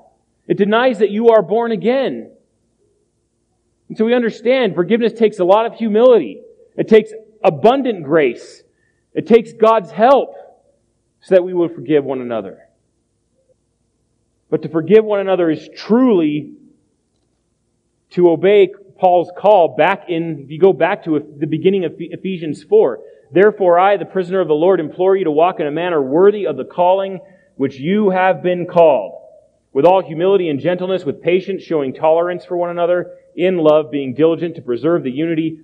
It 0.47 0.57
denies 0.57 0.99
that 0.99 1.11
you 1.11 1.29
are 1.29 1.43
born 1.43 1.71
again. 1.71 2.31
So 3.97 4.05
we 4.05 4.13
understand 4.13 4.75
forgiveness 4.75 5.13
takes 5.13 5.39
a 5.39 5.43
lot 5.43 5.65
of 5.65 5.73
humility. 5.73 6.41
It 6.75 6.87
takes 6.87 7.11
abundant 7.43 8.03
grace. 8.03 8.61
It 9.15 9.25
takes 9.25 9.53
God's 9.53 9.89
help 9.89 10.35
so 11.21 11.33
that 11.33 11.43
we 11.43 11.55
will 11.55 11.67
forgive 11.67 12.03
one 12.03 12.21
another. 12.21 12.59
But 14.51 14.61
to 14.61 14.69
forgive 14.69 15.03
one 15.03 15.19
another 15.19 15.49
is 15.49 15.67
truly 15.75 16.53
to 18.11 18.29
obey 18.29 18.69
Paul's 18.99 19.31
call 19.35 19.75
back 19.75 20.05
in, 20.09 20.41
if 20.43 20.51
you 20.51 20.59
go 20.59 20.73
back 20.73 21.03
to 21.05 21.19
the 21.37 21.47
beginning 21.47 21.83
of 21.83 21.93
Ephesians 21.97 22.63
4, 22.63 22.99
Therefore 23.31 23.79
I, 23.79 23.97
the 23.97 24.05
prisoner 24.05 24.39
of 24.39 24.47
the 24.47 24.53
Lord, 24.53 24.79
implore 24.79 25.17
you 25.17 25.25
to 25.25 25.31
walk 25.31 25.59
in 25.59 25.67
a 25.67 25.71
manner 25.71 26.01
worthy 26.01 26.45
of 26.45 26.55
the 26.55 26.63
calling 26.63 27.19
which 27.55 27.79
you 27.79 28.11
have 28.11 28.43
been 28.43 28.67
called, 28.67 29.23
with 29.73 29.85
all 29.85 30.01
humility 30.01 30.49
and 30.49 30.59
gentleness, 30.59 31.03
with 31.03 31.21
patience, 31.21 31.63
showing 31.63 31.93
tolerance 31.93 32.45
for 32.45 32.55
one 32.55 32.69
another, 32.69 33.11
in 33.37 33.57
love, 33.57 33.91
being 33.91 34.13
diligent 34.13 34.55
to 34.55 34.61
preserve 34.61 35.03
the 35.03 35.11
unity 35.11 35.61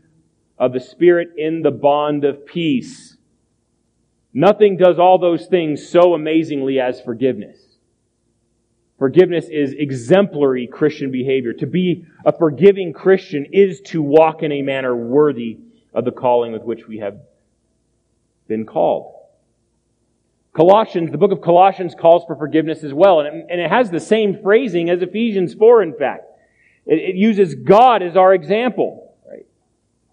of 0.58 0.72
the 0.72 0.80
Spirit 0.80 1.30
in 1.36 1.64
the 1.64 1.72
bond 1.72 2.24
of 2.24 2.46
peace. 2.46 3.18
Nothing 4.34 4.78
does 4.78 5.00
all 5.00 5.18
those 5.18 5.48
things 5.48 5.88
so 5.88 6.14
amazingly 6.14 6.80
as 6.80 7.02
forgiveness. 7.02 7.60
Forgiveness 9.00 9.48
is 9.50 9.74
exemplary 9.74 10.68
Christian 10.68 11.12
behavior. 11.12 11.54
To 11.54 11.66
be 11.66 12.06
a 12.26 12.32
forgiving 12.32 12.94
Christian 12.94 13.48
is 13.52 13.82
to 13.88 14.02
walk 14.02 14.44
in 14.44 14.52
a 14.52 14.62
manner 14.62 14.96
worthy 14.96 15.58
of 15.94 16.06
the 16.06 16.12
calling 16.12 16.54
with 16.54 16.64
which 16.64 16.88
we 16.88 17.00
have 17.00 17.18
been 18.48 18.66
called. 18.66 19.14
Colossians, 20.56 21.12
the 21.12 21.18
book 21.18 21.32
of 21.32 21.42
Colossians 21.42 21.96
calls 22.00 22.24
for 22.26 22.36
forgiveness 22.36 22.84
as 22.84 22.94
well, 22.94 23.20
and 23.20 23.28
it, 23.28 23.48
and 23.50 23.60
it 23.60 23.72
has 23.72 23.90
the 23.90 24.00
same 24.00 24.40
phrasing 24.42 24.90
as 24.90 25.02
Ephesians 25.02 25.56
4, 25.56 25.82
in 25.82 25.98
fact. 25.98 26.26
It, 26.86 27.00
it 27.00 27.16
uses 27.16 27.56
God 27.56 28.02
as 28.02 28.16
our 28.16 28.34
example, 28.34 29.16
right? 29.30 29.46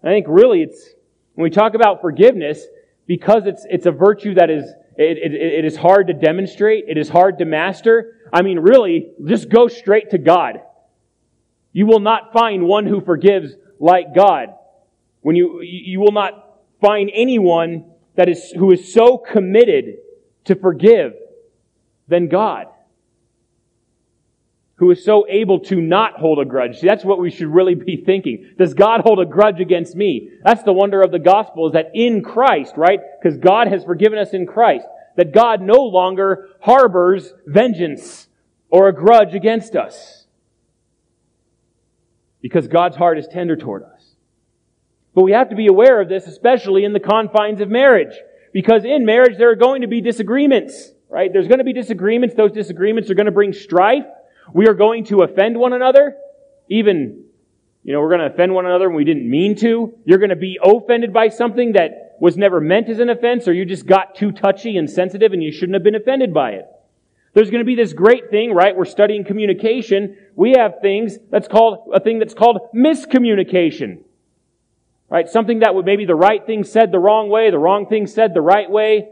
I 0.03 0.07
think 0.07 0.25
really 0.29 0.61
it's, 0.61 0.89
when 1.35 1.43
we 1.43 1.49
talk 1.49 1.73
about 1.73 2.01
forgiveness, 2.01 2.65
because 3.07 3.43
it's, 3.45 3.65
it's 3.69 3.85
a 3.85 3.91
virtue 3.91 4.35
that 4.35 4.49
is, 4.49 4.65
it, 4.97 5.17
it, 5.17 5.33
it 5.33 5.65
is 5.65 5.77
hard 5.77 6.07
to 6.07 6.13
demonstrate. 6.13 6.85
It 6.87 6.97
is 6.97 7.09
hard 7.09 7.37
to 7.39 7.45
master. 7.45 8.17
I 8.31 8.41
mean, 8.41 8.59
really, 8.59 9.11
just 9.25 9.49
go 9.49 9.67
straight 9.67 10.11
to 10.11 10.17
God. 10.17 10.61
You 11.73 11.85
will 11.85 11.99
not 11.99 12.33
find 12.33 12.65
one 12.65 12.85
who 12.85 13.01
forgives 13.01 13.53
like 13.79 14.13
God. 14.13 14.49
When 15.21 15.35
you, 15.35 15.61
you 15.61 15.99
will 15.99 16.11
not 16.11 16.59
find 16.81 17.09
anyone 17.13 17.85
that 18.15 18.27
is, 18.27 18.51
who 18.51 18.71
is 18.71 18.93
so 18.93 19.17
committed 19.17 19.97
to 20.45 20.55
forgive 20.55 21.13
than 22.07 22.27
God. 22.27 22.67
Who 24.81 24.89
is 24.89 25.05
so 25.05 25.27
able 25.29 25.59
to 25.65 25.79
not 25.79 26.13
hold 26.13 26.39
a 26.39 26.45
grudge. 26.45 26.79
See, 26.79 26.87
that's 26.87 27.05
what 27.05 27.19
we 27.19 27.29
should 27.29 27.53
really 27.53 27.75
be 27.75 27.97
thinking. 27.97 28.55
Does 28.57 28.73
God 28.73 29.01
hold 29.01 29.19
a 29.19 29.27
grudge 29.27 29.59
against 29.59 29.95
me? 29.95 30.31
That's 30.43 30.63
the 30.63 30.73
wonder 30.73 31.03
of 31.03 31.11
the 31.11 31.19
gospel 31.19 31.67
is 31.67 31.73
that 31.73 31.91
in 31.93 32.23
Christ, 32.23 32.73
right? 32.77 32.99
Because 33.21 33.37
God 33.37 33.67
has 33.67 33.83
forgiven 33.83 34.17
us 34.17 34.31
in 34.33 34.47
Christ. 34.47 34.87
That 35.17 35.33
God 35.33 35.61
no 35.61 35.83
longer 35.83 36.49
harbors 36.61 37.31
vengeance 37.45 38.27
or 38.71 38.87
a 38.87 38.93
grudge 38.93 39.35
against 39.35 39.75
us. 39.75 40.25
Because 42.41 42.67
God's 42.67 42.95
heart 42.95 43.19
is 43.19 43.27
tender 43.27 43.55
toward 43.55 43.83
us. 43.83 44.15
But 45.13 45.21
we 45.21 45.33
have 45.33 45.49
to 45.49 45.55
be 45.55 45.67
aware 45.67 46.01
of 46.01 46.09
this, 46.09 46.25
especially 46.25 46.85
in 46.85 46.93
the 46.93 46.99
confines 46.99 47.61
of 47.61 47.69
marriage. 47.69 48.15
Because 48.51 48.83
in 48.83 49.05
marriage, 49.05 49.37
there 49.37 49.51
are 49.51 49.55
going 49.55 49.81
to 49.81 49.87
be 49.87 50.01
disagreements, 50.01 50.89
right? 51.07 51.31
There's 51.31 51.47
going 51.47 51.59
to 51.59 51.63
be 51.63 51.71
disagreements. 51.71 52.33
Those 52.33 52.51
disagreements 52.51 53.11
are 53.11 53.15
going 53.15 53.27
to 53.27 53.31
bring 53.31 53.53
strife. 53.53 54.05
We 54.53 54.67
are 54.67 54.73
going 54.73 55.05
to 55.05 55.21
offend 55.21 55.57
one 55.57 55.73
another. 55.73 56.15
Even, 56.69 57.25
you 57.83 57.93
know, 57.93 57.99
we're 58.01 58.09
going 58.09 58.21
to 58.21 58.33
offend 58.33 58.53
one 58.53 58.65
another 58.65 58.87
when 58.87 58.97
we 58.97 59.03
didn't 59.03 59.29
mean 59.29 59.55
to. 59.57 59.93
You're 60.05 60.19
going 60.19 60.29
to 60.29 60.35
be 60.35 60.59
offended 60.63 61.13
by 61.13 61.29
something 61.29 61.73
that 61.73 62.17
was 62.19 62.37
never 62.37 62.61
meant 62.61 62.87
as 62.89 62.99
an 62.99 63.09
offense, 63.09 63.47
or 63.47 63.53
you 63.53 63.65
just 63.65 63.85
got 63.85 64.15
too 64.15 64.31
touchy 64.31 64.77
and 64.77 64.89
sensitive 64.89 65.33
and 65.33 65.41
you 65.41 65.51
shouldn't 65.51 65.73
have 65.73 65.83
been 65.83 65.95
offended 65.95 66.33
by 66.33 66.51
it. 66.51 66.65
There's 67.33 67.49
going 67.49 67.61
to 67.61 67.65
be 67.65 67.75
this 67.75 67.93
great 67.93 68.29
thing, 68.29 68.53
right? 68.53 68.75
We're 68.75 68.85
studying 68.85 69.23
communication. 69.23 70.17
We 70.35 70.55
have 70.57 70.75
things 70.81 71.17
that's 71.29 71.47
called, 71.47 71.91
a 71.93 71.99
thing 71.99 72.19
that's 72.19 72.33
called 72.33 72.59
miscommunication. 72.75 74.03
Right? 75.09 75.27
Something 75.27 75.59
that 75.59 75.75
would 75.75 75.85
maybe 75.85 76.05
the 76.05 76.15
right 76.15 76.45
thing 76.45 76.63
said 76.63 76.91
the 76.91 76.99
wrong 76.99 77.29
way, 77.29 77.49
the 77.51 77.59
wrong 77.59 77.87
thing 77.87 78.07
said 78.07 78.33
the 78.33 78.41
right 78.41 78.69
way. 78.69 79.09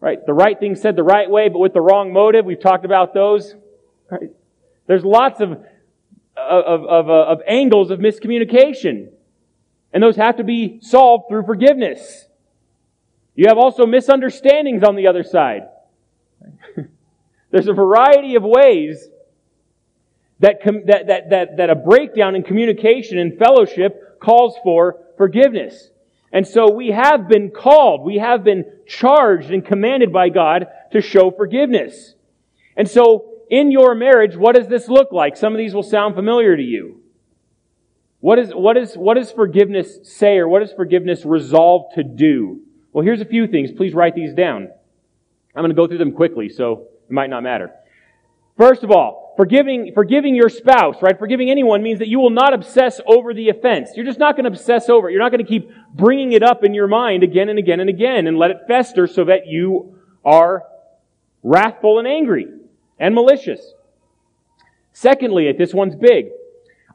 Right? 0.00 0.24
The 0.24 0.32
right 0.32 0.58
thing 0.58 0.74
said 0.74 0.96
the 0.96 1.04
right 1.04 1.30
way, 1.30 1.48
but 1.48 1.58
with 1.58 1.74
the 1.74 1.80
wrong 1.80 2.12
motive. 2.12 2.44
We've 2.44 2.60
talked 2.60 2.84
about 2.84 3.14
those. 3.14 3.54
Right? 4.10 4.30
There's 4.92 5.06
lots 5.06 5.40
of, 5.40 5.52
of, 6.36 6.84
of, 6.84 7.08
uh, 7.08 7.12
of 7.12 7.38
angles 7.48 7.90
of 7.90 7.98
miscommunication. 7.98 9.08
And 9.90 10.02
those 10.02 10.16
have 10.16 10.36
to 10.36 10.44
be 10.44 10.80
solved 10.82 11.30
through 11.30 11.46
forgiveness. 11.46 12.26
You 13.34 13.46
have 13.48 13.56
also 13.56 13.86
misunderstandings 13.86 14.82
on 14.82 14.96
the 14.96 15.06
other 15.06 15.22
side. 15.22 15.62
There's 17.50 17.68
a 17.68 17.72
variety 17.72 18.34
of 18.34 18.42
ways 18.42 19.08
that, 20.40 20.62
com- 20.62 20.84
that, 20.84 21.06
that, 21.06 21.30
that, 21.30 21.56
that 21.56 21.70
a 21.70 21.74
breakdown 21.74 22.36
in 22.36 22.42
communication 22.42 23.16
and 23.16 23.38
fellowship 23.38 24.20
calls 24.20 24.58
for 24.62 24.98
forgiveness. 25.16 25.88
And 26.34 26.46
so 26.46 26.70
we 26.70 26.88
have 26.88 27.28
been 27.28 27.50
called, 27.50 28.04
we 28.04 28.18
have 28.18 28.44
been 28.44 28.66
charged 28.86 29.52
and 29.52 29.64
commanded 29.64 30.12
by 30.12 30.28
God 30.28 30.66
to 30.92 31.00
show 31.00 31.30
forgiveness. 31.30 32.12
And 32.76 32.86
so 32.86 33.31
in 33.52 33.70
your 33.70 33.94
marriage, 33.94 34.34
what 34.34 34.56
does 34.56 34.66
this 34.66 34.88
look 34.88 35.12
like? 35.12 35.36
Some 35.36 35.52
of 35.52 35.58
these 35.58 35.74
will 35.74 35.82
sound 35.82 36.14
familiar 36.14 36.56
to 36.56 36.62
you. 36.62 37.02
What 38.20 38.38
is, 38.38 38.50
what 38.50 38.78
is, 38.78 38.94
what 38.94 39.14
does 39.14 39.30
forgiveness 39.30 39.98
say 40.04 40.38
or 40.38 40.48
what 40.48 40.60
does 40.60 40.72
forgiveness 40.72 41.26
resolve 41.26 41.92
to 41.94 42.02
do? 42.02 42.62
Well, 42.94 43.04
here's 43.04 43.20
a 43.20 43.26
few 43.26 43.46
things. 43.46 43.70
Please 43.70 43.92
write 43.92 44.14
these 44.14 44.32
down. 44.32 44.68
I'm 45.54 45.62
going 45.62 45.68
to 45.68 45.76
go 45.76 45.86
through 45.86 45.98
them 45.98 46.12
quickly, 46.12 46.48
so 46.48 46.86
it 47.06 47.12
might 47.12 47.28
not 47.28 47.42
matter. 47.42 47.70
First 48.56 48.84
of 48.84 48.90
all, 48.90 49.34
forgiving, 49.36 49.92
forgiving 49.92 50.34
your 50.34 50.48
spouse, 50.48 50.96
right? 51.02 51.18
Forgiving 51.18 51.50
anyone 51.50 51.82
means 51.82 51.98
that 51.98 52.08
you 52.08 52.20
will 52.20 52.30
not 52.30 52.54
obsess 52.54 53.02
over 53.06 53.34
the 53.34 53.50
offense. 53.50 53.90
You're 53.94 54.06
just 54.06 54.18
not 54.18 54.34
going 54.34 54.44
to 54.44 54.50
obsess 54.50 54.88
over 54.88 55.10
it. 55.10 55.12
You're 55.12 55.20
not 55.20 55.30
going 55.30 55.44
to 55.44 55.50
keep 55.50 55.70
bringing 55.92 56.32
it 56.32 56.42
up 56.42 56.64
in 56.64 56.72
your 56.72 56.86
mind 56.86 57.22
again 57.22 57.50
and 57.50 57.58
again 57.58 57.80
and 57.80 57.90
again 57.90 58.26
and 58.26 58.38
let 58.38 58.50
it 58.50 58.60
fester 58.66 59.06
so 59.06 59.26
that 59.26 59.46
you 59.46 59.98
are 60.24 60.62
wrathful 61.42 61.98
and 61.98 62.08
angry 62.08 62.46
and 63.02 63.16
malicious. 63.16 63.74
Secondly, 64.92 65.48
if 65.48 65.58
this 65.58 65.74
one's 65.74 65.96
big. 65.96 66.28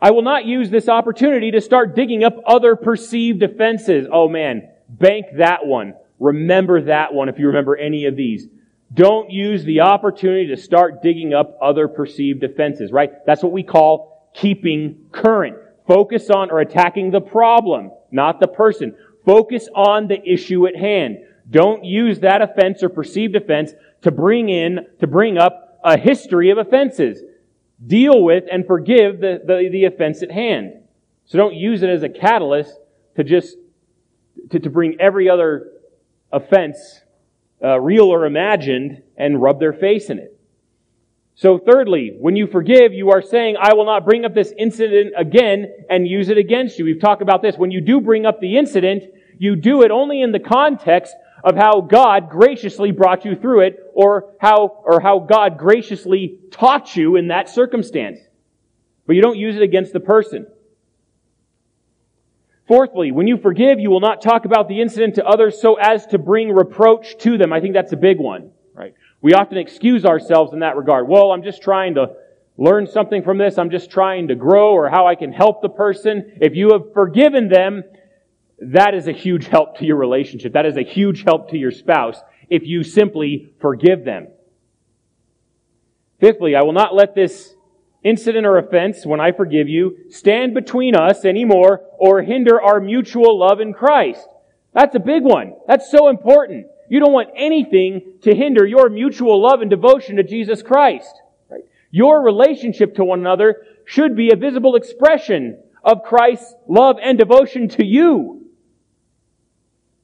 I 0.01 0.11
will 0.11 0.21
not 0.21 0.45
use 0.45 0.69
this 0.69 0.87
opportunity 0.87 1.51
to 1.51 1.61
start 1.61 1.95
digging 1.95 2.23
up 2.23 2.37
other 2.45 2.75
perceived 2.75 3.43
offenses. 3.43 4.07
Oh 4.11 4.29
man, 4.29 4.69
bank 4.87 5.25
that 5.37 5.65
one. 5.65 5.95
Remember 6.19 6.81
that 6.83 7.13
one 7.13 7.29
if 7.29 7.37
you 7.37 7.47
remember 7.47 7.75
any 7.75 8.05
of 8.05 8.15
these. 8.15 8.47
Don't 8.93 9.29
use 9.29 9.65
the 9.65 9.81
opportunity 9.81 10.47
to 10.47 10.57
start 10.57 11.03
digging 11.03 11.33
up 11.33 11.57
other 11.61 11.89
perceived 11.89 12.43
offenses, 12.43 12.91
right? 12.91 13.11
That's 13.25 13.43
what 13.43 13.51
we 13.51 13.63
call 13.63 14.29
keeping 14.33 15.07
current. 15.11 15.57
Focus 15.87 16.29
on 16.29 16.51
or 16.51 16.61
attacking 16.61 17.11
the 17.11 17.21
problem, 17.21 17.91
not 18.11 18.39
the 18.39 18.47
person. 18.47 18.95
Focus 19.25 19.67
on 19.75 20.07
the 20.07 20.21
issue 20.25 20.67
at 20.67 20.75
hand. 20.77 21.17
Don't 21.49 21.83
use 21.83 22.21
that 22.21 22.41
offense 22.41 22.81
or 22.81 22.89
perceived 22.89 23.35
offense 23.35 23.71
to 24.03 24.11
bring 24.11 24.47
in, 24.47 24.85
to 24.99 25.07
bring 25.07 25.37
up 25.37 25.66
a 25.87 25.97
history 25.97 26.49
of 26.49 26.57
offenses. 26.57 27.21
Deal 27.85 28.23
with 28.23 28.43
and 28.51 28.65
forgive 28.65 29.19
the, 29.19 29.41
the, 29.45 29.69
the 29.71 29.85
offense 29.85 30.21
at 30.21 30.31
hand. 30.31 30.73
So 31.25 31.37
don't 31.37 31.55
use 31.55 31.81
it 31.83 31.89
as 31.89 32.03
a 32.03 32.09
catalyst 32.09 32.73
to 33.15 33.23
just, 33.23 33.55
to, 34.51 34.59
to 34.59 34.69
bring 34.69 34.97
every 34.99 35.29
other 35.29 35.71
offense 36.31 37.01
uh, 37.63 37.79
real 37.79 38.05
or 38.05 38.25
imagined, 38.25 39.01
and 39.17 39.41
rub 39.41 39.59
their 39.59 39.73
face 39.73 40.11
in 40.11 40.19
it. 40.19 40.39
So 41.33 41.57
thirdly, 41.57 42.15
when 42.19 42.35
you 42.35 42.47
forgive, 42.47 42.93
you 42.93 43.11
are 43.11 43.21
saying, 43.21 43.57
I 43.59 43.73
will 43.73 43.85
not 43.85 44.05
bring 44.05 44.25
up 44.25 44.35
this 44.35 44.53
incident 44.57 45.13
again 45.17 45.71
and 45.89 46.07
use 46.07 46.29
it 46.29 46.37
against 46.37 46.77
you. 46.77 46.85
We've 46.85 47.01
talked 47.01 47.21
about 47.21 47.41
this. 47.41 47.57
When 47.57 47.71
you 47.71 47.81
do 47.81 48.01
bring 48.01 48.25
up 48.25 48.39
the 48.39 48.57
incident, 48.57 49.03
you 49.39 49.55
do 49.55 49.83
it 49.83 49.91
only 49.91 50.21
in 50.21 50.31
the 50.31 50.39
context 50.39 51.15
of 51.47 51.55
how 51.55 51.79
God 51.79 52.29
graciously 52.29 52.91
brought 52.91 53.23
you 53.23 53.33
through 53.33 53.61
it 53.61 53.79
or 53.93 54.33
how, 54.37 54.83
or 54.83 54.99
how 54.99 55.19
God 55.19 55.57
graciously 55.57 56.39
taught 56.51 56.97
you 56.97 57.15
in 57.15 57.29
that 57.29 57.47
circumstance. 57.47 58.19
But 59.05 59.15
you 59.15 59.21
don't 59.21 59.37
use 59.37 59.55
it 59.55 59.61
against 59.61 59.93
the 59.93 60.01
person. 60.01 60.45
Fourthly, 62.67 63.13
when 63.13 63.27
you 63.27 63.37
forgive, 63.37 63.79
you 63.79 63.89
will 63.89 64.01
not 64.01 64.21
talk 64.21 64.43
about 64.43 64.67
the 64.67 64.81
incident 64.81 65.15
to 65.15 65.25
others 65.25 65.61
so 65.61 65.75
as 65.75 66.05
to 66.07 66.17
bring 66.17 66.51
reproach 66.51 67.17
to 67.19 67.37
them. 67.37 67.53
I 67.53 67.61
think 67.61 67.73
that's 67.73 67.93
a 67.93 67.97
big 67.97 68.19
one, 68.19 68.51
right? 68.73 68.93
We 69.21 69.33
often 69.33 69.57
excuse 69.57 70.03
ourselves 70.03 70.51
in 70.51 70.59
that 70.59 70.75
regard. 70.75 71.07
Well, 71.07 71.31
I'm 71.31 71.43
just 71.43 71.61
trying 71.61 71.95
to 71.95 72.11
learn 72.57 72.87
something 72.87 73.23
from 73.23 73.37
this. 73.37 73.57
I'm 73.57 73.69
just 73.69 73.89
trying 73.89 74.27
to 74.27 74.35
grow 74.35 74.73
or 74.73 74.89
how 74.89 75.07
I 75.07 75.15
can 75.15 75.31
help 75.31 75.61
the 75.61 75.69
person. 75.69 76.33
If 76.41 76.57
you 76.57 76.71
have 76.73 76.91
forgiven 76.93 77.47
them, 77.47 77.83
that 78.59 78.93
is 78.95 79.07
a 79.07 79.11
huge 79.11 79.47
help 79.47 79.77
to 79.77 79.85
your 79.85 79.97
relationship. 79.97 80.53
That 80.53 80.65
is 80.65 80.77
a 80.77 80.83
huge 80.83 81.23
help 81.23 81.51
to 81.51 81.57
your 81.57 81.71
spouse 81.71 82.19
if 82.49 82.63
you 82.65 82.83
simply 82.83 83.53
forgive 83.61 84.03
them. 84.03 84.27
Fifthly, 86.19 86.55
I 86.55 86.63
will 86.63 86.73
not 86.73 86.95
let 86.95 87.13
this 87.13 87.53
incident 88.03 88.45
or 88.45 88.57
offense, 88.57 89.05
when 89.05 89.19
I 89.19 89.31
forgive 89.31 89.67
you, 89.67 89.97
stand 90.09 90.53
between 90.53 90.95
us 90.95 91.25
anymore 91.25 91.81
or 91.99 92.21
hinder 92.21 92.59
our 92.59 92.79
mutual 92.79 93.37
love 93.37 93.59
in 93.59 93.73
Christ. 93.73 94.27
That's 94.73 94.95
a 94.95 94.99
big 94.99 95.23
one. 95.23 95.53
That's 95.67 95.91
so 95.91 96.09
important. 96.09 96.67
You 96.89 96.99
don't 96.99 97.13
want 97.13 97.29
anything 97.35 98.13
to 98.21 98.33
hinder 98.33 98.65
your 98.65 98.89
mutual 98.89 99.41
love 99.41 99.61
and 99.61 99.69
devotion 99.69 100.15
to 100.15 100.23
Jesus 100.23 100.61
Christ. 100.61 101.13
Right? 101.49 101.65
Your 101.91 102.23
relationship 102.23 102.95
to 102.95 103.03
one 103.03 103.19
another 103.19 103.63
should 103.85 104.15
be 104.15 104.31
a 104.31 104.37
visible 104.37 104.75
expression 104.75 105.59
of 105.83 106.03
Christ's 106.03 106.55
love 106.67 106.97
and 107.01 107.17
devotion 107.17 107.67
to 107.69 107.85
you. 107.85 108.46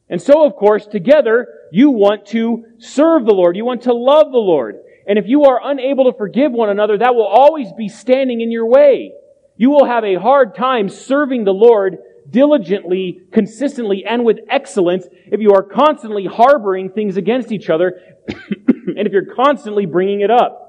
And 0.09 0.21
so, 0.21 0.45
of 0.45 0.55
course, 0.55 0.85
together, 0.85 1.47
you 1.71 1.89
want 1.89 2.27
to 2.27 2.65
serve 2.77 3.25
the 3.25 3.33
Lord. 3.33 3.55
You 3.55 3.65
want 3.65 3.83
to 3.83 3.93
love 3.93 4.31
the 4.31 4.37
Lord. 4.37 4.77
And 5.07 5.17
if 5.17 5.25
you 5.27 5.45
are 5.45 5.59
unable 5.63 6.11
to 6.11 6.17
forgive 6.17 6.51
one 6.51 6.69
another, 6.69 6.97
that 6.97 7.15
will 7.15 7.27
always 7.27 7.71
be 7.73 7.89
standing 7.89 8.41
in 8.41 8.51
your 8.51 8.67
way. 8.67 9.13
You 9.57 9.69
will 9.69 9.85
have 9.85 10.03
a 10.03 10.15
hard 10.15 10.55
time 10.55 10.89
serving 10.89 11.43
the 11.43 11.53
Lord 11.53 11.97
diligently, 12.29 13.21
consistently, 13.31 14.05
and 14.05 14.23
with 14.23 14.39
excellence 14.49 15.05
if 15.25 15.39
you 15.39 15.51
are 15.51 15.63
constantly 15.63 16.25
harboring 16.25 16.89
things 16.89 17.17
against 17.17 17.51
each 17.51 17.69
other 17.69 17.99
and 18.27 19.05
if 19.05 19.11
you're 19.11 19.33
constantly 19.33 19.85
bringing 19.85 20.21
it 20.21 20.31
up. 20.31 20.63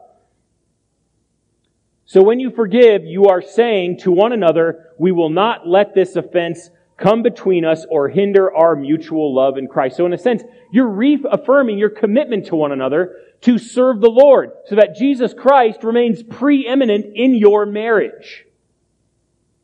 So 2.07 2.23
when 2.23 2.39
you 2.39 2.51
forgive, 2.51 3.05
you 3.05 3.27
are 3.27 3.41
saying 3.41 3.99
to 4.01 4.13
one 4.13 4.33
another, 4.33 4.91
we 4.99 5.11
will 5.11 5.31
not 5.31 5.67
let 5.67 5.95
this 5.95 6.17
offense 6.17 6.71
come 6.97 7.23
between 7.23 7.65
us 7.65 7.85
or 7.91 8.09
hinder 8.09 8.55
our 8.55 8.77
mutual 8.77 9.35
love 9.35 9.59
in 9.59 9.67
Christ. 9.67 9.97
So 9.97 10.07
in 10.07 10.13
a 10.13 10.19
sense, 10.19 10.43
you're 10.71 10.89
reaffirming 10.89 11.79
your 11.79 11.91
commitment 11.91 12.47
to 12.47 12.57
one 12.57 12.73
another 12.73 13.17
to 13.43 13.59
serve 13.59 14.01
the 14.01 14.11
Lord 14.11 14.51
so 14.67 14.77
that 14.77 14.97
Jesus 14.97 15.35
Christ 15.35 15.83
remains 15.83 16.23
preeminent 16.23 17.07
in 17.15 17.35
your 17.35 17.67
marriage. 17.67 18.47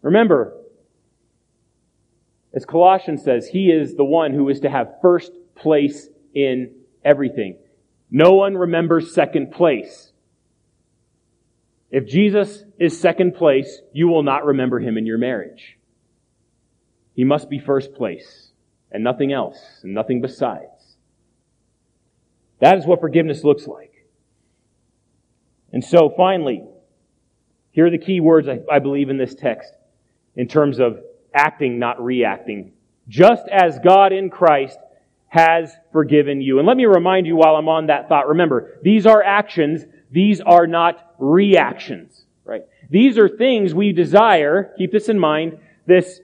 Remember, 0.02 0.56
as 2.52 2.64
Colossians 2.64 3.22
says, 3.22 3.48
He 3.48 3.70
is 3.70 3.94
the 3.94 4.04
one 4.04 4.34
who 4.34 4.48
is 4.48 4.60
to 4.60 4.70
have 4.70 4.96
first 5.00 5.32
place 5.54 6.08
in 6.34 6.72
everything. 7.04 7.58
No 8.10 8.32
one 8.32 8.56
remembers 8.56 9.14
second 9.14 9.52
place. 9.52 10.10
If 11.90 12.06
Jesus 12.06 12.64
is 12.78 12.98
second 13.00 13.34
place, 13.34 13.80
you 13.92 14.08
will 14.08 14.22
not 14.22 14.44
remember 14.44 14.78
him 14.78 14.96
in 14.96 15.06
your 15.06 15.18
marriage. 15.18 15.76
He 17.14 17.24
must 17.24 17.50
be 17.50 17.58
first 17.58 17.94
place 17.94 18.50
and 18.90 19.04
nothing 19.04 19.32
else 19.32 19.58
and 19.82 19.94
nothing 19.94 20.20
besides. 20.20 20.96
That 22.60 22.78
is 22.78 22.86
what 22.86 23.00
forgiveness 23.00 23.44
looks 23.44 23.66
like. 23.66 24.06
And 25.72 25.84
so 25.84 26.12
finally, 26.16 26.64
here 27.70 27.86
are 27.86 27.90
the 27.90 27.98
key 27.98 28.20
words 28.20 28.48
I, 28.48 28.60
I 28.70 28.78
believe 28.80 29.08
in 29.08 29.16
this 29.16 29.34
text 29.34 29.72
in 30.36 30.48
terms 30.48 30.78
of 30.78 31.00
acting, 31.34 31.78
not 31.78 32.02
reacting. 32.02 32.72
Just 33.08 33.48
as 33.48 33.78
God 33.78 34.12
in 34.12 34.30
Christ 34.30 34.78
has 35.28 35.72
forgiven 35.92 36.40
you. 36.40 36.58
And 36.58 36.66
let 36.66 36.76
me 36.76 36.86
remind 36.86 37.26
you 37.26 37.36
while 37.36 37.54
I'm 37.54 37.68
on 37.68 37.86
that 37.86 38.08
thought, 38.08 38.28
remember, 38.28 38.78
these 38.82 39.06
are 39.06 39.22
actions, 39.22 39.84
these 40.10 40.40
are 40.40 40.66
not 40.66 41.14
reactions, 41.18 42.24
right? 42.44 42.62
These 42.90 43.16
are 43.16 43.28
things 43.28 43.72
we 43.72 43.92
desire, 43.92 44.74
keep 44.76 44.90
this 44.90 45.08
in 45.08 45.18
mind, 45.18 45.58
this 45.86 46.20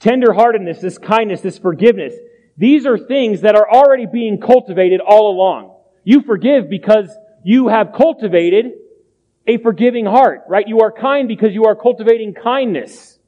tenderheartedness, 0.00 0.80
this 0.80 0.98
kindness, 0.98 1.40
this 1.40 1.58
forgiveness. 1.58 2.14
These 2.56 2.86
are 2.86 2.98
things 2.98 3.42
that 3.42 3.54
are 3.54 3.68
already 3.70 4.06
being 4.06 4.40
cultivated 4.40 5.00
all 5.00 5.32
along. 5.32 5.76
You 6.04 6.22
forgive 6.22 6.68
because 6.68 7.08
you 7.44 7.68
have 7.68 7.92
cultivated 7.92 8.72
a 9.46 9.58
forgiving 9.58 10.06
heart, 10.06 10.42
right? 10.48 10.66
You 10.66 10.80
are 10.80 10.92
kind 10.92 11.28
because 11.28 11.54
you 11.54 11.64
are 11.64 11.76
cultivating 11.76 12.34
kindness. 12.34 13.18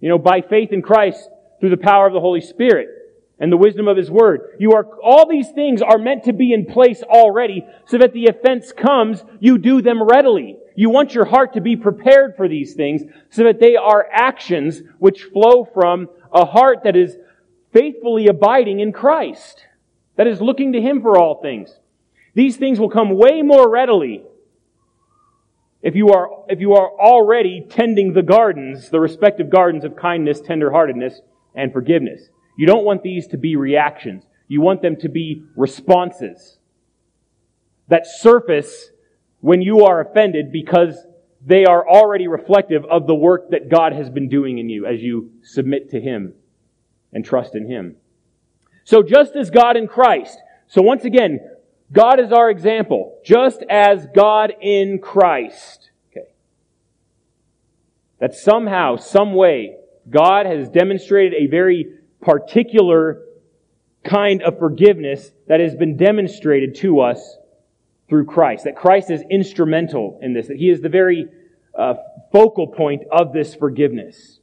You 0.00 0.08
know, 0.10 0.18
by 0.18 0.42
faith 0.42 0.72
in 0.72 0.82
Christ 0.82 1.28
through 1.60 1.70
the 1.70 1.76
power 1.76 2.06
of 2.06 2.12
the 2.12 2.20
Holy 2.20 2.40
Spirit 2.40 2.88
and 3.38 3.50
the 3.50 3.56
wisdom 3.56 3.88
of 3.88 3.96
His 3.96 4.10
Word. 4.10 4.56
You 4.58 4.72
are, 4.72 4.86
all 5.02 5.28
these 5.28 5.50
things 5.50 5.80
are 5.80 5.98
meant 5.98 6.24
to 6.24 6.32
be 6.32 6.52
in 6.52 6.66
place 6.66 7.02
already 7.02 7.66
so 7.86 7.98
that 7.98 8.12
the 8.12 8.26
offense 8.26 8.72
comes, 8.72 9.24
you 9.40 9.58
do 9.58 9.80
them 9.80 10.02
readily. 10.02 10.56
You 10.74 10.90
want 10.90 11.14
your 11.14 11.24
heart 11.24 11.54
to 11.54 11.60
be 11.60 11.76
prepared 11.76 12.36
for 12.36 12.48
these 12.48 12.74
things 12.74 13.02
so 13.30 13.44
that 13.44 13.60
they 13.60 13.76
are 13.76 14.06
actions 14.12 14.82
which 14.98 15.24
flow 15.24 15.64
from 15.64 16.08
a 16.32 16.44
heart 16.44 16.80
that 16.84 16.96
is 16.96 17.16
faithfully 17.72 18.26
abiding 18.26 18.80
in 18.80 18.92
Christ, 18.92 19.66
that 20.16 20.26
is 20.26 20.40
looking 20.40 20.72
to 20.72 20.80
Him 20.80 21.00
for 21.00 21.18
all 21.18 21.40
things. 21.40 21.78
These 22.34 22.56
things 22.56 22.80
will 22.80 22.90
come 22.90 23.10
way 23.10 23.42
more 23.42 23.70
readily 23.70 24.24
if 25.82 25.94
you 25.94 26.08
are, 26.08 26.28
if 26.48 26.60
you 26.60 26.72
are 26.74 26.90
already 26.98 27.66
tending 27.68 28.14
the 28.14 28.22
gardens, 28.22 28.88
the 28.88 28.98
respective 28.98 29.50
gardens 29.50 29.84
of 29.84 29.94
kindness, 29.94 30.40
tenderheartedness, 30.40 31.16
and 31.54 31.72
forgiveness. 31.72 32.28
You 32.56 32.66
don't 32.66 32.84
want 32.84 33.02
these 33.02 33.26
to 33.28 33.36
be 33.36 33.54
reactions. 33.54 34.24
You 34.48 34.60
want 34.60 34.82
them 34.82 34.96
to 34.96 35.08
be 35.08 35.44
responses 35.56 36.58
that 37.88 38.06
surface 38.06 38.90
when 39.44 39.60
you 39.60 39.84
are 39.84 40.00
offended 40.00 40.50
because 40.50 40.96
they 41.44 41.66
are 41.66 41.86
already 41.86 42.28
reflective 42.28 42.82
of 42.86 43.06
the 43.06 43.14
work 43.14 43.50
that 43.50 43.68
God 43.68 43.92
has 43.92 44.08
been 44.08 44.30
doing 44.30 44.56
in 44.56 44.70
you 44.70 44.86
as 44.86 45.02
you 45.02 45.32
submit 45.42 45.90
to 45.90 46.00
Him 46.00 46.32
and 47.12 47.22
trust 47.22 47.54
in 47.54 47.68
Him. 47.68 47.96
So 48.84 49.02
just 49.02 49.36
as 49.36 49.50
God 49.50 49.76
in 49.76 49.86
Christ, 49.86 50.38
so 50.66 50.80
once 50.80 51.04
again, 51.04 51.40
God 51.92 52.20
is 52.20 52.32
our 52.32 52.48
example, 52.48 53.18
just 53.22 53.62
as 53.68 54.06
God 54.14 54.54
in 54.62 54.98
Christ. 54.98 55.90
Okay. 56.10 56.28
That 58.20 58.32
somehow, 58.32 58.96
some 58.96 59.34
way, 59.34 59.76
God 60.08 60.46
has 60.46 60.70
demonstrated 60.70 61.34
a 61.34 61.48
very 61.48 61.98
particular 62.22 63.20
kind 64.04 64.42
of 64.42 64.58
forgiveness 64.58 65.32
that 65.48 65.60
has 65.60 65.74
been 65.74 65.98
demonstrated 65.98 66.76
to 66.76 67.00
us 67.00 67.36
through 68.08 68.26
Christ. 68.26 68.64
That 68.64 68.76
Christ 68.76 69.10
is 69.10 69.22
instrumental 69.30 70.18
in 70.22 70.32
this, 70.32 70.48
that 70.48 70.56
He 70.56 70.70
is 70.70 70.80
the 70.80 70.88
very 70.88 71.26
uh, 71.78 71.94
focal 72.32 72.68
point 72.68 73.02
of 73.10 73.32
this 73.32 73.54
forgiveness. 73.54 74.38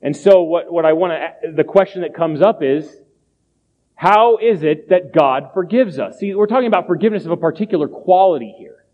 And 0.00 0.16
so 0.16 0.42
what, 0.42 0.72
what 0.72 0.84
I 0.84 0.94
want 0.94 1.12
to, 1.12 1.52
the 1.52 1.64
question 1.64 2.02
that 2.02 2.14
comes 2.14 2.42
up 2.42 2.62
is, 2.62 2.88
how 3.94 4.38
is 4.38 4.64
it 4.64 4.88
that 4.88 5.12
God 5.12 5.50
forgives 5.54 5.98
us? 5.98 6.18
See, 6.18 6.34
we're 6.34 6.48
talking 6.48 6.66
about 6.66 6.88
forgiveness 6.88 7.24
of 7.24 7.30
a 7.30 7.36
particular 7.36 7.86
quality 7.86 8.52
here. 8.58 8.84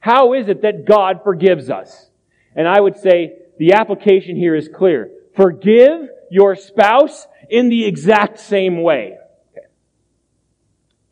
How 0.00 0.34
is 0.34 0.48
it 0.48 0.62
that 0.62 0.84
God 0.84 1.20
forgives 1.24 1.70
us? 1.70 2.10
And 2.54 2.68
I 2.68 2.80
would 2.80 2.96
say 2.96 3.36
the 3.58 3.74
application 3.74 4.36
here 4.36 4.54
is 4.54 4.68
clear. 4.68 5.10
Forgive 5.34 6.08
your 6.30 6.56
spouse 6.56 7.26
in 7.48 7.68
the 7.68 7.86
exact 7.86 8.38
same 8.38 8.82
way. 8.82 9.16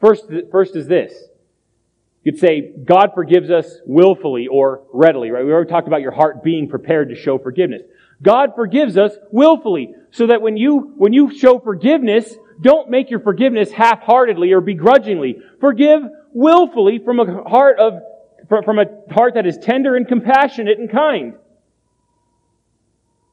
First, 0.01 0.27
first 0.51 0.77
is 0.77 0.87
this. 0.87 1.13
You 2.29 2.33
could 2.33 2.41
say 2.43 2.75
God 2.85 3.13
forgives 3.15 3.49
us 3.49 3.79
willfully 3.87 4.49
or 4.49 4.83
readily, 4.93 5.31
right? 5.31 5.43
We 5.47 5.51
already 5.51 5.71
talked 5.71 5.87
about 5.89 6.03
your 6.03 6.13
heart 6.13 6.45
being 6.45 6.69
prepared 6.69 7.09
to 7.09 7.15
show 7.15 7.39
forgiveness. 7.39 7.81
God 8.23 8.51
forgives 8.55 8.99
us 8.99 9.13
willfully, 9.31 9.95
so 10.11 10.27
that 10.27 10.43
when 10.43 10.59
you, 10.59 10.93
when 10.99 11.15
you 11.15 11.35
show 11.35 11.59
forgiveness, 11.59 12.37
don't 12.61 12.91
make 12.91 13.09
your 13.09 13.21
forgiveness 13.21 13.73
half-heartedly 13.73 14.53
or 14.53 14.61
begrudgingly. 14.61 15.39
Forgive 15.59 16.03
willfully 16.35 17.01
from 17.03 17.19
a 17.19 17.49
heart 17.49 17.79
of, 17.79 17.95
from 18.47 18.79
a 18.79 18.85
heart 19.11 19.33
that 19.33 19.47
is 19.47 19.57
tender 19.57 19.97
and 19.97 20.07
compassionate 20.07 20.79
and 20.79 20.91
kind. 20.91 21.33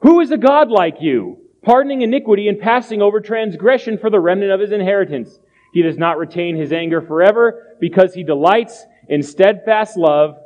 Who 0.03 0.21
is 0.21 0.31
a 0.31 0.37
God 0.37 0.71
like 0.71 1.01
you, 1.01 1.39
pardoning 1.63 2.01
iniquity 2.01 2.47
and 2.47 2.61
passing 2.61 3.01
over 3.01 3.19
transgression 3.19 3.97
for 3.97 4.09
the 4.09 4.21
remnant 4.21 4.53
of 4.53 4.61
his 4.61 4.71
inheritance? 4.71 5.37
He 5.75 5.81
does 5.81 5.97
not 5.97 6.17
retain 6.17 6.55
his 6.55 6.71
anger 6.71 7.01
forever 7.01 7.75
because 7.81 8.13
he 8.13 8.23
delights 8.23 8.85
in 9.09 9.21
steadfast 9.21 9.97
love. 9.97 10.37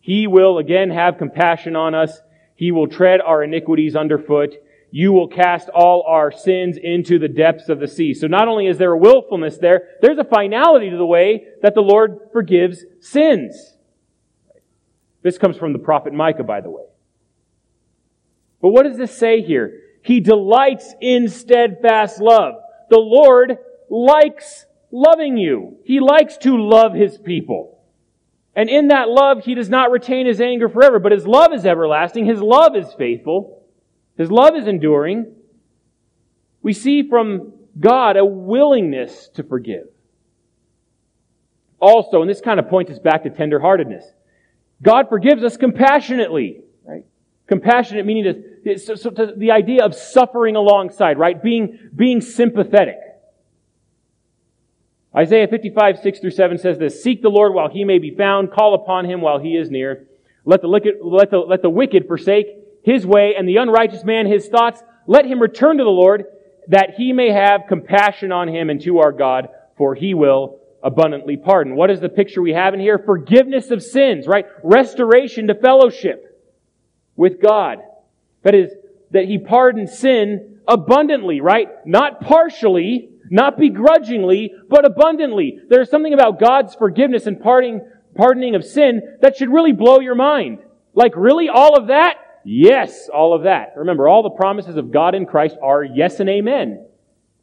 He 0.00 0.26
will 0.26 0.58
again 0.58 0.90
have 0.90 1.18
compassion 1.18 1.76
on 1.76 1.94
us. 1.94 2.20
He 2.56 2.72
will 2.72 2.88
tread 2.88 3.20
our 3.20 3.44
iniquities 3.44 3.94
underfoot. 3.94 4.54
You 4.90 5.12
will 5.12 5.28
cast 5.28 5.68
all 5.68 6.02
our 6.08 6.32
sins 6.32 6.78
into 6.82 7.20
the 7.20 7.28
depths 7.28 7.68
of 7.68 7.78
the 7.78 7.86
sea. 7.86 8.12
So 8.12 8.26
not 8.26 8.48
only 8.48 8.66
is 8.66 8.76
there 8.76 8.94
a 8.94 8.98
willfulness 8.98 9.56
there, 9.58 9.90
there's 10.02 10.18
a 10.18 10.24
finality 10.24 10.90
to 10.90 10.96
the 10.96 11.06
way 11.06 11.44
that 11.62 11.76
the 11.76 11.80
Lord 11.80 12.18
forgives 12.32 12.84
sins. 12.98 13.76
This 15.22 15.38
comes 15.38 15.56
from 15.56 15.74
the 15.74 15.78
prophet 15.78 16.12
Micah, 16.12 16.42
by 16.42 16.60
the 16.60 16.70
way. 16.70 16.86
But 18.60 18.70
what 18.70 18.82
does 18.82 18.96
this 18.96 19.16
say 19.16 19.42
here? 19.42 19.78
He 20.02 20.18
delights 20.18 20.92
in 21.00 21.28
steadfast 21.28 22.20
love. 22.20 22.54
The 22.90 22.98
Lord 22.98 23.58
likes 23.88 24.66
loving 24.90 25.36
you. 25.36 25.78
He 25.84 26.00
likes 26.00 26.36
to 26.38 26.56
love 26.56 26.94
His 26.94 27.18
people. 27.18 27.78
And 28.54 28.70
in 28.70 28.88
that 28.88 29.08
love, 29.08 29.44
He 29.44 29.54
does 29.54 29.68
not 29.68 29.90
retain 29.90 30.26
His 30.26 30.40
anger 30.40 30.68
forever, 30.68 30.98
but 30.98 31.12
His 31.12 31.26
love 31.26 31.52
is 31.52 31.66
everlasting. 31.66 32.26
His 32.26 32.40
love 32.40 32.74
is 32.74 32.92
faithful. 32.94 33.64
His 34.16 34.30
love 34.30 34.56
is 34.56 34.66
enduring. 34.66 35.34
We 36.62 36.72
see 36.72 37.08
from 37.08 37.52
God 37.78 38.16
a 38.16 38.24
willingness 38.24 39.28
to 39.34 39.42
forgive. 39.42 39.88
Also, 41.78 42.22
and 42.22 42.30
this 42.30 42.40
kind 42.40 42.58
of 42.58 42.68
points 42.68 42.90
us 42.90 42.98
back 42.98 43.24
to 43.24 43.30
tenderheartedness. 43.30 44.04
God 44.82 45.08
forgives 45.08 45.44
us 45.44 45.56
compassionately. 45.56 46.62
right? 46.84 47.04
Compassionate 47.46 48.06
meaning 48.06 48.24
to, 48.64 48.96
to 48.96 49.34
the 49.36 49.50
idea 49.50 49.84
of 49.84 49.94
suffering 49.94 50.56
alongside, 50.56 51.18
right? 51.18 51.40
Being, 51.40 51.90
being 51.94 52.20
sympathetic. 52.20 52.96
Isaiah 55.16 55.48
55, 55.48 55.98
6 56.02 56.20
through 56.20 56.30
7 56.30 56.58
says 56.58 56.78
this, 56.78 57.02
Seek 57.02 57.22
the 57.22 57.28
Lord 57.28 57.54
while 57.54 57.70
he 57.70 57.84
may 57.84 57.98
be 57.98 58.14
found, 58.14 58.52
call 58.52 58.74
upon 58.74 59.06
him 59.06 59.20
while 59.20 59.38
he 59.38 59.56
is 59.56 59.70
near. 59.70 60.06
Let 60.44 60.60
the, 60.60 60.68
wicked, 60.68 60.94
let 61.02 61.30
the, 61.30 61.38
let 61.38 61.62
the 61.62 61.70
wicked 61.70 62.06
forsake 62.06 62.46
his 62.82 63.06
way 63.06 63.34
and 63.36 63.48
the 63.48 63.56
unrighteous 63.56 64.04
man 64.04 64.26
his 64.26 64.48
thoughts. 64.48 64.82
Let 65.06 65.24
him 65.24 65.40
return 65.40 65.78
to 65.78 65.84
the 65.84 65.90
Lord 65.90 66.24
that 66.68 66.94
he 66.96 67.12
may 67.12 67.30
have 67.30 67.62
compassion 67.68 68.30
on 68.30 68.48
him 68.48 68.70
and 68.70 68.80
to 68.82 68.98
our 68.98 69.12
God, 69.12 69.48
for 69.76 69.94
he 69.94 70.14
will 70.14 70.60
abundantly 70.82 71.36
pardon. 71.36 71.74
What 71.74 71.90
is 71.90 72.00
the 72.00 72.08
picture 72.08 72.42
we 72.42 72.52
have 72.52 72.74
in 72.74 72.80
here? 72.80 72.98
Forgiveness 72.98 73.70
of 73.70 73.82
sins, 73.82 74.26
right? 74.26 74.46
Restoration 74.62 75.48
to 75.48 75.54
fellowship 75.54 76.44
with 77.16 77.40
God. 77.40 77.78
That 78.42 78.54
is, 78.54 78.70
that 79.10 79.24
He 79.24 79.38
pardons 79.38 79.98
sin 79.98 80.60
abundantly, 80.68 81.40
right? 81.40 81.68
Not 81.84 82.20
partially, 82.20 83.10
not 83.30 83.58
begrudgingly, 83.58 84.52
but 84.68 84.84
abundantly. 84.84 85.58
There's 85.68 85.90
something 85.90 86.14
about 86.14 86.40
God's 86.40 86.74
forgiveness 86.74 87.26
and 87.26 87.40
pardoning, 87.40 87.80
pardoning 88.14 88.54
of 88.54 88.64
sin 88.64 89.18
that 89.22 89.36
should 89.36 89.50
really 89.52 89.72
blow 89.72 90.00
your 90.00 90.14
mind. 90.14 90.58
Like, 90.94 91.12
really? 91.16 91.48
All 91.48 91.76
of 91.76 91.88
that? 91.88 92.16
Yes, 92.44 93.08
all 93.12 93.34
of 93.34 93.42
that. 93.42 93.72
Remember, 93.76 94.08
all 94.08 94.22
the 94.22 94.30
promises 94.30 94.76
of 94.76 94.92
God 94.92 95.14
in 95.14 95.26
Christ 95.26 95.56
are 95.62 95.82
yes 95.82 96.20
and 96.20 96.28
amen, 96.28 96.86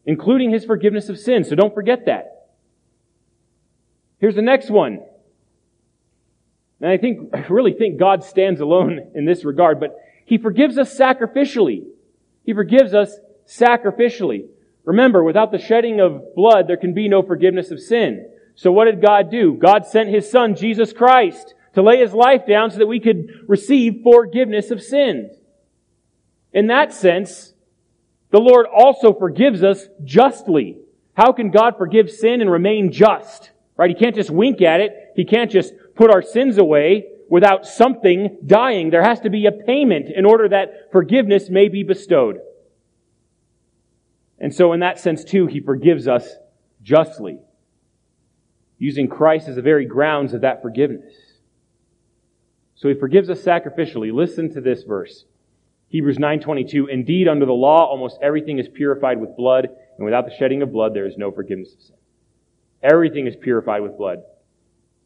including 0.05 0.51
His 0.51 0.65
forgiveness 0.65 1.09
of 1.09 1.19
sin. 1.19 1.43
So 1.43 1.55
don't 1.55 1.73
forget 1.73 2.05
that. 2.05 2.47
Here's 4.19 4.35
the 4.35 4.41
next 4.41 4.69
one. 4.69 5.01
And 6.79 6.89
I 6.89 6.97
think, 6.97 7.33
I 7.33 7.45
really 7.49 7.73
think 7.73 7.99
God 7.99 8.23
stands 8.23 8.61
alone 8.61 9.11
in 9.13 9.25
this 9.25 9.43
regard, 9.43 9.79
but 9.79 9.97
He 10.25 10.37
forgives 10.37 10.77
us 10.77 10.97
sacrificially. 10.97 11.83
He 12.45 12.53
forgives 12.53 12.93
us 12.93 13.17
sacrificially. 13.45 14.45
Remember, 14.85 15.23
without 15.23 15.51
the 15.51 15.59
shedding 15.59 15.99
of 15.99 16.35
blood, 16.35 16.67
there 16.67 16.77
can 16.77 16.93
be 16.93 17.07
no 17.07 17.21
forgiveness 17.21 17.71
of 17.71 17.79
sin. 17.79 18.29
So 18.55 18.71
what 18.71 18.85
did 18.85 19.01
God 19.01 19.31
do? 19.31 19.53
God 19.53 19.85
sent 19.85 20.09
His 20.09 20.29
Son, 20.29 20.55
Jesus 20.55 20.93
Christ, 20.93 21.53
to 21.73 21.81
lay 21.81 21.99
His 21.99 22.13
life 22.13 22.45
down 22.47 22.69
so 22.71 22.77
that 22.79 22.87
we 22.87 22.99
could 22.99 23.45
receive 23.47 24.01
forgiveness 24.03 24.71
of 24.71 24.81
sins. 24.81 25.31
In 26.51 26.67
that 26.67 26.93
sense, 26.93 27.53
the 28.29 28.39
Lord 28.39 28.65
also 28.65 29.13
forgives 29.13 29.63
us 29.63 29.87
justly. 30.03 30.77
How 31.15 31.31
can 31.31 31.51
God 31.51 31.77
forgive 31.77 32.11
sin 32.11 32.41
and 32.41 32.51
remain 32.51 32.91
just? 32.91 33.51
Right? 33.77 33.89
He 33.89 33.95
can't 33.95 34.15
just 34.15 34.29
wink 34.29 34.61
at 34.61 34.81
it. 34.81 35.13
He 35.15 35.25
can't 35.25 35.49
just 35.49 35.73
put 35.95 36.11
our 36.11 36.21
sins 36.21 36.57
away 36.57 37.05
without 37.29 37.65
something 37.65 38.37
dying. 38.45 38.89
There 38.89 39.03
has 39.03 39.19
to 39.21 39.29
be 39.29 39.45
a 39.45 39.51
payment 39.51 40.09
in 40.15 40.25
order 40.25 40.49
that 40.49 40.91
forgiveness 40.91 41.49
may 41.49 41.69
be 41.69 41.83
bestowed. 41.83 42.39
And 44.39 44.53
so 44.53 44.73
in 44.73 44.79
that 44.81 44.99
sense 44.99 45.23
too, 45.23 45.47
He 45.47 45.59
forgives 45.59 46.07
us 46.07 46.35
justly, 46.81 47.39
using 48.77 49.07
Christ 49.07 49.47
as 49.47 49.55
the 49.55 49.61
very 49.61 49.85
grounds 49.85 50.33
of 50.33 50.41
that 50.41 50.61
forgiveness. 50.61 51.13
So 52.75 52.89
He 52.89 52.95
forgives 52.95 53.29
us 53.29 53.41
sacrificially. 53.41 54.13
Listen 54.13 54.53
to 54.53 54.61
this 54.61 54.83
verse. 54.83 55.25
Hebrews 55.89 56.17
9:22 56.17 56.89
Indeed 56.89 57.27
under 57.27 57.45
the 57.45 57.53
law 57.53 57.85
almost 57.85 58.17
everything 58.21 58.57
is 58.57 58.67
purified 58.67 59.21
with 59.21 59.37
blood 59.37 59.69
and 59.97 60.05
without 60.05 60.25
the 60.25 60.33
shedding 60.33 60.63
of 60.63 60.71
blood 60.71 60.93
there 60.93 61.05
is 61.05 61.17
no 61.17 61.31
forgiveness 61.31 61.73
of 61.75 61.81
sin. 61.81 61.95
Everything 62.81 63.27
is 63.27 63.35
purified 63.35 63.81
with 63.81 63.97
blood. 63.97 64.23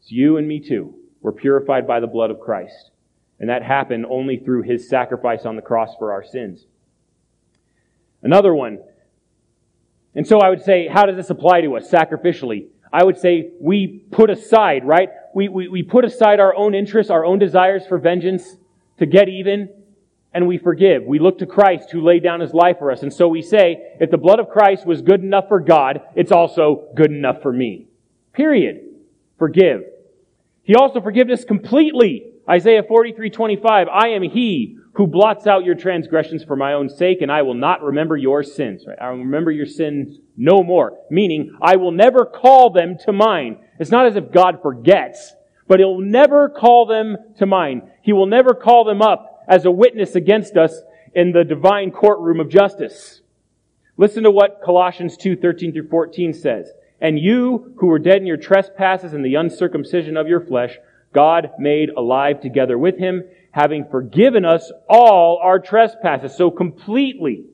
It's 0.00 0.10
you 0.10 0.38
and 0.38 0.48
me 0.48 0.60
too. 0.60 0.94
We're 1.20 1.32
purified 1.32 1.86
by 1.86 2.00
the 2.00 2.06
blood 2.06 2.30
of 2.30 2.40
Christ. 2.40 2.90
And 3.38 3.50
that 3.50 3.62
happened 3.62 4.06
only 4.06 4.38
through 4.38 4.62
his 4.62 4.88
sacrifice 4.88 5.44
on 5.44 5.56
the 5.56 5.62
cross 5.62 5.94
for 5.98 6.12
our 6.12 6.24
sins. 6.24 6.66
Another 8.22 8.54
one. 8.54 8.78
And 10.18 10.26
so 10.26 10.40
I 10.40 10.50
would 10.50 10.64
say, 10.64 10.88
how 10.88 11.06
does 11.06 11.14
this 11.14 11.30
apply 11.30 11.60
to 11.60 11.76
us 11.76 11.88
sacrificially? 11.88 12.66
I 12.92 13.04
would 13.04 13.18
say 13.18 13.52
we 13.60 14.02
put 14.10 14.30
aside, 14.30 14.84
right? 14.84 15.10
We, 15.32 15.48
we, 15.48 15.68
we 15.68 15.84
put 15.84 16.04
aside 16.04 16.40
our 16.40 16.56
own 16.56 16.74
interests, 16.74 17.08
our 17.08 17.24
own 17.24 17.38
desires 17.38 17.86
for 17.86 17.98
vengeance 17.98 18.56
to 18.98 19.06
get 19.06 19.28
even, 19.28 19.68
and 20.34 20.48
we 20.48 20.58
forgive. 20.58 21.04
We 21.04 21.20
look 21.20 21.38
to 21.38 21.46
Christ 21.46 21.92
who 21.92 22.00
laid 22.00 22.24
down 22.24 22.40
his 22.40 22.52
life 22.52 22.80
for 22.80 22.90
us. 22.90 23.04
And 23.04 23.14
so 23.14 23.28
we 23.28 23.42
say, 23.42 23.94
if 24.00 24.10
the 24.10 24.18
blood 24.18 24.40
of 24.40 24.48
Christ 24.48 24.84
was 24.84 25.02
good 25.02 25.22
enough 25.22 25.46
for 25.46 25.60
God, 25.60 26.00
it's 26.16 26.32
also 26.32 26.88
good 26.96 27.12
enough 27.12 27.40
for 27.40 27.52
me. 27.52 27.86
Period. 28.32 28.80
Forgive. 29.38 29.84
He 30.64 30.74
also 30.74 31.00
forgives 31.00 31.30
us 31.30 31.44
completely. 31.44 32.32
Isaiah 32.50 32.82
43, 32.82 33.30
25, 33.30 33.86
I 33.86 34.08
am 34.08 34.22
he 34.24 34.78
who 34.98 35.06
blots 35.06 35.46
out 35.46 35.64
your 35.64 35.76
transgressions 35.76 36.42
for 36.42 36.56
my 36.56 36.72
own 36.72 36.88
sake, 36.88 37.22
and 37.22 37.30
I 37.30 37.42
will 37.42 37.54
not 37.54 37.84
remember 37.84 38.16
your 38.16 38.42
sins. 38.42 38.84
Right? 38.84 38.98
I 39.00 39.10
will 39.10 39.18
remember 39.18 39.52
your 39.52 39.64
sins 39.64 40.18
no 40.36 40.64
more. 40.64 40.98
Meaning, 41.08 41.56
I 41.62 41.76
will 41.76 41.92
never 41.92 42.26
call 42.26 42.70
them 42.70 42.98
to 43.04 43.12
mind. 43.12 43.58
It's 43.78 43.92
not 43.92 44.06
as 44.06 44.16
if 44.16 44.32
God 44.32 44.60
forgets, 44.60 45.34
but 45.68 45.78
he'll 45.78 46.00
never 46.00 46.48
call 46.48 46.84
them 46.84 47.16
to 47.38 47.46
mind. 47.46 47.82
He 48.02 48.12
will 48.12 48.26
never 48.26 48.54
call 48.54 48.84
them 48.84 49.00
up 49.00 49.44
as 49.46 49.64
a 49.64 49.70
witness 49.70 50.16
against 50.16 50.56
us 50.56 50.82
in 51.14 51.30
the 51.30 51.44
divine 51.44 51.92
courtroom 51.92 52.40
of 52.40 52.48
justice. 52.48 53.20
Listen 53.96 54.24
to 54.24 54.32
what 54.32 54.60
Colossians 54.64 55.16
2, 55.16 55.36
13 55.36 55.72
through 55.72 55.88
14 55.88 56.32
says. 56.32 56.72
And 57.00 57.20
you 57.20 57.72
who 57.76 57.86
were 57.86 58.00
dead 58.00 58.16
in 58.16 58.26
your 58.26 58.36
trespasses 58.36 59.12
and 59.12 59.24
the 59.24 59.36
uncircumcision 59.36 60.16
of 60.16 60.26
your 60.26 60.40
flesh, 60.40 60.76
God 61.14 61.52
made 61.56 61.90
alive 61.90 62.40
together 62.40 62.76
with 62.76 62.98
him, 62.98 63.22
having 63.50 63.86
forgiven 63.90 64.44
us 64.44 64.70
all 64.88 65.40
our 65.42 65.58
trespasses. 65.58 66.36
So 66.36 66.50
completely. 66.50 67.44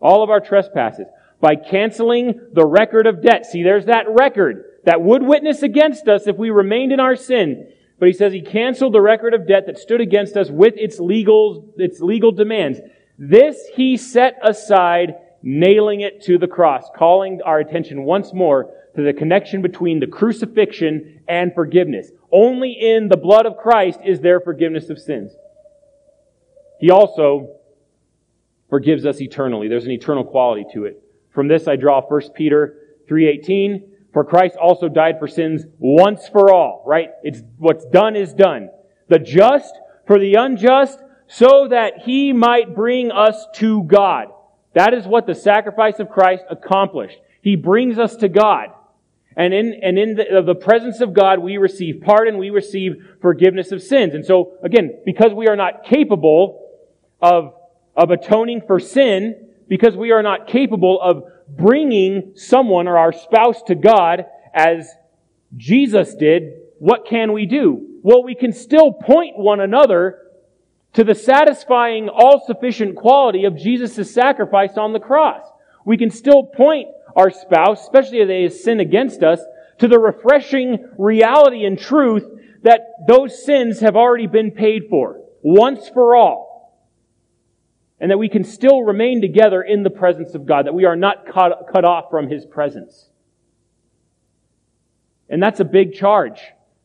All 0.00 0.22
of 0.22 0.30
our 0.30 0.40
trespasses. 0.40 1.06
By 1.40 1.56
canceling 1.56 2.40
the 2.52 2.66
record 2.66 3.06
of 3.06 3.22
debt. 3.22 3.46
See, 3.46 3.62
there's 3.62 3.86
that 3.86 4.06
record 4.08 4.64
that 4.84 5.02
would 5.02 5.22
witness 5.22 5.62
against 5.62 6.08
us 6.08 6.26
if 6.26 6.36
we 6.36 6.50
remained 6.50 6.92
in 6.92 7.00
our 7.00 7.16
sin. 7.16 7.72
But 7.98 8.08
he 8.08 8.12
says 8.12 8.32
he 8.32 8.42
canceled 8.42 8.94
the 8.94 9.00
record 9.00 9.34
of 9.34 9.48
debt 9.48 9.66
that 9.66 9.78
stood 9.78 10.00
against 10.00 10.36
us 10.36 10.50
with 10.50 10.74
its 10.76 10.98
legal, 10.98 11.72
its 11.76 12.00
legal 12.00 12.30
demands. 12.30 12.80
This 13.18 13.58
he 13.74 13.96
set 13.96 14.38
aside, 14.42 15.14
nailing 15.42 16.00
it 16.02 16.22
to 16.24 16.38
the 16.38 16.46
cross, 16.46 16.84
calling 16.94 17.40
our 17.44 17.58
attention 17.58 18.04
once 18.04 18.32
more 18.34 18.70
to 18.94 19.02
the 19.02 19.12
connection 19.12 19.62
between 19.62 20.00
the 20.00 20.06
crucifixion 20.06 21.20
and 21.28 21.54
forgiveness. 21.54 22.10
Only 22.32 22.72
in 22.72 23.08
the 23.08 23.16
blood 23.16 23.46
of 23.46 23.56
Christ 23.56 24.00
is 24.04 24.20
there 24.20 24.40
forgiveness 24.40 24.90
of 24.90 24.98
sins. 24.98 25.32
He 26.78 26.90
also 26.90 27.56
forgives 28.68 29.06
us 29.06 29.20
eternally. 29.20 29.68
There's 29.68 29.86
an 29.86 29.92
eternal 29.92 30.24
quality 30.24 30.64
to 30.72 30.84
it. 30.84 31.02
From 31.30 31.48
this 31.48 31.68
I 31.68 31.76
draw 31.76 32.00
1 32.00 32.34
Peter 32.34 32.76
3:18 33.08 33.92
for 34.12 34.24
Christ 34.24 34.56
also 34.56 34.88
died 34.88 35.18
for 35.18 35.28
sins 35.28 35.66
once 35.78 36.26
for 36.28 36.50
all, 36.52 36.82
right? 36.86 37.10
It's 37.22 37.42
what's 37.58 37.84
done 37.86 38.16
is 38.16 38.32
done. 38.32 38.70
The 39.08 39.18
just 39.18 39.78
for 40.06 40.18
the 40.18 40.34
unjust 40.34 40.98
so 41.26 41.68
that 41.68 41.98
he 42.04 42.32
might 42.32 42.74
bring 42.74 43.10
us 43.10 43.46
to 43.56 43.82
God. 43.82 44.28
That 44.74 44.94
is 44.94 45.06
what 45.06 45.26
the 45.26 45.34
sacrifice 45.34 45.98
of 45.98 46.08
Christ 46.08 46.44
accomplished. 46.50 47.18
He 47.42 47.56
brings 47.56 47.98
us 47.98 48.16
to 48.16 48.28
God. 48.28 48.68
And 49.36 49.52
in, 49.52 49.78
and 49.82 49.98
in 49.98 50.14
the, 50.14 50.42
the, 50.44 50.54
presence 50.54 51.02
of 51.02 51.12
God, 51.12 51.40
we 51.40 51.58
receive 51.58 52.00
pardon, 52.00 52.38
we 52.38 52.48
receive 52.48 53.16
forgiveness 53.20 53.70
of 53.70 53.82
sins. 53.82 54.14
And 54.14 54.24
so, 54.24 54.54
again, 54.62 54.98
because 55.04 55.34
we 55.34 55.46
are 55.46 55.56
not 55.56 55.84
capable 55.84 56.70
of, 57.20 57.52
of 57.94 58.10
atoning 58.10 58.62
for 58.66 58.80
sin, 58.80 59.48
because 59.68 59.94
we 59.94 60.10
are 60.10 60.22
not 60.22 60.46
capable 60.46 60.98
of 61.00 61.24
bringing 61.48 62.32
someone 62.34 62.88
or 62.88 62.96
our 62.96 63.12
spouse 63.12 63.62
to 63.64 63.74
God 63.74 64.24
as 64.54 64.90
Jesus 65.54 66.14
did, 66.14 66.54
what 66.78 67.06
can 67.06 67.32
we 67.32 67.44
do? 67.44 68.00
Well, 68.02 68.24
we 68.24 68.34
can 68.34 68.52
still 68.52 68.92
point 68.92 69.36
one 69.36 69.60
another 69.60 70.22
to 70.94 71.04
the 71.04 71.14
satisfying, 71.14 72.08
all-sufficient 72.08 72.96
quality 72.96 73.44
of 73.44 73.56
Jesus' 73.56 74.12
sacrifice 74.12 74.78
on 74.78 74.94
the 74.94 75.00
cross. 75.00 75.44
We 75.84 75.98
can 75.98 76.10
still 76.10 76.44
point 76.44 76.88
our 77.16 77.30
spouse, 77.30 77.82
especially 77.82 78.20
if 78.20 78.28
they 78.28 78.42
have 78.42 78.52
sinned 78.52 78.80
against 78.80 79.22
us, 79.22 79.40
to 79.78 79.88
the 79.88 79.98
refreshing 79.98 80.88
reality 80.98 81.64
and 81.64 81.78
truth 81.78 82.24
that 82.62 82.80
those 83.08 83.44
sins 83.44 83.80
have 83.80 83.96
already 83.96 84.26
been 84.26 84.50
paid 84.50 84.84
for, 84.88 85.20
once 85.42 85.88
for 85.88 86.14
all 86.14 86.46
and 87.98 88.10
that 88.10 88.18
we 88.18 88.28
can 88.28 88.44
still 88.44 88.82
remain 88.82 89.20
together 89.20 89.62
in 89.62 89.82
the 89.82 89.90
presence 89.90 90.34
of 90.34 90.44
God, 90.44 90.66
that 90.66 90.74
we 90.74 90.84
are 90.84 90.96
not 90.96 91.26
cut, 91.26 91.66
cut 91.72 91.84
off 91.84 92.10
from 92.10 92.28
His 92.28 92.44
presence. 92.44 93.08
And 95.28 95.42
that's 95.42 95.60
a 95.60 95.64
big 95.64 95.94
charge. 95.94 96.40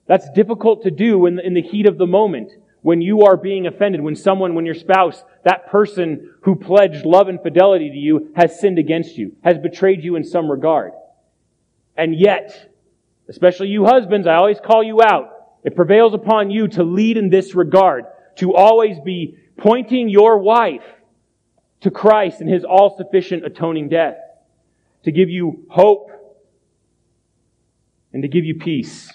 That's 0.08 0.30
difficult 0.32 0.84
to 0.84 0.92
do 0.92 1.26
in 1.26 1.40
in 1.40 1.54
the 1.54 1.62
heat 1.62 1.86
of 1.86 1.98
the 1.98 2.08
moment 2.08 2.52
when 2.82 3.02
you 3.02 3.22
are 3.24 3.38
being 3.38 3.68
offended, 3.68 4.02
when 4.02 4.16
someone, 4.16 4.56
when 4.56 4.66
your 4.66 4.76
spouse, 4.76 5.24
that 5.46 5.68
person 5.68 6.34
who 6.42 6.56
pledged 6.56 7.06
love 7.06 7.28
and 7.28 7.42
fidelity 7.42 7.90
to 7.90 7.98
you 7.98 8.32
has 8.36 8.60
sinned 8.60 8.80
against 8.80 9.18
you, 9.18 9.36
has 9.44 9.58
betrayed 9.58 10.04
you 10.04 10.16
in 10.16 10.24
some 10.24 10.50
regard. 10.50 10.94
And 11.96 12.16
yet, 12.20 12.74
especially 13.30 13.68
you 13.68 13.86
husbands, 13.86 14.26
I 14.26 14.36
always 14.36 14.60
call 14.60 14.84
you 14.84 15.02
out. 15.02 15.30
It 15.64 15.76
prevails 15.76 16.16
upon 16.16 16.50
you 16.50 16.68
to 16.70 16.84
lead 16.84 17.18
in 17.18 17.30
this 17.30 17.54
regard, 17.54 18.06
to 18.38 18.56
always 18.56 19.00
be 19.00 19.38
pointing 19.58 20.10
your 20.10 20.40
wife 20.40 20.84
to 21.82 21.92
Christ 21.92 22.42
and 22.42 22.50
His 22.50 22.64
all-sufficient 22.64 23.46
atoning 23.46 23.90
death, 23.90 24.18
to 25.04 25.12
give 25.12 25.30
you 25.30 25.66
hope 25.70 26.10
and 28.12 28.24
to 28.24 28.28
give 28.28 28.44
you 28.44 28.56
peace. 28.56 29.14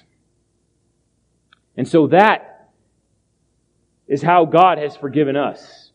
And 1.76 1.88
so 1.88 2.06
that 2.08 2.55
is 4.09 4.22
how 4.22 4.44
God 4.44 4.78
has 4.78 4.96
forgiven 4.96 5.36
us. 5.36 5.90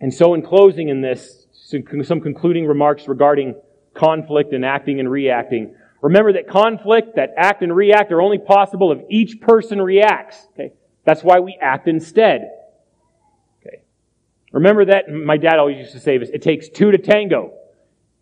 And 0.00 0.12
so 0.12 0.34
in 0.34 0.42
closing 0.42 0.88
in 0.88 1.00
this, 1.00 1.46
some 1.52 2.20
concluding 2.20 2.66
remarks 2.66 3.08
regarding 3.08 3.54
conflict 3.94 4.52
and 4.52 4.64
acting 4.64 5.00
and 5.00 5.10
reacting. 5.10 5.74
Remember 6.02 6.34
that 6.34 6.48
conflict, 6.48 7.16
that 7.16 7.32
act 7.36 7.62
and 7.62 7.74
react 7.74 8.12
are 8.12 8.20
only 8.20 8.38
possible 8.38 8.92
if 8.92 8.98
each 9.08 9.40
person 9.40 9.80
reacts. 9.80 10.46
Okay? 10.52 10.72
That's 11.04 11.22
why 11.22 11.40
we 11.40 11.58
act 11.60 11.88
instead. 11.88 12.50
Okay. 13.60 13.82
Remember 14.52 14.84
that? 14.84 15.08
My 15.08 15.38
dad 15.38 15.58
always 15.58 15.78
used 15.78 15.92
to 15.92 16.00
say 16.00 16.18
this, 16.18 16.28
it 16.28 16.42
takes 16.42 16.68
two 16.68 16.90
to 16.90 16.98
tango. 16.98 17.54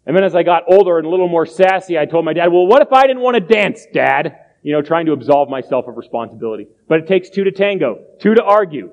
And 0.07 0.17
then 0.17 0.25
as 0.25 0.35
I 0.35 0.43
got 0.43 0.65
older 0.69 0.99
and 0.99 1.07
a 1.07 1.11
little 1.11 1.29
more 1.29 1.47
sassy, 1.47 1.99
I 1.99 2.07
told 2.07 2.25
my 2.25 2.33
dad, 2.33 2.53
well, 2.53 2.67
what 2.67 2.83
if 2.83 2.93
I 2.93 3.07
didn't 3.07 3.23
want 3.23 3.35
to 3.35 3.41
dance, 3.41 3.87
dad? 3.93 4.37
You 4.63 4.73
know, 4.73 4.83
trying 4.83 5.07
to 5.07 5.13
absolve 5.13 5.49
myself 5.49 5.87
of 5.89 5.97
responsibility. 5.97 6.69
But 6.89 7.01
it 7.01 7.07
takes 7.09 7.31
two 7.31 7.45
to 7.45 7.51
tango, 7.51 8.05
two 8.21 8.35
to 8.35 8.43
argue. 8.43 8.93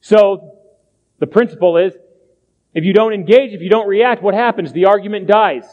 So, 0.00 0.58
the 1.18 1.26
principle 1.26 1.78
is, 1.78 1.94
if 2.74 2.84
you 2.84 2.92
don't 2.92 3.14
engage, 3.14 3.52
if 3.52 3.62
you 3.62 3.70
don't 3.70 3.88
react, 3.88 4.22
what 4.22 4.34
happens? 4.34 4.72
The 4.72 4.84
argument 4.84 5.26
dies. 5.26 5.64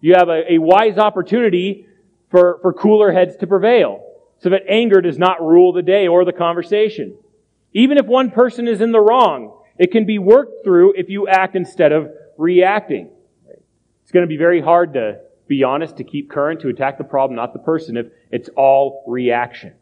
You 0.00 0.14
have 0.14 0.28
a, 0.28 0.54
a 0.54 0.58
wise 0.58 0.98
opportunity 0.98 1.86
for, 2.30 2.58
for 2.62 2.72
cooler 2.72 3.12
heads 3.12 3.36
to 3.36 3.46
prevail. 3.46 4.04
So 4.40 4.50
that 4.50 4.62
anger 4.68 5.00
does 5.00 5.18
not 5.18 5.40
rule 5.40 5.72
the 5.72 5.82
day 5.82 6.08
or 6.08 6.24
the 6.24 6.32
conversation. 6.32 7.16
Even 7.72 7.96
if 7.96 8.06
one 8.06 8.32
person 8.32 8.66
is 8.66 8.80
in 8.80 8.90
the 8.90 9.00
wrong, 9.00 9.56
it 9.78 9.92
can 9.92 10.04
be 10.04 10.18
worked 10.18 10.64
through 10.64 10.94
if 10.96 11.08
you 11.08 11.28
act 11.28 11.54
instead 11.54 11.92
of 11.92 12.10
reacting. 12.36 13.08
It's 14.02 14.10
going 14.10 14.24
to 14.24 14.28
be 14.28 14.36
very 14.36 14.60
hard 14.60 14.94
to 14.94 15.20
be 15.46 15.62
honest, 15.62 15.98
to 15.98 16.04
keep 16.04 16.28
current, 16.28 16.60
to 16.62 16.68
attack 16.68 16.98
the 16.98 17.04
problem, 17.04 17.36
not 17.36 17.52
the 17.52 17.58
person, 17.60 17.96
if 17.96 18.06
it's 18.32 18.48
all 18.56 19.04
reaction. 19.06 19.74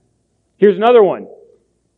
Here's 0.58 0.76
another 0.76 1.02
one. 1.02 1.26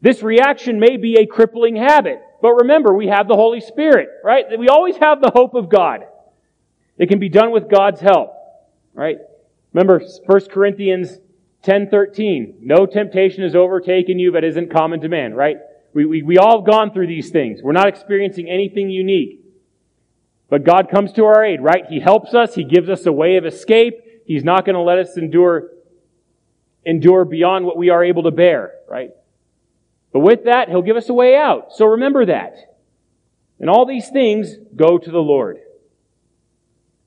This 0.01 0.23
reaction 0.23 0.79
may 0.79 0.97
be 0.97 1.17
a 1.17 1.27
crippling 1.27 1.77
habit, 1.77 2.21
but 2.41 2.53
remember, 2.55 2.95
we 2.95 3.09
have 3.09 3.27
the 3.27 3.35
Holy 3.35 3.61
Spirit, 3.61 4.09
right? 4.23 4.45
We 4.59 4.69
always 4.69 4.97
have 4.99 5.21
the 5.21 5.33
hope 5.35 5.55
of 5.55 5.69
God. 5.69 6.05
It 6.99 7.09
can 7.09 7.19
be 7.19 7.29
done 7.29 7.51
with 7.51 7.69
God's 7.69 8.01
help, 8.01 8.35
right? 8.95 9.19
Remember 9.73 10.01
1 10.27 10.41
Corinthians 10.51 11.19
10:13. 11.63 12.57
No 12.61 12.87
temptation 12.87 13.43
has 13.43 13.55
overtaken 13.55 14.19
you 14.19 14.33
that 14.33 14.45
isn't 14.45 14.71
common 14.71 15.01
to 15.01 15.09
man, 15.09 15.35
right? 15.35 15.57
We, 15.95 16.05
we, 16.05 16.23
we 16.23 16.39
all 16.39 16.59
have 16.59 16.67
gone 16.67 16.93
through 16.93 17.07
these 17.07 17.31
things. 17.31 17.63
We're 17.63 17.73
not 17.73 17.89
experiencing 17.89 18.49
anything 18.49 18.91
unique. 18.91 19.41
But 20.49 20.65
God 20.65 20.91
comes 20.91 21.13
to 21.15 21.25
our 21.25 21.45
aid, 21.45 21.63
right? 21.63 21.85
He 21.89 22.01
helps 22.01 22.35
us. 22.35 22.55
He 22.55 22.65
gives 22.65 22.89
us 22.89 23.07
a 23.07 23.13
way 23.13 23.37
of 23.37 23.47
escape. 23.47 23.95
He's 24.27 24.45
not 24.45 24.65
going 24.65 24.75
to 24.75 24.83
let 24.83 24.99
us 24.99 25.17
endure, 25.17 25.69
endure 26.85 27.25
beyond 27.25 27.65
what 27.65 27.77
we 27.77 27.91
are 27.91 28.05
able 28.05 28.25
to 28.25 28.31
bear, 28.31 28.75
right? 28.89 29.11
But 30.13 30.21
with 30.21 30.45
that, 30.45 30.69
He'll 30.69 30.83
give 30.83 30.97
us 30.97 31.09
a 31.09 31.15
way 31.15 31.37
out. 31.37 31.73
So 31.73 31.87
remember 31.87 32.27
that. 32.27 32.57
And 33.61 33.71
all 33.71 33.87
these 33.87 34.09
things 34.09 34.57
go 34.75 34.99
to 34.99 35.11
the 35.11 35.19
Lord. 35.19 35.59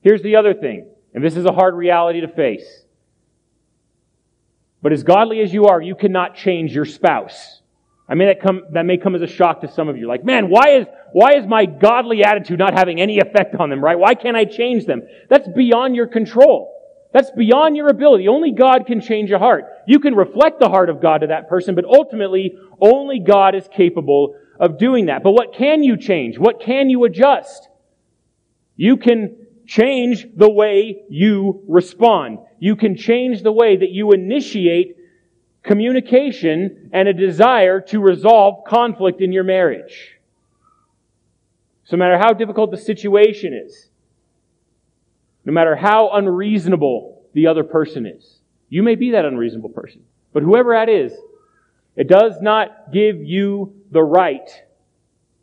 Here's 0.00 0.22
the 0.22 0.36
other 0.36 0.54
thing, 0.54 0.88
and 1.14 1.22
this 1.22 1.36
is 1.36 1.44
a 1.44 1.52
hard 1.52 1.74
reality 1.74 2.20
to 2.20 2.28
face. 2.28 2.84
But 4.82 4.92
as 4.92 5.02
godly 5.02 5.40
as 5.40 5.52
you 5.52 5.66
are, 5.66 5.80
you 5.80 5.94
cannot 5.94 6.36
change 6.36 6.72
your 6.72 6.84
spouse. 6.84 7.60
I 8.08 8.14
mean, 8.14 8.28
that, 8.28 8.40
come, 8.40 8.62
that 8.72 8.86
may 8.86 8.98
come 8.98 9.16
as 9.16 9.22
a 9.22 9.26
shock 9.26 9.62
to 9.62 9.68
some 9.68 9.88
of 9.88 9.96
you. 9.96 10.06
Like, 10.06 10.24
man, 10.24 10.48
why 10.48 10.78
is, 10.78 10.86
why 11.12 11.36
is 11.36 11.46
my 11.46 11.66
godly 11.66 12.22
attitude 12.22 12.58
not 12.58 12.72
having 12.72 13.00
any 13.00 13.18
effect 13.18 13.56
on 13.56 13.68
them, 13.68 13.82
right? 13.82 13.98
Why 13.98 14.14
can't 14.14 14.36
I 14.36 14.44
change 14.44 14.86
them? 14.86 15.02
That's 15.28 15.48
beyond 15.48 15.96
your 15.96 16.06
control. 16.06 16.75
That's 17.16 17.30
beyond 17.30 17.78
your 17.78 17.88
ability. 17.88 18.28
Only 18.28 18.52
God 18.52 18.84
can 18.84 19.00
change 19.00 19.30
a 19.30 19.38
heart. 19.38 19.64
You 19.86 20.00
can 20.00 20.14
reflect 20.14 20.60
the 20.60 20.68
heart 20.68 20.90
of 20.90 21.00
God 21.00 21.22
to 21.22 21.28
that 21.28 21.48
person, 21.48 21.74
but 21.74 21.86
ultimately, 21.86 22.58
only 22.78 23.20
God 23.20 23.54
is 23.54 23.66
capable 23.72 24.36
of 24.60 24.76
doing 24.76 25.06
that. 25.06 25.22
But 25.22 25.30
what 25.30 25.54
can 25.54 25.82
you 25.82 25.96
change? 25.96 26.38
What 26.38 26.60
can 26.60 26.90
you 26.90 27.04
adjust? 27.04 27.70
You 28.76 28.98
can 28.98 29.34
change 29.66 30.26
the 30.36 30.50
way 30.50 31.04
you 31.08 31.62
respond. 31.66 32.40
You 32.58 32.76
can 32.76 32.98
change 32.98 33.42
the 33.42 33.50
way 33.50 33.78
that 33.78 33.92
you 33.92 34.12
initiate 34.12 34.98
communication 35.62 36.90
and 36.92 37.08
a 37.08 37.14
desire 37.14 37.80
to 37.80 37.98
resolve 37.98 38.64
conflict 38.66 39.22
in 39.22 39.32
your 39.32 39.44
marriage. 39.44 40.18
So 41.84 41.96
no 41.96 42.04
matter 42.04 42.18
how 42.18 42.34
difficult 42.34 42.72
the 42.72 42.76
situation 42.76 43.54
is, 43.54 43.85
no 45.46 45.52
matter 45.52 45.74
how 45.74 46.10
unreasonable 46.10 47.22
the 47.32 47.46
other 47.46 47.64
person 47.64 48.04
is, 48.04 48.40
you 48.68 48.82
may 48.82 48.94
be 48.94 49.12
that 49.12 49.24
unreasonable 49.24 49.70
person, 49.70 50.02
but 50.34 50.42
whoever 50.42 50.74
that 50.74 50.90
is, 50.90 51.14
it 51.96 52.08
does 52.08 52.34
not 52.42 52.92
give 52.92 53.22
you 53.22 53.74
the 53.90 54.02
right 54.02 54.50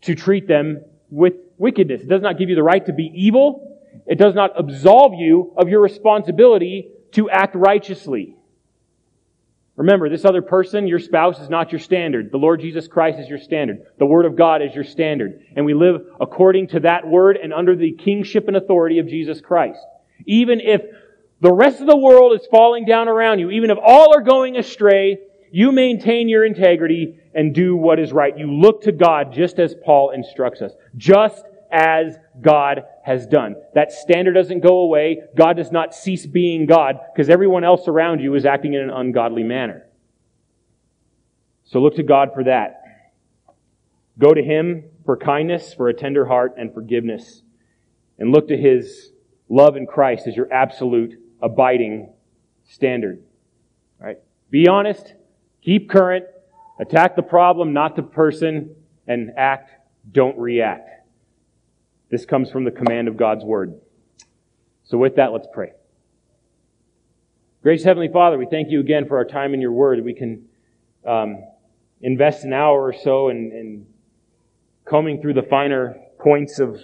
to 0.02 0.14
treat 0.14 0.48
them 0.48 0.84
with 1.10 1.34
wickedness. 1.58 2.04
It 2.04 2.10
does 2.10 2.22
not 2.22 2.38
give 2.38 2.50
you 2.50 2.56
the 2.56 2.64
right 2.64 2.86
to 2.86 2.94
be 2.94 3.12
evil 3.16 3.74
it 4.06 4.18
does 4.18 4.36
not 4.36 4.52
absolve 4.58 5.14
you 5.14 5.54
of 5.56 5.70
your 5.70 5.82
responsibility 5.82 6.90
to 7.14 7.30
act 7.30 7.56
righteously. 7.56 8.36
Remember, 9.76 10.08
this 10.08 10.26
other 10.26 10.44
person, 10.44 10.88
your 10.88 11.00
spouse, 11.00 11.40
is 11.40 11.50
not 11.50 11.72
your 11.72 11.80
standard. 11.80 12.32
The 12.32 12.38
Lord 12.38 12.62
Jesus 12.62 12.88
Christ 12.88 13.20
is 13.20 13.28
your 13.28 13.40
standard. 13.40 13.80
The 13.98 14.06
Word 14.06 14.26
of 14.26 14.36
God 14.36 14.62
is 14.62 14.76
your 14.76 14.84
standard. 14.84 15.44
And 15.56 15.66
we 15.66 15.74
live 15.74 16.06
according 16.22 16.68
to 16.70 16.82
that 16.82 17.08
Word 17.08 17.38
and 17.38 17.52
under 17.52 17.76
the 17.76 17.92
kingship 17.92 18.48
and 18.48 18.56
authority 18.56 19.00
of 19.00 19.08
Jesus 19.08 19.42
Christ. 19.42 19.80
Even 20.28 20.60
if 20.60 20.82
the 21.42 21.52
rest 21.52 21.82
of 21.82 21.88
the 21.88 21.98
world 21.98 22.40
is 22.40 22.48
falling 22.52 22.86
down 22.86 23.08
around 23.08 23.40
you, 23.40 23.50
even 23.50 23.72
if 23.72 23.80
all 23.82 24.16
are 24.16 24.22
going 24.22 24.58
astray, 24.58 25.18
you 25.52 25.72
maintain 25.72 26.30
your 26.30 26.46
integrity 26.46 27.20
and 27.34 27.56
do 27.56 27.76
what 27.76 28.00
is 28.00 28.14
right. 28.14 28.38
You 28.38 28.52
look 28.52 28.84
to 28.84 28.92
God 28.92 29.34
just 29.34 29.58
as 29.58 29.76
Paul 29.84 30.12
instructs 30.12 30.62
us. 30.62 30.72
Just 30.98 31.44
as 31.74 32.18
God 32.40 32.84
has 33.04 33.26
done. 33.26 33.56
That 33.74 33.92
standard 33.92 34.34
doesn't 34.34 34.60
go 34.60 34.80
away. 34.80 35.24
God 35.36 35.58
does 35.58 35.72
not 35.72 35.96
cease 35.96 36.26
being 36.26 36.68
God 36.68 37.00
because 37.14 37.30
everyone 37.30 37.64
else 37.64 37.88
around 37.88 38.20
you 38.20 38.36
is 38.36 38.46
acting 38.46 38.76
in 38.76 38.82
an 38.82 38.92
ungodly 38.92 39.44
manner. 39.44 39.88
So 41.66 41.80
look 41.80 41.96
to 41.96 42.04
God 42.04 42.30
for 42.34 42.44
that. 42.44 42.82
Go 44.20 44.34
to 44.34 44.44
Him 44.44 44.84
for 45.06 45.18
kindness, 45.18 45.74
for 45.74 45.90
a 45.90 45.94
tender 45.94 46.26
heart, 46.26 46.54
and 46.58 46.72
forgiveness. 46.72 47.42
And 48.20 48.32
look 48.32 48.50
to 48.50 48.58
His 48.58 49.12
love 49.50 49.76
in 49.76 49.88
Christ 49.88 50.28
as 50.28 50.36
your 50.36 50.54
absolute 50.54 51.20
abiding 51.42 52.14
standard. 52.70 53.24
Right? 54.00 54.20
Be 54.52 54.68
honest, 54.68 55.16
keep 55.64 55.90
current, 55.90 56.26
attack 56.80 57.16
the 57.16 57.24
problem, 57.24 57.74
not 57.74 57.96
the 57.96 58.04
person, 58.04 58.76
and 59.08 59.32
act, 59.36 59.72
don't 60.12 60.38
react. 60.38 61.03
This 62.14 62.28
comes 62.28 62.52
from 62.52 62.64
the 62.64 62.70
command 62.70 63.08
of 63.08 63.18
God's 63.18 63.44
word. 63.44 63.74
So 64.84 65.00
with 65.00 65.16
that, 65.16 65.34
let's 65.34 65.48
pray. 65.52 65.72
Gracious 67.64 67.84
Heavenly 67.84 68.10
Father, 68.14 68.38
we 68.38 68.46
thank 68.46 68.70
you 68.70 68.82
again 68.82 69.08
for 69.08 69.18
our 69.18 69.26
time 69.26 69.56
in 69.56 69.62
your 69.62 69.72
word. 69.72 70.06
We 70.06 70.14
can 70.14 70.46
um, 71.08 71.44
invest 72.02 72.44
an 72.44 72.54
hour 72.54 72.84
or 72.84 72.94
so 72.94 73.30
in, 73.30 73.38
in 73.52 73.88
combing 74.86 75.24
through 75.24 75.34
the 75.34 75.42
finer 75.42 75.96
points 76.20 76.60
of 76.60 76.80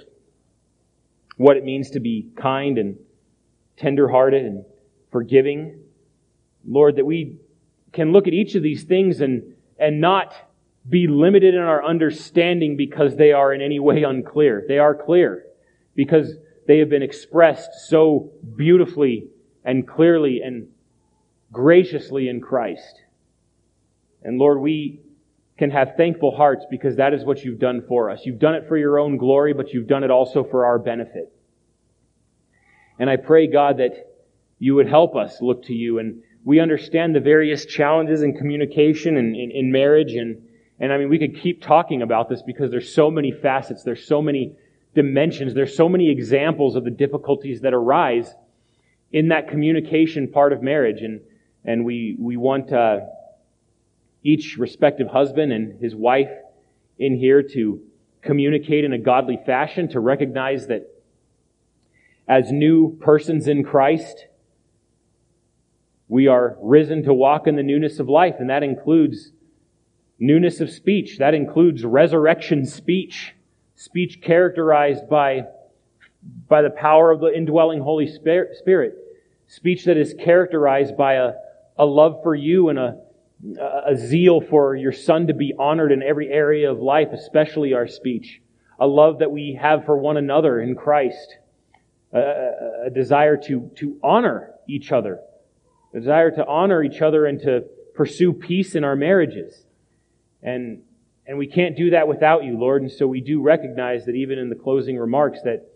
what 1.38 1.58
it 1.58 1.64
means 1.64 1.92
to 1.92 2.00
be 2.00 2.32
kind 2.36 2.80
and 2.80 2.98
tenderhearted 3.78 4.44
and 4.44 4.66
forgiving. 5.12 5.80
Lord, 6.68 6.96
that 6.96 7.06
we 7.06 7.38
can 7.94 8.14
look 8.14 8.28
at 8.28 8.34
each 8.34 8.56
of 8.56 8.64
these 8.64 8.82
things 8.82 9.22
and, 9.22 9.54
and 9.78 10.02
not 10.02 10.34
be 10.88 11.08
limited 11.08 11.54
in 11.54 11.62
our 11.62 11.84
understanding 11.84 12.78
because 12.78 13.16
they 13.16 13.32
are 13.32 13.54
in 13.54 13.62
any 13.62 13.80
way 13.80 14.04
unclear. 14.04 14.64
They 14.68 14.80
are 14.80 14.96
clear 14.96 15.46
because 15.96 16.34
they 16.68 16.80
have 16.80 16.90
been 16.90 17.04
expressed 17.04 17.70
so 17.88 18.32
beautifully 18.56 19.28
and 19.64 19.88
clearly 19.88 20.42
and 20.44 20.68
graciously 21.52 22.30
in 22.30 22.42
Christ. 22.42 23.02
And 24.24 24.38
Lord, 24.38 24.60
we 24.60 25.02
can 25.58 25.72
have 25.72 25.96
thankful 25.98 26.36
hearts 26.36 26.66
because 26.70 26.96
that 26.96 27.14
is 27.14 27.26
what 27.26 27.44
you've 27.44 27.60
done 27.60 27.84
for 27.88 28.10
us. 28.10 28.22
You've 28.26 28.40
done 28.40 28.56
it 28.56 28.68
for 28.68 28.78
your 28.78 28.98
own 29.00 29.18
glory, 29.18 29.54
but 29.54 29.74
you've 29.74 29.88
done 29.88 30.04
it 30.04 30.12
also 30.12 30.44
for 30.44 30.66
our 30.66 30.80
benefit. 30.80 31.34
And 32.98 33.10
I 33.10 33.18
pray, 33.18 33.48
God, 33.48 33.78
that 33.78 34.16
you 34.60 34.76
would 34.76 34.88
help 34.88 35.16
us 35.16 35.42
look 35.42 35.64
to 35.66 35.74
you 35.74 36.00
and 36.00 36.22
we 36.46 36.60
understand 36.60 37.16
the 37.16 37.20
various 37.20 37.66
challenges 37.66 38.22
in 38.22 38.34
communication 38.34 39.18
and 39.18 39.36
in, 39.36 39.72
marriage 39.72 40.14
and 40.14 40.42
and 40.80 40.94
I 40.94 40.98
mean, 40.98 41.10
we 41.10 41.20
could 41.20 41.42
keep 41.42 41.62
talking 41.62 42.02
about 42.02 42.30
this 42.30 42.42
because 42.42 42.72
there's 42.72 42.94
so 42.94 43.12
many 43.12 43.32
facets, 43.32 43.84
there's 43.84 44.06
so 44.06 44.22
many 44.22 44.56
dimensions, 44.96 45.54
there's 45.54 45.76
so 45.76 45.90
many 45.90 46.10
examples 46.10 46.76
of 46.76 46.84
the 46.86 46.92
difficulties 46.92 47.62
that 47.62 47.74
arise 47.74 48.34
in 49.12 49.30
that 49.30 49.50
communication 49.50 50.30
part 50.30 50.54
of 50.54 50.64
marriage. 50.64 51.02
And, 51.02 51.20
and 51.66 51.84
we, 51.84 52.16
we 52.18 52.38
want 52.38 52.72
uh, 52.72 53.02
each 54.24 54.58
respective 54.58 55.08
husband 55.08 55.52
and 55.52 55.82
his 55.82 55.96
wife 55.96 56.32
in 56.98 57.18
here 57.18 57.44
to 57.44 57.82
communicate 58.22 58.86
in 58.86 58.94
a 58.94 58.98
godly 58.98 59.40
fashion, 59.46 59.90
to 59.90 60.00
recognize 60.00 60.68
that 60.68 60.88
as 62.28 62.52
new 62.52 62.98
persons 63.02 63.48
in 63.48 63.64
Christ, 63.64 64.28
we 66.08 66.28
are 66.28 66.58
risen 66.62 67.04
to 67.04 67.14
walk 67.14 67.48
in 67.48 67.56
the 67.56 67.64
newness 67.64 68.00
of 68.00 68.08
life, 68.08 68.36
and 68.40 68.50
that 68.50 68.64
includes 68.64 69.32
Newness 70.20 70.60
of 70.60 70.70
speech, 70.70 71.18
that 71.20 71.34
includes 71.34 71.86
resurrection 71.86 72.66
speech, 72.66 73.34
speech 73.76 74.22
characterized 74.22 75.08
by, 75.10 75.44
by 76.50 76.62
the 76.62 76.70
power 76.70 77.12
of 77.12 77.22
the 77.22 77.34
indwelling 77.34 77.82
Holy 77.82 78.06
Spirit, 78.08 78.96
speech 79.48 79.86
that 79.86 79.96
is 79.96 80.14
characterized 80.14 80.98
by 80.98 81.14
a, 81.14 81.32
a 81.78 81.86
love 81.86 82.20
for 82.22 82.36
you 82.36 82.68
and 82.68 82.78
a, 82.78 82.98
a 83.88 83.96
zeal 83.96 84.42
for 84.42 84.76
your 84.76 84.92
son 84.92 85.28
to 85.28 85.34
be 85.34 85.54
honored 85.58 85.94
in 85.94 86.04
every 86.04 86.28
area 86.28 86.70
of 86.70 86.80
life, 86.80 87.10
especially 87.14 87.74
our 87.74 87.88
speech, 87.88 88.42
a 88.78 88.86
love 88.86 89.20
that 89.20 89.32
we 89.32 89.58
have 89.60 89.86
for 89.86 89.98
one 89.98 90.18
another 90.18 90.60
in 90.60 90.76
Christ, 90.76 91.38
a, 92.14 92.52
a 92.88 92.90
desire 92.90 93.38
to, 93.48 93.72
to 93.78 93.98
honor 94.04 94.52
each 94.68 94.92
other, 94.92 95.20
a 95.94 96.00
desire 96.00 96.32
to 96.32 96.46
honor 96.46 96.84
each 96.84 97.02
other 97.02 97.26
and 97.26 97.40
to 97.40 97.64
pursue 97.96 98.34
peace 98.34 98.76
in 98.76 98.84
our 98.84 98.98
marriages. 98.98 99.66
And, 100.42 100.82
and 101.28 101.38
we 101.38 101.48
can't 101.48 101.76
do 101.76 101.92
that 101.92 102.08
without 102.08 102.44
you, 102.44 102.58
Lord. 102.58 102.82
And 102.82 102.92
so 102.92 103.08
we 103.08 103.22
do 103.22 103.42
recognize 103.42 104.06
that 104.06 104.16
even 104.16 104.40
in 104.40 104.50
the 104.50 104.56
closing 104.56 104.98
remarks 104.98 105.40
that 105.44 105.70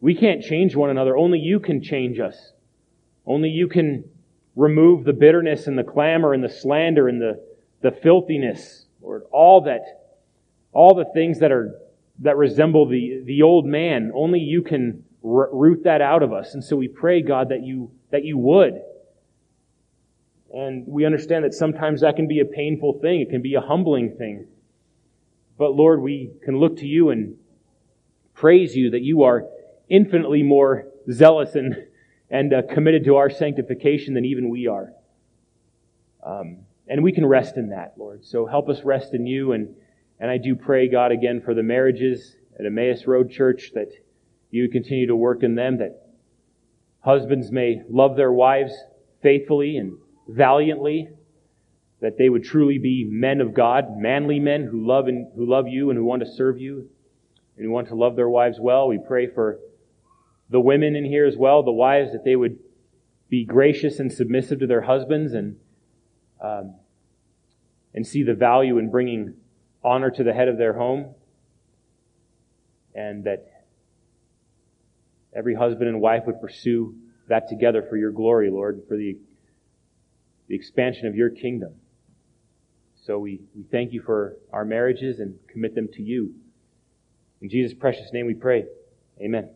we 0.00 0.14
can't 0.14 0.42
change 0.42 0.76
one 0.76 0.90
another. 0.90 1.16
Only 1.16 1.38
you 1.38 1.60
can 1.60 1.82
change 1.82 2.18
us. 2.18 2.52
Only 3.24 3.48
you 3.48 3.68
can 3.68 4.04
remove 4.54 5.04
the 5.04 5.12
bitterness 5.12 5.66
and 5.66 5.78
the 5.78 5.84
clamor 5.84 6.32
and 6.32 6.42
the 6.42 6.48
slander 6.48 7.08
and 7.08 7.20
the, 7.20 7.42
the 7.82 7.90
filthiness, 7.90 8.86
Lord. 9.00 9.22
All 9.32 9.62
that, 9.62 9.82
all 10.72 10.94
the 10.94 11.06
things 11.12 11.40
that 11.40 11.50
are, 11.50 11.74
that 12.20 12.36
resemble 12.36 12.88
the, 12.88 13.22
the 13.24 13.42
old 13.42 13.66
man. 13.66 14.12
Only 14.14 14.40
you 14.40 14.62
can 14.62 15.04
root 15.22 15.84
that 15.84 16.00
out 16.00 16.22
of 16.22 16.32
us. 16.32 16.54
And 16.54 16.62
so 16.62 16.76
we 16.76 16.88
pray, 16.88 17.22
God, 17.22 17.48
that 17.48 17.62
you, 17.62 17.90
that 18.10 18.24
you 18.24 18.38
would. 18.38 18.74
And 20.52 20.86
we 20.86 21.04
understand 21.04 21.44
that 21.44 21.54
sometimes 21.54 22.00
that 22.00 22.16
can 22.16 22.28
be 22.28 22.40
a 22.40 22.44
painful 22.44 23.00
thing. 23.00 23.20
It 23.20 23.30
can 23.30 23.42
be 23.42 23.54
a 23.54 23.60
humbling 23.60 24.16
thing. 24.16 24.46
But 25.58 25.74
Lord, 25.74 26.00
we 26.00 26.30
can 26.44 26.58
look 26.58 26.76
to 26.78 26.86
you 26.86 27.10
and 27.10 27.36
praise 28.34 28.76
you 28.76 28.90
that 28.90 29.02
you 29.02 29.22
are 29.22 29.44
infinitely 29.88 30.42
more 30.42 30.86
zealous 31.10 31.54
and, 31.54 31.76
and 32.30 32.52
uh, 32.52 32.62
committed 32.72 33.04
to 33.04 33.16
our 33.16 33.30
sanctification 33.30 34.14
than 34.14 34.24
even 34.24 34.48
we 34.48 34.66
are. 34.66 34.92
Um, 36.24 36.58
and 36.88 37.02
we 37.02 37.12
can 37.12 37.26
rest 37.26 37.56
in 37.56 37.70
that, 37.70 37.94
Lord. 37.96 38.24
So 38.24 38.46
help 38.46 38.68
us 38.68 38.82
rest 38.84 39.14
in 39.14 39.26
you. 39.26 39.52
And, 39.52 39.74
and 40.20 40.30
I 40.30 40.38
do 40.38 40.54
pray, 40.54 40.88
God, 40.88 41.12
again 41.12 41.40
for 41.44 41.54
the 41.54 41.62
marriages 41.62 42.36
at 42.58 42.66
Emmaus 42.66 43.06
Road 43.06 43.30
Church 43.30 43.72
that 43.74 43.92
you 44.50 44.68
continue 44.68 45.06
to 45.08 45.16
work 45.16 45.42
in 45.42 45.54
them, 45.54 45.78
that 45.78 46.06
husbands 47.00 47.50
may 47.50 47.82
love 47.90 48.16
their 48.16 48.32
wives 48.32 48.72
faithfully 49.22 49.76
and 49.76 49.98
valiantly, 50.28 51.08
that 52.00 52.18
they 52.18 52.28
would 52.28 52.44
truly 52.44 52.78
be 52.78 53.04
men 53.08 53.40
of 53.40 53.54
God, 53.54 53.96
manly 53.96 54.38
men 54.38 54.68
who 54.70 54.86
love 54.86 55.08
and 55.08 55.28
who 55.34 55.46
love 55.46 55.66
you 55.68 55.90
and 55.90 55.98
who 55.98 56.04
want 56.04 56.22
to 56.22 56.30
serve 56.30 56.58
you 56.58 56.88
and 57.56 57.64
who 57.64 57.70
want 57.70 57.88
to 57.88 57.94
love 57.94 58.16
their 58.16 58.28
wives 58.28 58.58
well. 58.60 58.88
We 58.88 58.98
pray 58.98 59.26
for 59.28 59.58
the 60.50 60.60
women 60.60 60.94
in 60.94 61.04
here 61.04 61.26
as 61.26 61.36
well, 61.36 61.62
the 61.62 61.72
wives, 61.72 62.12
that 62.12 62.24
they 62.24 62.36
would 62.36 62.58
be 63.28 63.44
gracious 63.44 63.98
and 63.98 64.12
submissive 64.12 64.60
to 64.60 64.66
their 64.66 64.82
husbands 64.82 65.32
and 65.32 65.56
um, 66.40 66.74
and 67.94 68.06
see 68.06 68.22
the 68.22 68.34
value 68.34 68.78
in 68.78 68.90
bringing 68.90 69.34
honor 69.82 70.10
to 70.10 70.22
the 70.22 70.32
head 70.32 70.48
of 70.48 70.58
their 70.58 70.74
home, 70.74 71.14
and 72.94 73.24
that 73.24 73.64
every 75.34 75.54
husband 75.54 75.88
and 75.88 76.00
wife 76.00 76.24
would 76.26 76.40
pursue 76.40 76.94
that 77.28 77.48
together 77.48 77.82
for 77.88 77.96
your 77.96 78.12
glory, 78.12 78.50
Lord, 78.50 78.82
for 78.86 78.96
the, 78.96 79.16
the 80.48 80.54
expansion 80.54 81.06
of 81.06 81.14
your 81.14 81.30
kingdom. 81.30 81.74
So 83.04 83.18
we, 83.18 83.40
we 83.54 83.64
thank 83.70 83.92
you 83.92 84.02
for 84.02 84.36
our 84.52 84.64
marriages 84.64 85.20
and 85.20 85.38
commit 85.48 85.74
them 85.74 85.88
to 85.94 86.02
you. 86.02 86.34
In 87.40 87.48
Jesus' 87.48 87.76
precious 87.78 88.12
name 88.12 88.26
we 88.26 88.34
pray. 88.34 88.64
Amen. 89.20 89.50